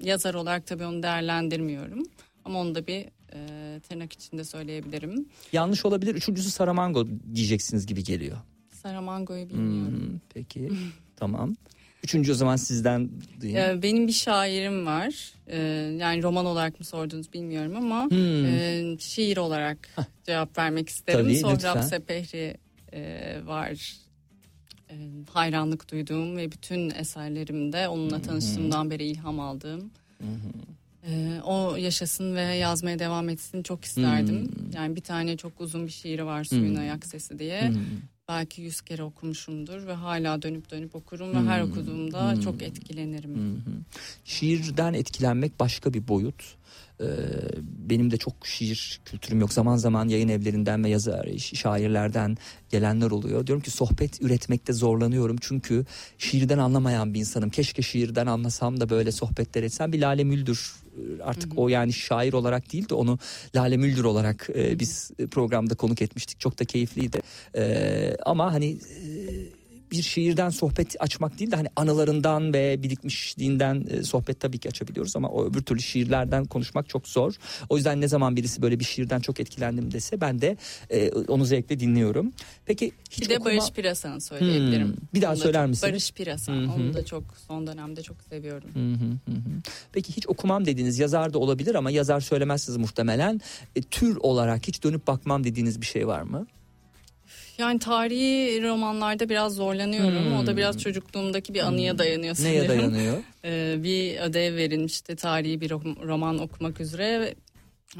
yazar 0.00 0.34
olarak 0.34 0.66
tabii 0.66 0.84
onu 0.84 1.02
değerlendirmiyorum. 1.02 2.02
Ama 2.44 2.60
onu 2.60 2.74
da 2.74 2.86
bir 2.86 3.06
e, 3.32 3.80
tırnak 3.80 4.12
içinde 4.12 4.44
söyleyebilirim. 4.44 5.26
Yanlış 5.52 5.84
olabilir 5.84 6.14
üçüncüsü 6.14 6.50
Saramango 6.50 7.06
diyeceksiniz 7.34 7.86
gibi 7.86 8.04
geliyor. 8.04 8.36
Saramango'yu 8.82 9.48
bilmiyorum. 9.48 10.00
Hmm, 10.10 10.18
peki 10.34 10.72
tamam. 11.16 11.54
Üçüncü 12.06 12.32
o 12.32 12.34
zaman 12.34 12.56
sizden 12.56 13.10
duyayım. 13.40 13.78
Ee, 13.78 13.82
benim 13.82 14.06
bir 14.06 14.12
şairim 14.12 14.86
var. 14.86 15.32
Ee, 15.48 15.58
yani 16.00 16.22
roman 16.22 16.46
olarak 16.46 16.80
mı 16.80 16.86
sordunuz 16.86 17.32
bilmiyorum 17.32 17.76
ama 17.76 18.04
Hmm. 18.10 18.44
e, 18.46 18.96
şiir 18.98 19.36
olarak 19.36 19.78
cevap 20.26 20.58
vermek 20.58 20.88
isterim. 20.88 21.20
Tabii, 21.20 21.36
Sohrab. 21.36 21.82
Sepehri 21.82 22.56
e, 22.92 23.32
var. 23.46 23.96
E, 24.90 24.94
hayranlık 25.32 25.90
duyduğum 25.92 26.36
ve 26.36 26.52
bütün 26.52 26.90
eserlerimde 26.90 27.88
onunla 27.88 28.22
tanıştığımdan 28.22 28.90
beri 28.90 29.04
ilham 29.04 29.40
aldığım. 29.40 29.90
E, 31.08 31.40
o 31.44 31.76
yaşasın 31.76 32.36
ve 32.36 32.40
yazmaya 32.40 32.98
devam 32.98 33.28
etsin 33.28 33.62
çok 33.62 33.84
isterdim. 33.84 34.48
Yani 34.74 34.96
bir 34.96 35.00
tane 35.00 35.36
çok 35.36 35.60
uzun 35.60 35.86
bir 35.86 35.92
şiiri 35.92 36.26
var 36.26 36.44
Suyun 36.44 36.74
Ayak 36.74 37.06
Sesi 37.06 37.38
diye. 37.38 37.72
Belki 38.28 38.62
yüz 38.62 38.80
kere 38.80 39.02
okumuşumdur 39.02 39.86
ve 39.86 39.92
hala 39.92 40.42
dönüp 40.42 40.70
dönüp 40.70 40.96
okurum 40.96 41.34
ve 41.34 41.50
her 41.50 41.60
okuduğumda 41.60 42.40
çok 42.40 42.62
etkilenirim. 42.62 43.64
Şiirden 44.24 44.94
etkilenmek 44.94 45.60
başka 45.60 45.94
bir 45.94 46.08
boyut. 46.08 46.56
Ee, 47.00 47.06
benim 47.60 48.10
de 48.10 48.16
çok 48.16 48.46
şiir 48.46 49.00
kültürüm 49.04 49.40
yok. 49.40 49.52
Zaman 49.52 49.76
zaman 49.76 50.08
yayın 50.08 50.28
evlerinden 50.28 50.84
ve 50.84 50.88
yazar 50.88 51.28
şairlerden 51.38 52.36
gelenler 52.70 53.10
oluyor. 53.10 53.46
Diyorum 53.46 53.62
ki 53.62 53.70
sohbet 53.70 54.22
üretmekte 54.22 54.72
zorlanıyorum. 54.72 55.36
Çünkü 55.40 55.84
şiirden 56.18 56.58
anlamayan 56.58 57.14
bir 57.14 57.20
insanım. 57.20 57.50
Keşke 57.50 57.82
şiirden 57.82 58.26
anlasam 58.26 58.80
da 58.80 58.90
böyle 58.90 59.12
sohbetler 59.12 59.62
etsem. 59.62 59.92
Bir 59.92 60.00
Lale 60.00 60.24
Müldür 60.24 60.74
artık 61.24 61.52
o 61.56 61.68
yani 61.68 61.92
şair 61.92 62.32
olarak 62.32 62.72
değil 62.72 62.88
de 62.88 62.94
onu 62.94 63.18
Lale 63.54 63.76
Müldür 63.76 64.04
olarak 64.04 64.48
e, 64.54 64.78
biz 64.78 65.10
programda 65.30 65.74
konuk 65.74 66.02
etmiştik. 66.02 66.40
Çok 66.40 66.58
da 66.58 66.64
keyifliydi. 66.64 67.22
E, 67.56 68.16
ama 68.26 68.52
hani 68.52 68.70
e, 68.70 69.06
bir 69.90 70.02
şiirden 70.02 70.50
sohbet 70.50 70.96
açmak 70.98 71.38
değil 71.38 71.50
de 71.50 71.56
hani 71.56 71.68
anılarından 71.76 72.52
ve 72.52 72.82
birikmişliğinden 72.82 73.86
e, 73.90 74.02
sohbet 74.02 74.40
tabii 74.40 74.58
ki 74.58 74.68
açabiliyoruz 74.68 75.16
ama 75.16 75.28
o 75.28 75.44
öbür 75.44 75.62
türlü 75.62 75.80
şiirlerden 75.80 76.44
konuşmak 76.44 76.88
çok 76.88 77.08
zor. 77.08 77.34
O 77.68 77.76
yüzden 77.76 78.00
ne 78.00 78.08
zaman 78.08 78.36
birisi 78.36 78.62
böyle 78.62 78.80
bir 78.80 78.84
şiirden 78.84 79.20
çok 79.20 79.40
etkilendim 79.40 79.92
dese 79.92 80.20
ben 80.20 80.40
de 80.40 80.56
e, 80.90 81.10
onu 81.10 81.44
zevkle 81.44 81.80
dinliyorum. 81.80 82.32
Peki 82.66 82.92
hiç 83.10 83.20
Bir 83.22 83.28
de 83.28 83.36
okuma- 83.36 83.44
Barış 83.44 83.70
Pirasan'ı 83.70 84.20
söyleyebilirim. 84.20 84.88
Hmm, 84.88 84.94
bir 85.14 85.22
daha 85.22 85.32
Onu 85.32 85.38
söyler 85.38 85.66
misiniz? 85.66 85.92
Barış 85.92 86.12
Pirasan. 86.12 86.68
Onu 86.68 86.94
da 86.94 87.04
çok 87.04 87.24
son 87.48 87.66
dönemde 87.66 88.02
çok 88.02 88.16
seviyorum. 88.30 88.70
Hı 88.74 88.80
hı 89.04 89.32
hı 89.32 89.36
hı. 89.38 89.60
Peki 89.92 90.16
hiç 90.16 90.26
okumam 90.28 90.64
dediğiniz 90.66 90.98
yazar 90.98 91.32
da 91.32 91.38
olabilir 91.38 91.74
ama 91.74 91.90
yazar 91.90 92.20
söylemezsiniz 92.20 92.76
muhtemelen. 92.78 93.40
E, 93.76 93.82
tür 93.82 94.16
olarak 94.16 94.68
hiç 94.68 94.84
dönüp 94.84 95.06
bakmam 95.06 95.44
dediğiniz 95.44 95.80
bir 95.80 95.86
şey 95.86 96.06
var 96.06 96.22
mı? 96.22 96.46
Yani 97.58 97.78
tarihi 97.78 98.62
romanlarda 98.62 99.28
biraz 99.28 99.54
zorlanıyorum. 99.54 100.36
O 100.42 100.46
da 100.46 100.56
biraz 100.56 100.78
çocukluğumdaki 100.78 101.54
bir 101.54 101.60
anıya 101.66 101.98
dayanıyor 101.98 102.34
sanırım. 102.34 102.54
Neye 102.54 102.68
dayanıyor? 102.68 103.16
Ee, 103.44 103.76
bir 103.82 104.16
ödev 104.20 104.56
verilmişti 104.56 105.16
tarihi 105.16 105.60
bir 105.60 105.70
rom- 105.70 106.06
roman 106.06 106.38
okumak 106.38 106.80
üzere. 106.80 107.34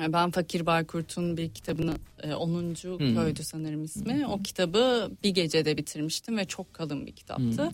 Ben 0.08 0.30
Fakir 0.30 0.66
Baykurt'un 0.66 1.36
bir 1.36 1.50
kitabını 1.50 1.94
e, 2.22 2.34
10. 2.34 2.74
köydü 3.14 3.44
sanırım 3.44 3.84
ismi. 3.84 4.26
O 4.26 4.42
kitabı 4.42 5.10
bir 5.24 5.30
gecede 5.30 5.76
bitirmiştim 5.76 6.36
ve 6.36 6.44
çok 6.44 6.74
kalın 6.74 7.06
bir 7.06 7.12
kitaptı. 7.12 7.70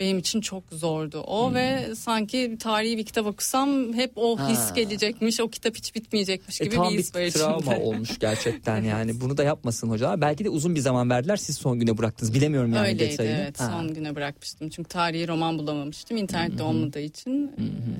Benim 0.00 0.18
için 0.18 0.40
çok 0.40 0.64
zordu 0.72 1.20
o 1.20 1.54
ve 1.54 1.94
sanki 1.94 2.56
tarihi 2.60 2.98
bir 2.98 3.04
kitap 3.06 3.26
okusam 3.26 3.92
hep 3.94 4.12
o 4.16 4.48
his 4.48 4.58
Ha. 4.58 4.72
gelecekmiş, 4.74 5.40
o 5.40 5.48
kitap 5.48 5.76
hiç 5.76 5.94
bitmeyecekmiş 5.94 6.60
E, 6.60 6.64
gibi 6.64 6.74
tam 6.74 6.88
bir 6.92 6.98
bir 6.98 7.02
his 7.02 7.14
var 7.14 7.30
travma 7.30 7.56
içimde. 7.74 7.76
olmuş 7.88 8.18
gerçekten 8.18 8.82
yani. 8.84 9.20
Bunu 9.20 9.36
da 9.36 9.44
yapmasın 9.44 9.90
hocalar. 9.90 10.20
Belki 10.20 10.44
de 10.44 10.48
uzun 10.50 10.74
bir 10.74 10.80
zaman 10.80 11.10
verdiler 11.10 11.36
siz 11.36 11.56
son 11.56 11.78
güne 11.80 11.98
bıraktınız. 11.98 12.34
Bilemiyorum 12.34 12.72
yani 12.74 12.88
Öyleydi 12.88 13.10
detayını. 13.12 13.34
evet 13.42 13.60
Ha. 13.60 13.70
son 13.72 13.94
güne 13.94 14.14
bırakmıştım. 14.14 14.68
Çünkü 14.70 14.88
tarihi 14.88 15.28
roman 15.28 15.58
bulamamıştım. 15.58 16.16
İnternette 16.16 16.62
olmadığı 16.62 17.00
için 17.00 17.52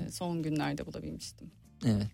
e, 0.07 0.11
son 0.11 0.43
günlerde 0.43 0.85
bulabilmiştim. 0.85 1.51
Evet. 1.85 2.07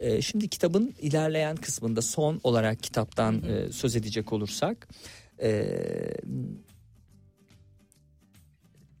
Ee, 0.00 0.22
şimdi 0.22 0.48
kitabın 0.48 0.94
ilerleyen 1.00 1.56
kısmında 1.56 2.02
son 2.02 2.40
olarak 2.44 2.82
kitaptan 2.82 3.42
e, 3.42 3.72
söz 3.72 3.96
edecek 3.96 4.32
olursak 4.32 4.88
e, 5.42 5.66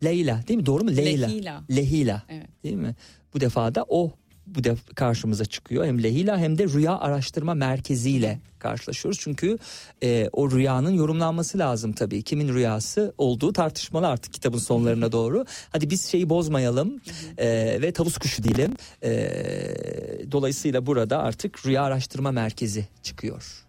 Leyla 0.04 0.40
değil 0.48 0.60
mi 0.60 0.66
doğru 0.66 0.84
mu 0.84 0.96
Leyla 0.96 1.28
Lehila. 1.28 1.64
Lehila 1.70 2.22
Evet. 2.28 2.46
değil 2.64 2.76
mi 2.76 2.94
bu 3.34 3.40
defa 3.40 3.74
da 3.74 3.84
o 3.88 4.12
bu 4.46 4.64
da 4.64 4.76
karşımıza 4.94 5.44
çıkıyor. 5.44 5.86
Hem 5.86 6.02
Lehila 6.02 6.38
hem 6.38 6.58
de 6.58 6.64
Rüya 6.64 6.98
Araştırma 6.98 7.54
Merkezi 7.54 8.10
ile 8.10 8.38
karşılaşıyoruz. 8.58 9.20
Çünkü 9.20 9.58
e, 10.02 10.28
o 10.32 10.50
rüyanın 10.50 10.90
yorumlanması 10.90 11.58
lazım 11.58 11.92
tabii. 11.92 12.22
Kimin 12.22 12.54
rüyası 12.54 13.14
olduğu 13.18 13.52
tartışmalı 13.52 14.08
artık 14.08 14.32
kitabın 14.32 14.58
sonlarına 14.58 15.12
doğru. 15.12 15.44
Hadi 15.70 15.90
biz 15.90 16.06
şeyi 16.06 16.28
bozmayalım 16.28 17.00
e, 17.38 17.46
ve 17.82 17.92
tavus 17.92 18.18
kuşu 18.18 18.42
diyelim. 18.42 18.76
E, 19.02 19.12
dolayısıyla 20.32 20.86
burada 20.86 21.18
artık 21.18 21.66
Rüya 21.66 21.82
Araştırma 21.82 22.30
Merkezi 22.30 22.88
çıkıyor. 23.02 23.66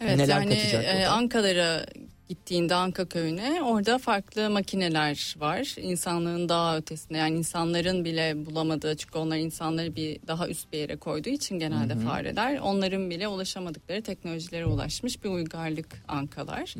Evet 0.00 0.16
Neler 0.16 0.40
yani 0.40 0.48
katacak 0.48 0.84
e? 0.84 1.06
Ankara'ya 1.06 1.86
gittiğinde 2.28 2.74
Anka 2.74 3.08
köyüne 3.08 3.62
orada 3.62 3.98
farklı 3.98 4.50
makineler 4.50 5.34
var. 5.38 5.74
İnsanlığın 5.78 6.48
daha 6.48 6.76
ötesinde 6.76 7.18
yani 7.18 7.36
insanların 7.36 8.04
bile 8.04 8.46
bulamadığı 8.46 8.96
çünkü 8.96 9.18
onlar 9.18 9.36
insanları 9.36 9.96
bir 9.96 10.20
daha 10.26 10.48
üst 10.48 10.72
bir 10.72 10.78
yere 10.78 10.96
koyduğu 10.96 11.30
için 11.30 11.58
genelde 11.58 11.94
fareler 11.96 12.58
onların 12.58 13.10
bile 13.10 13.28
ulaşamadıkları 13.28 14.02
teknolojilere 14.02 14.66
ulaşmış 14.66 15.24
bir 15.24 15.28
uygarlık 15.28 16.02
Ankalar. 16.08 16.74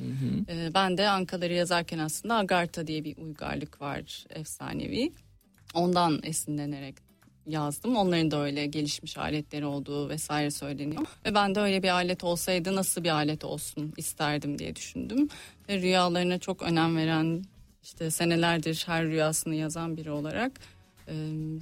E, 0.49 0.75
ben 0.75 0.99
de 0.99 1.09
Ankaları 1.09 1.53
yazarken 1.53 1.99
aslında 1.99 2.35
Agartha 2.35 2.87
diye 2.87 3.05
bir 3.05 3.17
uygarlık 3.17 3.81
var 3.81 4.25
efsanevi. 4.31 5.13
Ondan 5.75 6.21
esinlenerek 6.23 7.06
yazdım. 7.47 7.97
Onların 7.97 8.31
da 8.31 8.43
öyle 8.43 8.67
gelişmiş 8.67 9.19
aletleri 9.19 9.67
olduğu 9.67 10.09
vesaire 10.09 10.51
söyleniyor. 10.51 11.03
Ve 11.27 11.35
ben 11.35 11.55
de 11.55 11.61
öyle 11.61 11.83
bir 11.83 11.89
alet 11.89 12.25
olsaydı 12.25 12.77
nasıl 12.77 13.05
bir 13.05 13.11
alet 13.11 13.45
olsun 13.45 13.93
isterdim 13.97 14.59
diye 14.59 14.77
düşündüm. 14.77 15.29
Ve 15.69 15.81
rüyalarına 15.81 16.39
çok 16.39 16.63
önem 16.63 16.97
veren 16.97 17.45
işte 17.83 18.11
senelerdir 18.11 18.85
her 18.87 19.05
rüyasını 19.05 19.55
yazan 19.55 19.97
biri 19.97 20.11
olarak 20.11 20.53
e, 21.09 21.13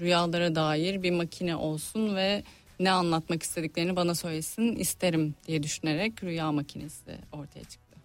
rüyalara 0.00 0.54
dair 0.54 1.02
bir 1.02 1.10
makine 1.10 1.56
olsun 1.56 2.16
ve 2.16 2.42
ne 2.80 2.90
anlatmak 2.90 3.42
istediklerini 3.42 3.96
bana 3.96 4.14
söylesin 4.14 4.76
isterim 4.76 5.34
diye 5.46 5.62
düşünerek 5.62 6.24
rüya 6.24 6.52
makinesi 6.52 7.18
ortaya 7.32 7.64
çıktı. 7.64 7.98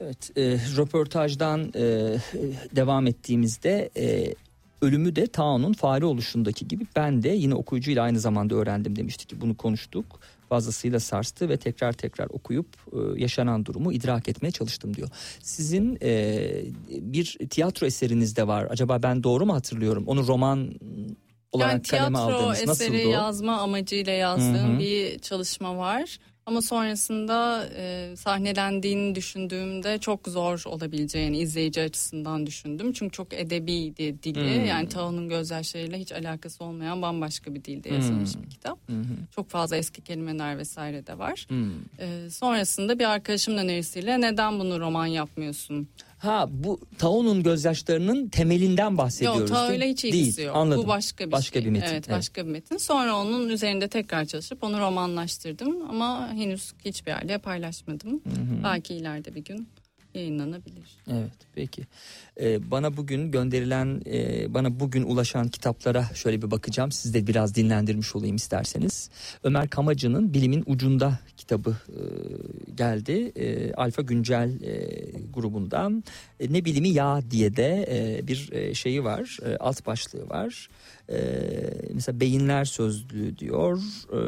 Evet, 0.00 0.30
e, 0.36 0.42
röportajdan 0.76 1.72
e, 1.74 1.82
devam 2.76 3.06
ettiğimizde 3.06 3.90
e, 3.96 4.34
ölümü 4.84 5.16
de 5.16 5.26
Tao'nun 5.26 5.72
fare 5.72 6.04
oluşundaki 6.04 6.68
gibi 6.68 6.86
ben 6.96 7.22
de 7.22 7.28
yine 7.28 7.54
okuyucuyla 7.54 8.02
aynı 8.02 8.20
zamanda 8.20 8.54
öğrendim 8.54 8.96
demişti 8.96 9.26
ki 9.26 9.40
bunu 9.40 9.56
konuştuk. 9.56 10.20
Fazlasıyla 10.48 11.00
sarstı 11.00 11.48
ve 11.48 11.56
tekrar 11.56 11.92
tekrar 11.92 12.26
okuyup 12.30 12.66
e, 12.92 13.20
yaşanan 13.20 13.64
durumu 13.66 13.92
idrak 13.92 14.28
etmeye 14.28 14.50
çalıştım 14.50 14.94
diyor. 14.94 15.08
Sizin 15.42 15.98
e, 16.02 16.50
bir 16.90 17.36
tiyatro 17.50 17.86
eseriniz 17.86 18.36
de 18.36 18.46
var. 18.46 18.66
Acaba 18.70 19.02
ben 19.02 19.22
doğru 19.22 19.46
mu 19.46 19.54
hatırlıyorum? 19.54 20.04
Onu 20.06 20.26
roman 20.26 20.70
olarak 21.52 21.72
yani 21.72 21.82
kaleme 21.82 22.18
tiyatro 22.18 22.36
aldınız. 22.36 22.70
eseri 22.70 23.08
yazma 23.08 23.56
amacıyla 23.56 24.12
yazdığım 24.12 24.72
Hı 24.72 24.74
hı. 24.74 24.78
bir 24.78 25.18
çalışma 25.18 25.76
var. 25.76 26.18
Ama 26.46 26.62
sonrasında 26.62 27.66
e, 27.76 28.14
sahnelendiğini 28.16 29.14
düşündüğümde 29.14 29.98
çok 29.98 30.28
zor 30.28 30.62
olabileceğini 30.66 31.38
izleyici 31.38 31.80
açısından 31.82 32.46
düşündüm. 32.46 32.92
Çünkü 32.92 33.12
çok 33.12 33.32
edebiydi 33.32 34.22
dili. 34.22 34.54
Hmm. 34.56 34.64
Yani 34.64 34.88
Tao'nun 34.88 35.28
gözyaşlarıyla 35.28 35.98
hiç 35.98 36.12
alakası 36.12 36.64
olmayan 36.64 37.02
bambaşka 37.02 37.54
bir 37.54 37.64
dilde 37.64 37.94
yazılmış 37.94 38.34
Hmm. 38.34 38.42
bir 38.42 38.50
kitap. 38.50 38.78
Hı. 38.88 38.92
Çok 39.34 39.48
fazla 39.48 39.76
eski 39.76 40.00
kelimeler 40.02 40.58
vesaire 40.58 41.06
de 41.06 41.18
var. 41.18 41.46
Hmm. 41.48 41.70
E, 41.98 42.30
sonrasında 42.30 42.98
bir 42.98 43.10
arkadaşımın 43.10 43.58
önerisiyle 43.58 44.20
neden 44.20 44.58
bunu 44.58 44.80
roman 44.80 45.06
yapmıyorsun 45.06 45.88
Ha 46.24 46.46
bu 46.50 46.80
Tao'nun 46.98 47.42
gözyaşlarının 47.42 48.28
temelinden 48.28 48.98
bahsediyoruz. 48.98 49.40
Yok 49.40 49.48
ta 49.48 49.62
değil- 49.68 49.72
öyle 49.72 49.88
hiç 49.90 50.04
ilgisi 50.04 50.36
değil. 50.36 50.48
yok. 50.48 50.56
Anladım. 50.56 50.82
Bu 50.84 50.88
başka 50.88 51.26
bir 51.26 51.32
Başka 51.32 51.52
şey. 51.60 51.64
bir 51.64 51.70
metin, 51.70 51.86
Evet, 51.86 52.04
evet. 52.08 52.18
başka 52.18 52.46
bir 52.46 52.50
metin. 52.50 52.76
Sonra 52.76 53.16
onun 53.16 53.48
üzerinde 53.48 53.88
tekrar 53.88 54.24
çalışıp 54.24 54.64
onu 54.64 54.78
romanlaştırdım 54.80 55.90
ama 55.90 56.28
henüz 56.32 56.72
hiçbir 56.84 57.10
yerde 57.10 57.38
paylaşmadım. 57.38 58.22
Belki 58.64 58.94
ileride 58.94 59.34
bir 59.34 59.44
gün 59.44 59.68
yayınlanabilir. 60.14 60.96
Evet 61.10 61.32
peki. 61.54 61.82
Ee, 62.40 62.70
bana 62.70 62.96
bugün 62.96 63.30
gönderilen, 63.30 64.02
e, 64.06 64.54
bana 64.54 64.80
bugün 64.80 65.02
ulaşan 65.02 65.48
kitaplara 65.48 66.04
şöyle 66.14 66.42
bir 66.42 66.50
bakacağım. 66.50 66.92
Siz 66.92 67.14
de 67.14 67.26
biraz 67.26 67.54
dinlendirmiş 67.54 68.16
olayım 68.16 68.36
isterseniz. 68.36 69.10
Ömer 69.42 69.68
Kamacı'nın 69.68 70.34
Bilimin 70.34 70.62
Ucunda 70.66 71.18
kitabı 71.44 71.76
e, 71.88 72.02
geldi. 72.74 73.32
E, 73.36 73.74
Alfa 73.74 74.02
Güncel 74.02 74.62
e, 74.62 75.02
grubundan. 75.34 76.04
Ne 76.50 76.64
bilimi 76.64 76.88
ya 76.88 77.20
diye 77.30 77.56
de 77.56 77.86
bir 78.28 78.74
şeyi 78.74 79.04
var. 79.04 79.38
Alt 79.60 79.86
başlığı 79.86 80.28
var. 80.28 80.68
Mesela 81.94 82.20
beyinler 82.20 82.64
sözlüğü 82.64 83.38
diyor. 83.38 83.80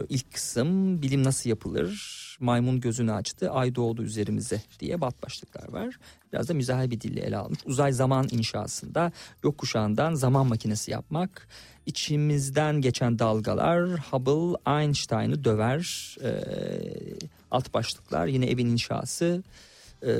İlk 0.08 0.32
kısım 0.32 1.02
bilim 1.02 1.24
nasıl 1.24 1.50
yapılır? 1.50 2.16
Maymun 2.40 2.80
gözünü 2.80 3.12
açtı, 3.12 3.50
ay 3.50 3.74
doğdu 3.74 4.02
üzerimize 4.02 4.62
diye 4.80 5.00
bat 5.00 5.22
başlıklar 5.22 5.68
var. 5.68 5.98
Biraz 6.32 6.48
da 6.48 6.54
mizahi 6.54 6.90
bir 6.90 7.00
dille 7.00 7.20
ele 7.20 7.36
almış. 7.36 7.58
Uzay 7.64 7.92
zaman 7.92 8.28
inşasında 8.30 9.12
yok 9.44 9.58
kuşağından 9.58 10.14
zaman 10.14 10.46
makinesi 10.46 10.90
yapmak. 10.90 11.48
İçimizden 11.86 12.80
geçen 12.80 13.18
dalgalar 13.18 13.90
Hubble 13.90 14.72
Einstein'ı 14.80 15.44
döver. 15.44 16.16
E, 16.22 16.30
alt 17.50 17.74
başlıklar 17.74 18.26
yine 18.26 18.46
evin 18.46 18.66
inşası 18.66 19.42
e, 20.02 20.12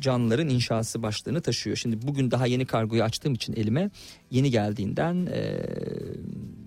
canlıların 0.00 0.48
inşası 0.48 1.02
başlığını 1.02 1.40
taşıyor. 1.40 1.76
Şimdi 1.76 2.06
bugün 2.06 2.30
daha 2.30 2.46
yeni 2.46 2.66
kargoyu 2.66 3.02
açtığım 3.02 3.34
için 3.34 3.52
elime 3.56 3.90
yeni 4.30 4.50
geldiğinden 4.50 5.26
e, 5.26 5.60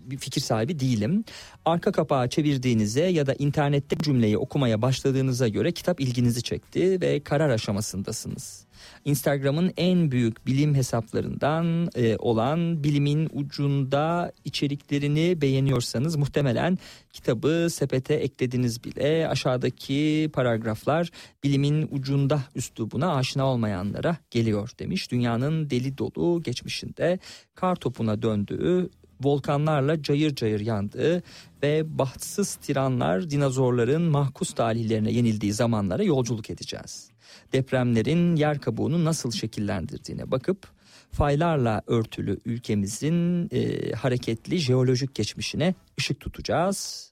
bir 0.06 0.18
fikir 0.18 0.42
sahibi 0.42 0.80
değilim. 0.80 1.24
Arka 1.66 1.92
kapağı 1.92 2.30
çevirdiğinize 2.30 3.04
ya 3.04 3.26
da 3.26 3.34
internette 3.34 3.98
cümleyi 3.98 4.38
okumaya 4.38 4.82
başladığınıza 4.82 5.48
göre 5.48 5.72
kitap 5.72 6.02
ilginizi 6.02 6.44
çekti 6.44 7.02
ve 7.02 7.20
karar 7.20 7.50
aşamasındasınız. 7.50 8.67
Instagram'ın 9.08 9.74
en 9.78 10.12
büyük 10.12 10.48
bilim 10.48 10.76
hesaplarından 10.76 11.90
e, 11.96 12.18
olan 12.18 12.84
Bilimin 12.84 13.30
Ucunda 13.34 14.32
içeriklerini 14.46 15.42
beğeniyorsanız 15.42 16.16
muhtemelen 16.16 16.78
kitabı 17.14 17.68
sepete 17.72 18.14
eklediniz 18.14 18.84
bile. 18.84 19.28
Aşağıdaki 19.28 20.30
paragraflar 20.34 21.10
Bilimin 21.44 21.88
Ucunda 21.92 22.42
üslubuna 22.56 23.16
aşina 23.16 23.46
olmayanlara 23.46 24.18
geliyor 24.32 24.70
demiş. 24.80 25.12
Dünyanın 25.12 25.70
deli 25.70 25.98
dolu 25.98 26.44
geçmişinde 26.44 27.20
kar 27.56 27.76
topuna 27.76 28.22
döndüğü 28.22 28.90
volkanlarla 29.22 30.04
cayır 30.04 30.36
cayır 30.36 30.60
yandığı 30.60 31.24
ve 31.64 31.98
bahtsız 31.98 32.56
tiranlar 32.56 33.30
dinozorların 33.30 34.02
mahkus 34.02 34.54
talihlerine 34.54 35.12
yenildiği 35.12 35.54
zamanlara 35.54 36.04
yolculuk 36.04 36.50
edeceğiz. 36.50 37.17
Depremlerin 37.54 38.36
yer 38.36 38.60
kabuğunu 38.60 39.06
nasıl 39.06 39.32
şekillendirdiğine 39.32 40.32
bakıp 40.32 40.68
faylarla 41.12 41.82
örtülü 41.88 42.40
ülkemizin 42.46 43.50
e, 43.52 43.92
hareketli 43.92 44.58
jeolojik 44.58 45.16
geçmişine 45.16 45.76
ışık 46.00 46.20
tutacağız. 46.20 47.07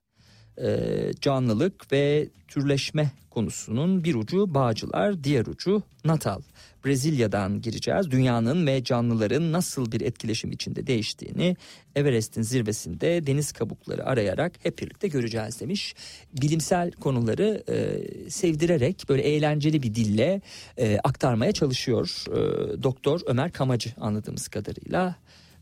E, 0.61 1.11
canlılık 1.21 1.91
ve 1.91 2.29
türleşme 2.47 3.11
konusunun 3.29 4.03
bir 4.03 4.15
ucu 4.15 4.53
Bağcılar, 4.53 5.23
diğer 5.23 5.45
ucu 5.45 5.83
Natal. 6.05 6.41
Brezilya'dan 6.85 7.61
gireceğiz. 7.61 8.11
Dünyanın 8.11 8.67
ve 8.67 8.83
canlıların 8.83 9.51
nasıl 9.51 9.91
bir 9.91 10.01
etkileşim 10.01 10.51
içinde 10.51 10.87
değiştiğini 10.87 11.57
Everest'in 11.95 12.41
zirvesinde 12.41 13.27
deniz 13.27 13.51
kabukları 13.51 14.05
arayarak 14.05 14.51
hep 14.63 14.79
birlikte 14.79 15.07
göreceğiz 15.07 15.59
demiş. 15.59 15.95
Bilimsel 16.41 16.91
konuları 16.91 17.63
e, 17.69 18.29
sevdirerek 18.29 19.05
böyle 19.09 19.21
eğlenceli 19.21 19.83
bir 19.83 19.95
dille 19.95 20.41
e, 20.77 20.97
aktarmaya 21.03 21.51
çalışıyor 21.51 22.23
e, 22.27 22.83
Doktor 22.83 23.21
Ömer 23.25 23.51
Kamacı 23.51 23.89
anladığımız 23.97 24.47
kadarıyla. 24.47 25.15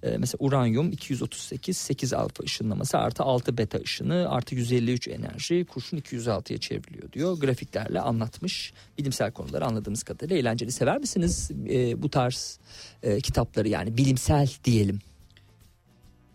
E, 0.04 0.18
mesela 0.18 0.38
uranyum 0.40 0.92
238 0.92 1.78
8 1.78 2.14
alfa 2.14 2.44
ışınlaması 2.44 2.98
artı 2.98 3.24
6 3.24 3.58
beta 3.58 3.78
ışını 3.80 4.28
artı 4.30 4.56
153 4.56 5.08
enerji 5.08 5.66
kurşun 5.66 5.98
206'ya 5.98 6.58
çevriliyor 6.58 7.12
diyor. 7.12 7.38
Grafiklerle 7.40 8.02
anlatmış 8.02 8.74
bilimsel 8.98 9.32
konuları 9.32 9.66
anladığımız 9.66 10.04
kadarıyla 10.04 10.38
eğlenceli. 10.38 10.72
Sever 10.72 10.98
misiniz 10.98 11.52
e, 11.70 12.02
bu 12.04 12.10
tarz 12.10 12.60
e, 13.04 13.22
kitapları 13.22 13.70
yani 13.70 13.98
bilimsel 13.98 14.50
diyelim? 14.64 15.00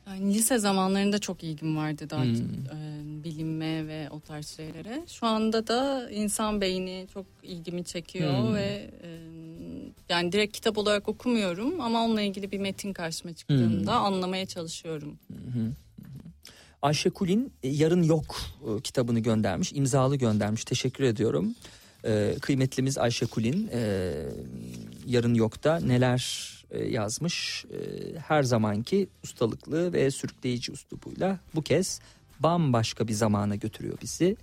Yani 0.08 0.34
lise 0.34 0.58
zamanlarında 0.58 1.18
çok 1.18 1.44
ilgim 1.44 1.76
vardı 1.76 2.10
daha 2.10 2.24
Hmm. 2.24 2.32
e, 2.34 3.24
bilime 3.24 3.86
ve 3.86 4.10
o 4.10 4.20
tarz 4.20 4.46
şeylere. 4.56 5.02
Şu 5.06 5.26
anda 5.26 5.66
da 5.66 6.10
insan 6.10 6.60
beyni 6.60 7.06
çok 7.14 7.26
ilgimi 7.42 7.84
çekiyor 7.84 8.38
Hmm. 8.38 8.54
ve 8.54 8.90
e, 9.02 9.08
yani 10.08 10.32
direkt 10.32 10.52
kitap 10.52 10.78
olarak 10.78 11.08
okumuyorum 11.08 11.80
ama 11.80 12.04
onunla 12.04 12.22
ilgili 12.22 12.52
bir 12.52 12.58
metin 12.58 12.92
karşıma 12.92 13.34
çıktığında 13.34 13.98
Hmm. 13.98 14.04
anlamaya 14.04 14.46
çalışıyorum. 14.46 15.18
Ayşe 16.82 17.10
Kulin 17.10 17.52
e, 17.62 17.68
Yarın 17.68 18.02
Yok 18.02 18.36
e, 18.68 18.80
kitabını 18.80 19.20
göndermiş, 19.20 19.72
imzalı 19.72 20.16
göndermiş. 20.16 20.64
Teşekkür 20.64 21.04
ediyorum. 21.04 21.54
E, 22.04 22.34
kıymetlimiz 22.40 22.98
Ayşe 22.98 23.26
Kulin 23.26 23.70
e, 23.72 24.12
yarın 25.06 25.34
yokta 25.34 25.80
neler 25.80 26.48
e, 26.70 26.84
yazmış. 26.84 27.64
Her 28.28 28.42
zamanki 28.42 29.08
ustalıklı 29.24 29.92
ve 29.92 30.10
sürükleyici 30.10 30.72
üslubuyla 30.72 31.38
bu 31.54 31.62
kez 31.62 32.00
bambaşka 32.40 33.08
bir 33.08 33.12
zamana 33.12 33.54
götürüyor 33.56 33.98
bizi. 34.02 34.36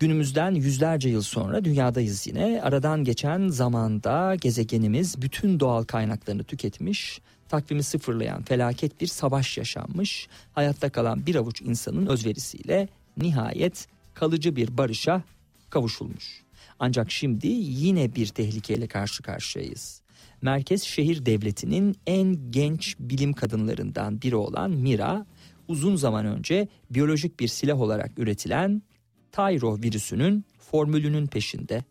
Günümüzden 0.00 0.54
yüzlerce 0.54 1.08
yıl 1.08 1.22
sonra 1.22 1.64
dünyadayız 1.64 2.26
yine. 2.26 2.60
Aradan 2.62 3.04
geçen 3.04 3.48
zamanda 3.48 4.34
gezegenimiz 4.34 5.22
bütün 5.22 5.60
doğal 5.60 5.84
kaynaklarını 5.84 6.44
tüketmiş, 6.44 7.20
takvimi 7.48 7.82
sıfırlayan 7.82 8.42
felaket 8.42 9.00
bir 9.00 9.06
savaş 9.06 9.58
yaşanmış. 9.58 10.28
Hayatta 10.52 10.90
kalan 10.90 11.26
bir 11.26 11.34
avuç 11.34 11.62
insanın 11.62 12.06
özverisiyle 12.06 12.88
nihayet 13.16 13.86
kalıcı 14.14 14.56
bir 14.56 14.78
barışa 14.78 15.22
kavuşulmuş. 15.70 16.42
Ancak 16.78 17.10
şimdi 17.10 17.46
yine 17.48 18.14
bir 18.14 18.26
tehlikeyle 18.26 18.86
karşı 18.86 19.22
karşıyayız. 19.22 20.02
Merkez 20.42 20.82
şehir 20.82 21.26
devletinin 21.26 21.96
en 22.06 22.50
genç 22.50 22.96
bilim 22.98 23.32
kadınlarından 23.32 24.22
biri 24.22 24.36
olan 24.36 24.70
Mira, 24.70 25.26
uzun 25.68 25.96
zaman 25.96 26.26
önce 26.26 26.68
biyolojik 26.90 27.40
bir 27.40 27.48
silah 27.48 27.80
olarak 27.80 28.18
üretilen 28.18 28.82
Tyro 29.32 29.78
virüsünün 29.82 30.44
formülünün 30.70 31.26
peşinde. 31.26 31.84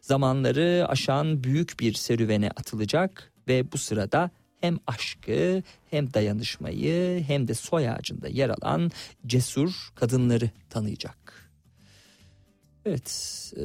Zamanları 0.00 0.86
aşan 0.88 1.44
büyük 1.44 1.80
bir 1.80 1.94
serüvene 1.94 2.50
atılacak 2.50 3.32
ve 3.48 3.72
bu 3.72 3.78
sırada 3.78 4.30
hem 4.60 4.78
aşkı 4.86 5.62
hem 5.90 6.14
dayanışmayı 6.14 7.24
hem 7.24 7.48
de 7.48 7.54
soy 7.54 7.88
ağacında 7.88 8.28
yer 8.28 8.48
alan 8.48 8.90
cesur 9.26 9.92
kadınları 9.94 10.50
tanıyacak. 10.70 11.50
Evet, 12.84 13.52
e, 13.56 13.62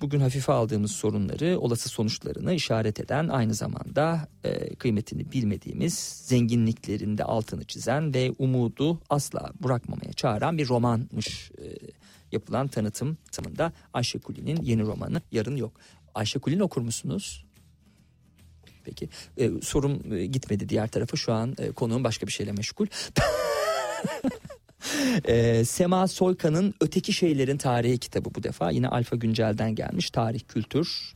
bugün 0.00 0.20
hafife 0.20 0.52
aldığımız 0.52 0.92
sorunları, 0.92 1.58
olası 1.58 1.88
sonuçlarını 1.88 2.54
işaret 2.54 3.00
eden 3.00 3.28
aynı 3.28 3.54
zamanda 3.54 4.28
e, 4.44 4.74
kıymetini 4.74 5.32
bilmediğimiz 5.32 5.94
zenginliklerinde 6.24 7.24
altını 7.24 7.64
çizen 7.64 8.14
ve 8.14 8.32
umudu 8.38 9.00
asla 9.10 9.52
bırakmamaya 9.62 10.12
çağıran 10.12 10.58
bir 10.58 10.68
romanmış 10.68 11.50
e, 11.58 11.64
yapılan 12.32 12.68
tanıtım 12.68 13.18
tamında 13.32 13.72
Ayşe 13.94 14.18
Kuli'nin 14.18 14.62
yeni 14.62 14.82
romanı 14.82 15.22
Yarın 15.32 15.56
Yok. 15.56 15.72
Ayşe 16.14 16.38
Kuli'ni 16.38 16.62
okur 16.62 16.82
musunuz? 16.82 17.44
Peki 18.84 19.08
e, 19.36 19.50
sorum 19.62 20.12
e, 20.12 20.26
gitmedi 20.26 20.68
diğer 20.68 20.88
tarafa 20.88 21.16
şu 21.16 21.32
an 21.32 21.54
e, 21.58 21.70
konuğum 21.70 22.04
başka 22.04 22.26
bir 22.26 22.32
şeyle 22.32 22.52
meşgul. 22.52 22.86
e, 25.24 25.64
Sema 25.64 26.08
Soykan'ın 26.08 26.74
Öteki 26.80 27.12
Şeylerin 27.12 27.56
Tarihi 27.56 27.98
kitabı 27.98 28.34
bu 28.34 28.42
defa 28.42 28.70
yine 28.70 28.88
Alfa 28.88 29.16
Güncel'den 29.16 29.74
gelmiş 29.74 30.10
tarih 30.10 30.40
kültür 30.48 31.14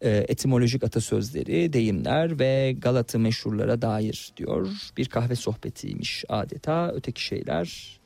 e, 0.00 0.24
etimolojik 0.28 0.84
atasözleri, 0.84 1.72
deyimler 1.72 2.38
ve 2.38 2.76
Galatı 2.78 3.18
meşhurlara 3.18 3.82
dair 3.82 4.32
diyor. 4.36 4.68
Bir 4.96 5.06
kahve 5.06 5.36
sohbetiymiş 5.36 6.24
adeta. 6.28 6.92
Öteki 6.94 7.24
şeyler 7.24 7.97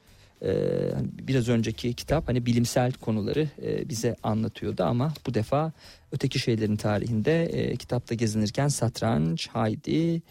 biraz 1.03 1.49
önceki 1.49 1.95
kitap 1.95 2.29
hani 2.29 2.47
bilimsel 2.47 2.93
konuları 2.93 3.49
e, 3.63 3.89
bize 3.89 4.17
anlatıyordu 4.23 4.85
ama 4.85 5.15
bu 5.27 5.35
defa 5.35 5.73
öteki 6.13 6.39
şeylerin 6.39 6.77
tarihinde 6.77 7.45
e, 7.45 7.77
kitapta 7.77 8.15
gezinirken 8.15 8.69
satranç, 8.69 9.49
Haydi, 9.49 10.23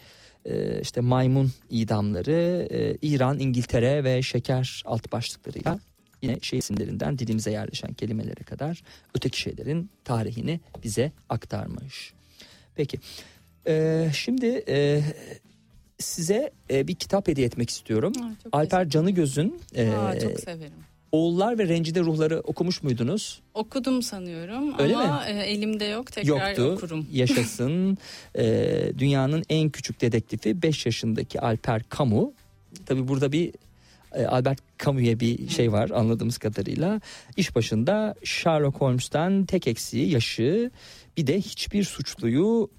e, 0.44 0.80
işte 0.80 1.00
maymun 1.00 1.52
idamları, 1.70 2.68
İran, 3.02 3.38
İngiltere 3.38 4.04
ve 4.04 4.22
şeker 4.22 4.82
alt 4.86 5.12
başlıklarıyla 5.12 5.78
yine 6.22 6.38
şey 6.42 6.58
isimlerinden 6.58 7.18
dilimize 7.18 7.50
yerleşen 7.50 7.92
kelimelere 7.92 8.44
kadar 8.44 8.82
öteki 9.14 9.40
şeylerin 9.40 9.90
tarihini 10.04 10.60
bize 10.84 11.12
aktarmış. 11.28 12.12
Peki 12.74 12.98
e, 13.66 14.06
şimdi 14.14 14.64
e, 14.68 15.02
size 16.02 16.50
e, 16.70 16.88
bir 16.88 16.94
kitap 16.94 17.28
hediye 17.28 17.46
etmek 17.46 17.70
istiyorum. 17.70 18.12
Çok 18.42 18.54
Alper 18.56 18.88
Canıgöz'ün 18.88 19.60
e, 19.74 19.90
Aa, 19.90 20.20
çok 20.20 20.40
severim. 20.40 20.72
Oğullar 21.12 21.58
ve 21.58 21.68
Rencide 21.68 22.00
Ruhları 22.00 22.40
okumuş 22.40 22.82
muydunuz? 22.82 23.40
Okudum 23.54 24.02
sanıyorum 24.02 24.74
Öyle 24.78 24.96
ama 24.96 25.26
e, 25.26 25.32
elimde 25.32 25.84
yok 25.84 26.12
tekrar 26.12 26.48
Yoktu. 26.48 26.72
okurum. 26.76 27.06
Yaşasın. 27.12 27.98
E, 28.38 28.92
dünyanın 28.98 29.44
en 29.48 29.70
küçük 29.70 30.00
dedektifi 30.00 30.62
5 30.62 30.86
yaşındaki 30.86 31.40
Alper 31.40 31.82
Camus. 31.98 32.30
Tabi 32.86 33.08
burada 33.08 33.32
bir 33.32 33.52
e, 34.14 34.26
Albert 34.26 34.58
Camus'e 34.84 35.20
bir 35.20 35.48
şey 35.48 35.72
var 35.72 35.90
anladığımız 35.90 36.38
kadarıyla. 36.38 37.00
İş 37.36 37.56
başında 37.56 38.14
Sherlock 38.24 38.80
Holmes'tan 38.80 39.44
tek 39.44 39.66
eksiği 39.66 40.10
yaşı 40.10 40.70
bir 41.16 41.26
de 41.26 41.40
hiçbir 41.40 41.84
suçluyu 41.84 42.70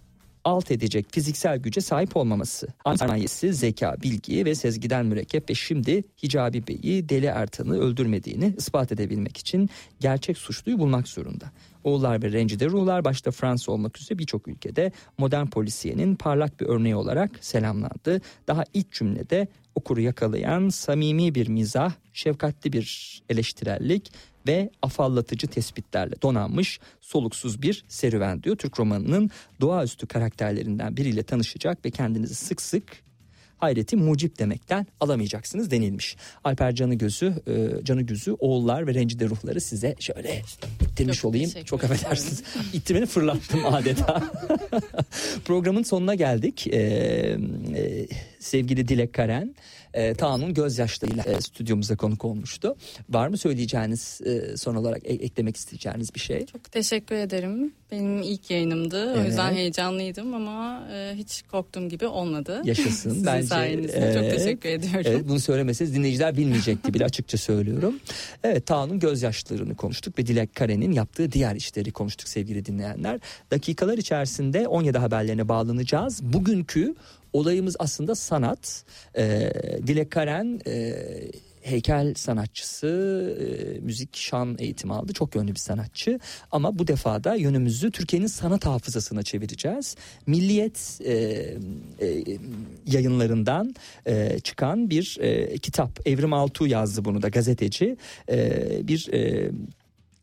alt 0.43 0.71
edecek 0.71 1.05
fiziksel 1.11 1.57
güce 1.57 1.81
sahip 1.81 2.17
olmaması. 2.17 2.67
Sermayesi, 2.97 3.53
zeka, 3.53 3.95
bilgi 4.03 4.45
ve 4.45 4.55
sezgiden 4.55 5.05
mürekkep 5.05 5.49
ve 5.49 5.53
şimdi 5.55 6.03
Hicabi 6.23 6.67
Bey'i 6.67 7.09
Deli 7.09 7.25
Ertan'ı 7.25 7.79
öldürmediğini 7.79 8.53
ispat 8.57 8.91
edebilmek 8.91 9.37
için 9.37 9.69
gerçek 9.99 10.37
suçluyu 10.37 10.79
bulmak 10.79 11.07
zorunda. 11.07 11.51
Oğullar 11.83 12.23
ve 12.23 12.31
Rencide 12.31 12.67
Ruhlar 12.67 13.05
başta 13.05 13.31
Fransa 13.31 13.71
olmak 13.71 13.99
üzere 13.99 14.19
birçok 14.19 14.47
ülkede 14.47 14.91
modern 15.17 15.47
polisiyenin 15.47 16.15
parlak 16.15 16.59
bir 16.59 16.65
örneği 16.65 16.95
olarak 16.95 17.31
selamlandı. 17.41 18.21
Daha 18.47 18.63
ilk 18.73 18.91
cümlede 18.91 19.47
okuru 19.75 20.01
yakalayan 20.01 20.69
samimi 20.69 21.35
bir 21.35 21.47
mizah, 21.47 21.93
şefkatli 22.13 22.73
bir 22.73 23.21
eleştirellik 23.29 24.11
ve 24.47 24.69
afallatıcı 24.81 25.47
tespitlerle 25.47 26.21
donanmış 26.21 26.79
soluksuz 27.01 27.61
bir 27.61 27.85
serüven 27.87 28.43
diyor. 28.43 28.55
Türk 28.55 28.79
romanının 28.79 29.31
doğaüstü 29.61 30.07
karakterlerinden 30.07 30.97
biriyle 30.97 31.23
tanışacak 31.23 31.85
ve 31.85 31.91
kendinizi 31.91 32.35
sık 32.35 32.61
sık 32.61 33.03
hayreti 33.63 33.95
mucip 33.95 34.39
demekten 34.39 34.87
alamayacaksınız 34.99 35.71
denilmiş. 35.71 36.17
Alper 36.43 36.75
Canı 36.75 36.95
Gözü, 36.95 37.33
e, 37.47 37.83
Canı 37.83 38.01
Gözü, 38.01 38.31
Oğullar 38.31 38.87
ve 38.87 38.93
Rencide 38.93 39.29
Ruhları 39.29 39.61
size 39.61 39.95
şöyle 39.99 40.41
ittirmiş 40.81 41.17
Çok 41.17 41.29
olayım. 41.29 41.51
Çok 41.65 41.83
affedersiniz. 41.83 42.43
İttirmeni 42.73 43.05
fırlattım 43.05 43.65
adeta. 43.65 44.23
Programın 45.45 45.83
sonuna 45.83 46.15
geldik. 46.15 46.67
E, 46.67 46.79
e, 47.75 48.07
sevgili 48.39 48.87
Dilek 48.87 49.13
Karen, 49.13 49.55
e, 49.93 50.13
Taan'ın 50.13 50.53
gözyaşlarıyla 50.53 51.23
e, 51.23 51.41
stüdyomuza 51.41 51.95
konuk 51.95 52.25
olmuştu. 52.25 52.75
Var 53.09 53.27
mı 53.27 53.37
söyleyeceğiniz, 53.37 54.21
e, 54.25 54.57
son 54.57 54.75
olarak 54.75 55.05
e- 55.05 55.13
eklemek 55.13 55.57
isteyeceğiniz 55.57 56.15
bir 56.15 56.19
şey? 56.19 56.45
Çok 56.45 56.71
teşekkür 56.71 57.15
ederim. 57.15 57.73
Benim 57.91 58.21
ilk 58.21 58.51
yayınımdı. 58.51 59.13
O 59.13 59.15
Evet. 59.17 59.27
yüzden 59.27 59.53
heyecanlıydım 59.53 60.33
ama 60.33 60.87
e, 60.93 61.13
hiç 61.15 61.41
korktuğum 61.51 61.89
gibi 61.89 62.07
olmadı. 62.07 62.61
Yaşasın. 62.65 62.91
Sizin 63.09 63.25
Bence, 63.25 63.47
sayenizde. 63.47 64.13
Çok 64.13 64.23
evet. 64.23 64.37
teşekkür 64.37 64.69
ediyorum. 64.69 65.01
Evet 65.05 65.27
bunu 65.27 65.39
söylemeseniz 65.39 65.95
dinleyiciler 65.95 66.37
bilmeyecekti 66.37 66.93
bile 66.93 67.05
açıkça 67.05 67.37
söylüyorum. 67.37 67.99
Evet 68.43 68.65
Taan'ın 68.65 68.99
gözyaşlarını 68.99 69.75
konuştuk 69.75 70.19
ve 70.19 70.25
Dilek 70.25 70.55
Karen'in 70.55 70.91
yaptığı 70.91 71.31
diğer 71.31 71.55
işleri 71.55 71.91
konuştuk 71.91 72.27
sevgili 72.27 72.65
dinleyenler. 72.65 73.19
Dakikalar 73.51 73.97
içerisinde 73.97 74.67
17 74.67 74.97
haberlerine 74.97 75.49
bağlanacağız. 75.49 76.23
Bugünkü 76.23 76.95
olayımız 77.34 77.75
aslında 77.79 78.15
sanat. 78.15 78.84
Ee, 79.17 79.51
Dilek 79.88 80.11
Karen 80.11 80.59
e, 80.67 80.93
heykel 81.63 82.13
sanatçısı, 82.13 82.88
e, 83.39 83.79
müzik 83.79 84.15
şan 84.17 84.55
eğitimi 84.59 84.93
aldı. 84.93 85.13
Çok 85.13 85.36
yönlü 85.36 85.51
bir 85.51 85.59
sanatçı. 85.59 86.19
Ama 86.51 86.79
bu 86.79 86.88
defa 86.88 87.23
da 87.23 87.36
yönümüzü 87.36 87.91
Türkiye'nin 87.91 88.27
sanat 88.27 88.65
hafızasına 88.65 89.23
çevireceğiz. 89.23 89.95
Milliyet 90.27 90.99
e, 91.05 91.13
e, 91.13 92.23
yayınlarından 92.86 93.75
e, 94.05 94.39
çıkan 94.39 94.89
bir 94.89 95.17
e, 95.21 95.57
kitap. 95.57 96.07
Evrim 96.07 96.34
Altuğ 96.34 96.67
yazdı 96.67 97.05
bunu 97.05 97.21
da 97.21 97.29
gazeteci. 97.29 97.97
E, 98.29 98.88
bir 98.88 99.13
e, 99.13 99.51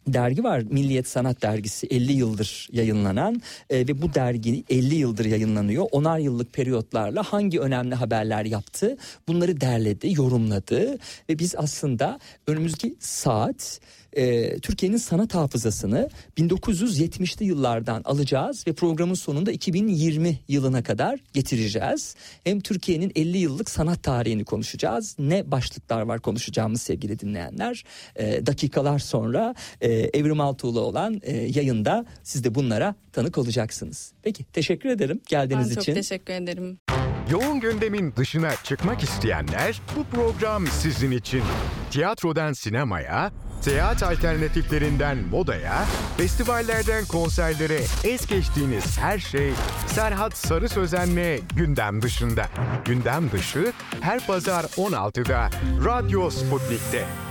dergi 0.07 0.44
var 0.44 0.62
Milliyet 0.70 1.09
Sanat 1.09 1.42
Dergisi 1.42 1.86
50 1.86 2.12
yıldır 2.12 2.68
yayınlanan 2.72 3.42
e, 3.70 3.78
ve 3.78 4.03
bu 4.03 4.14
dergi 4.14 4.64
50 4.70 4.94
yıldır 4.94 5.24
yayınlanıyor. 5.24 5.86
Onar 5.90 6.18
yıllık 6.18 6.53
periyotlarla 6.53 7.22
hangi 7.22 7.61
önemli 7.61 7.94
haberler 7.94 8.44
yaptı 8.44 8.96
bunları 9.28 9.61
derledi, 9.61 10.12
yorumladı 10.16 10.98
ve 11.28 11.38
biz 11.38 11.55
aslında 11.57 12.18
önümüzdeki 12.46 12.96
saat 13.01 13.80
e, 14.12 14.58
Türkiye'nin 14.58 14.96
sanat 14.96 15.34
hafızasını 15.34 16.08
1970'li 16.38 17.44
yıllardan 17.44 18.02
alacağız 18.04 18.66
ve 18.66 18.72
programın 18.72 19.14
sonunda 19.14 19.52
2020 19.52 20.40
yılına 20.48 20.82
kadar 20.82 21.20
getireceğiz. 21.32 22.14
Hem 22.44 22.61
Türkiye'nin 22.61 23.12
50 23.14 23.38
yıllık 23.38 23.70
sanat 23.70 24.02
tarihini 24.02 24.44
konuşacağız. 24.44 25.16
Ne 25.18 25.50
başlıklar 25.50 26.02
var 26.02 26.20
konuşacağımız 26.20 26.82
sevgili 26.82 27.18
dinleyenler. 27.18 27.84
E, 28.16 28.46
dakikalar 28.46 28.98
sonra 28.98 29.54
e, 29.80 29.92
Evrim 29.92 30.40
Altuğ'la 30.40 30.80
olan 30.80 31.20
e, 31.22 31.36
yayında 31.36 32.06
siz 32.22 32.44
de 32.44 32.54
bunlara 32.54 32.94
tanık 33.12 33.38
olacaksınız. 33.38 34.12
Peki 34.22 34.44
teşekkür 34.44 34.88
ederim 34.88 35.16
ben 35.16 35.28
geldiğiniz 35.28 35.74
çok 35.74 35.82
için. 35.82 35.94
teşekkür 35.94 36.32
ederim. 36.32 36.78
Yoğun 37.30 37.61
gündemin 37.61 38.12
dışına 38.16 38.50
çıkmak 38.64 39.02
isteyenler 39.02 39.80
bu 39.96 40.04
program 40.04 40.66
sizin 40.66 41.11
için. 41.11 41.42
Tiyatrodan 41.90 42.52
sinemaya, 42.52 43.32
seyahat 43.61 44.02
alternatiflerinden 44.02 45.18
modaya, 45.30 45.84
festivallerden 46.16 47.04
konserlere 47.06 47.80
es 48.04 48.26
geçtiğiniz 48.26 48.98
her 48.98 49.18
şey 49.18 49.52
Serhat 49.86 50.36
Sarı 50.36 50.68
Sözen'le 50.68 51.40
gündem 51.56 52.02
dışında. 52.02 52.46
Gündem 52.84 53.30
dışı 53.30 53.72
her 54.00 54.26
pazar 54.26 54.62
16'da 54.64 55.50
Radyo 55.84 56.30
Sputnik'te. 56.30 57.30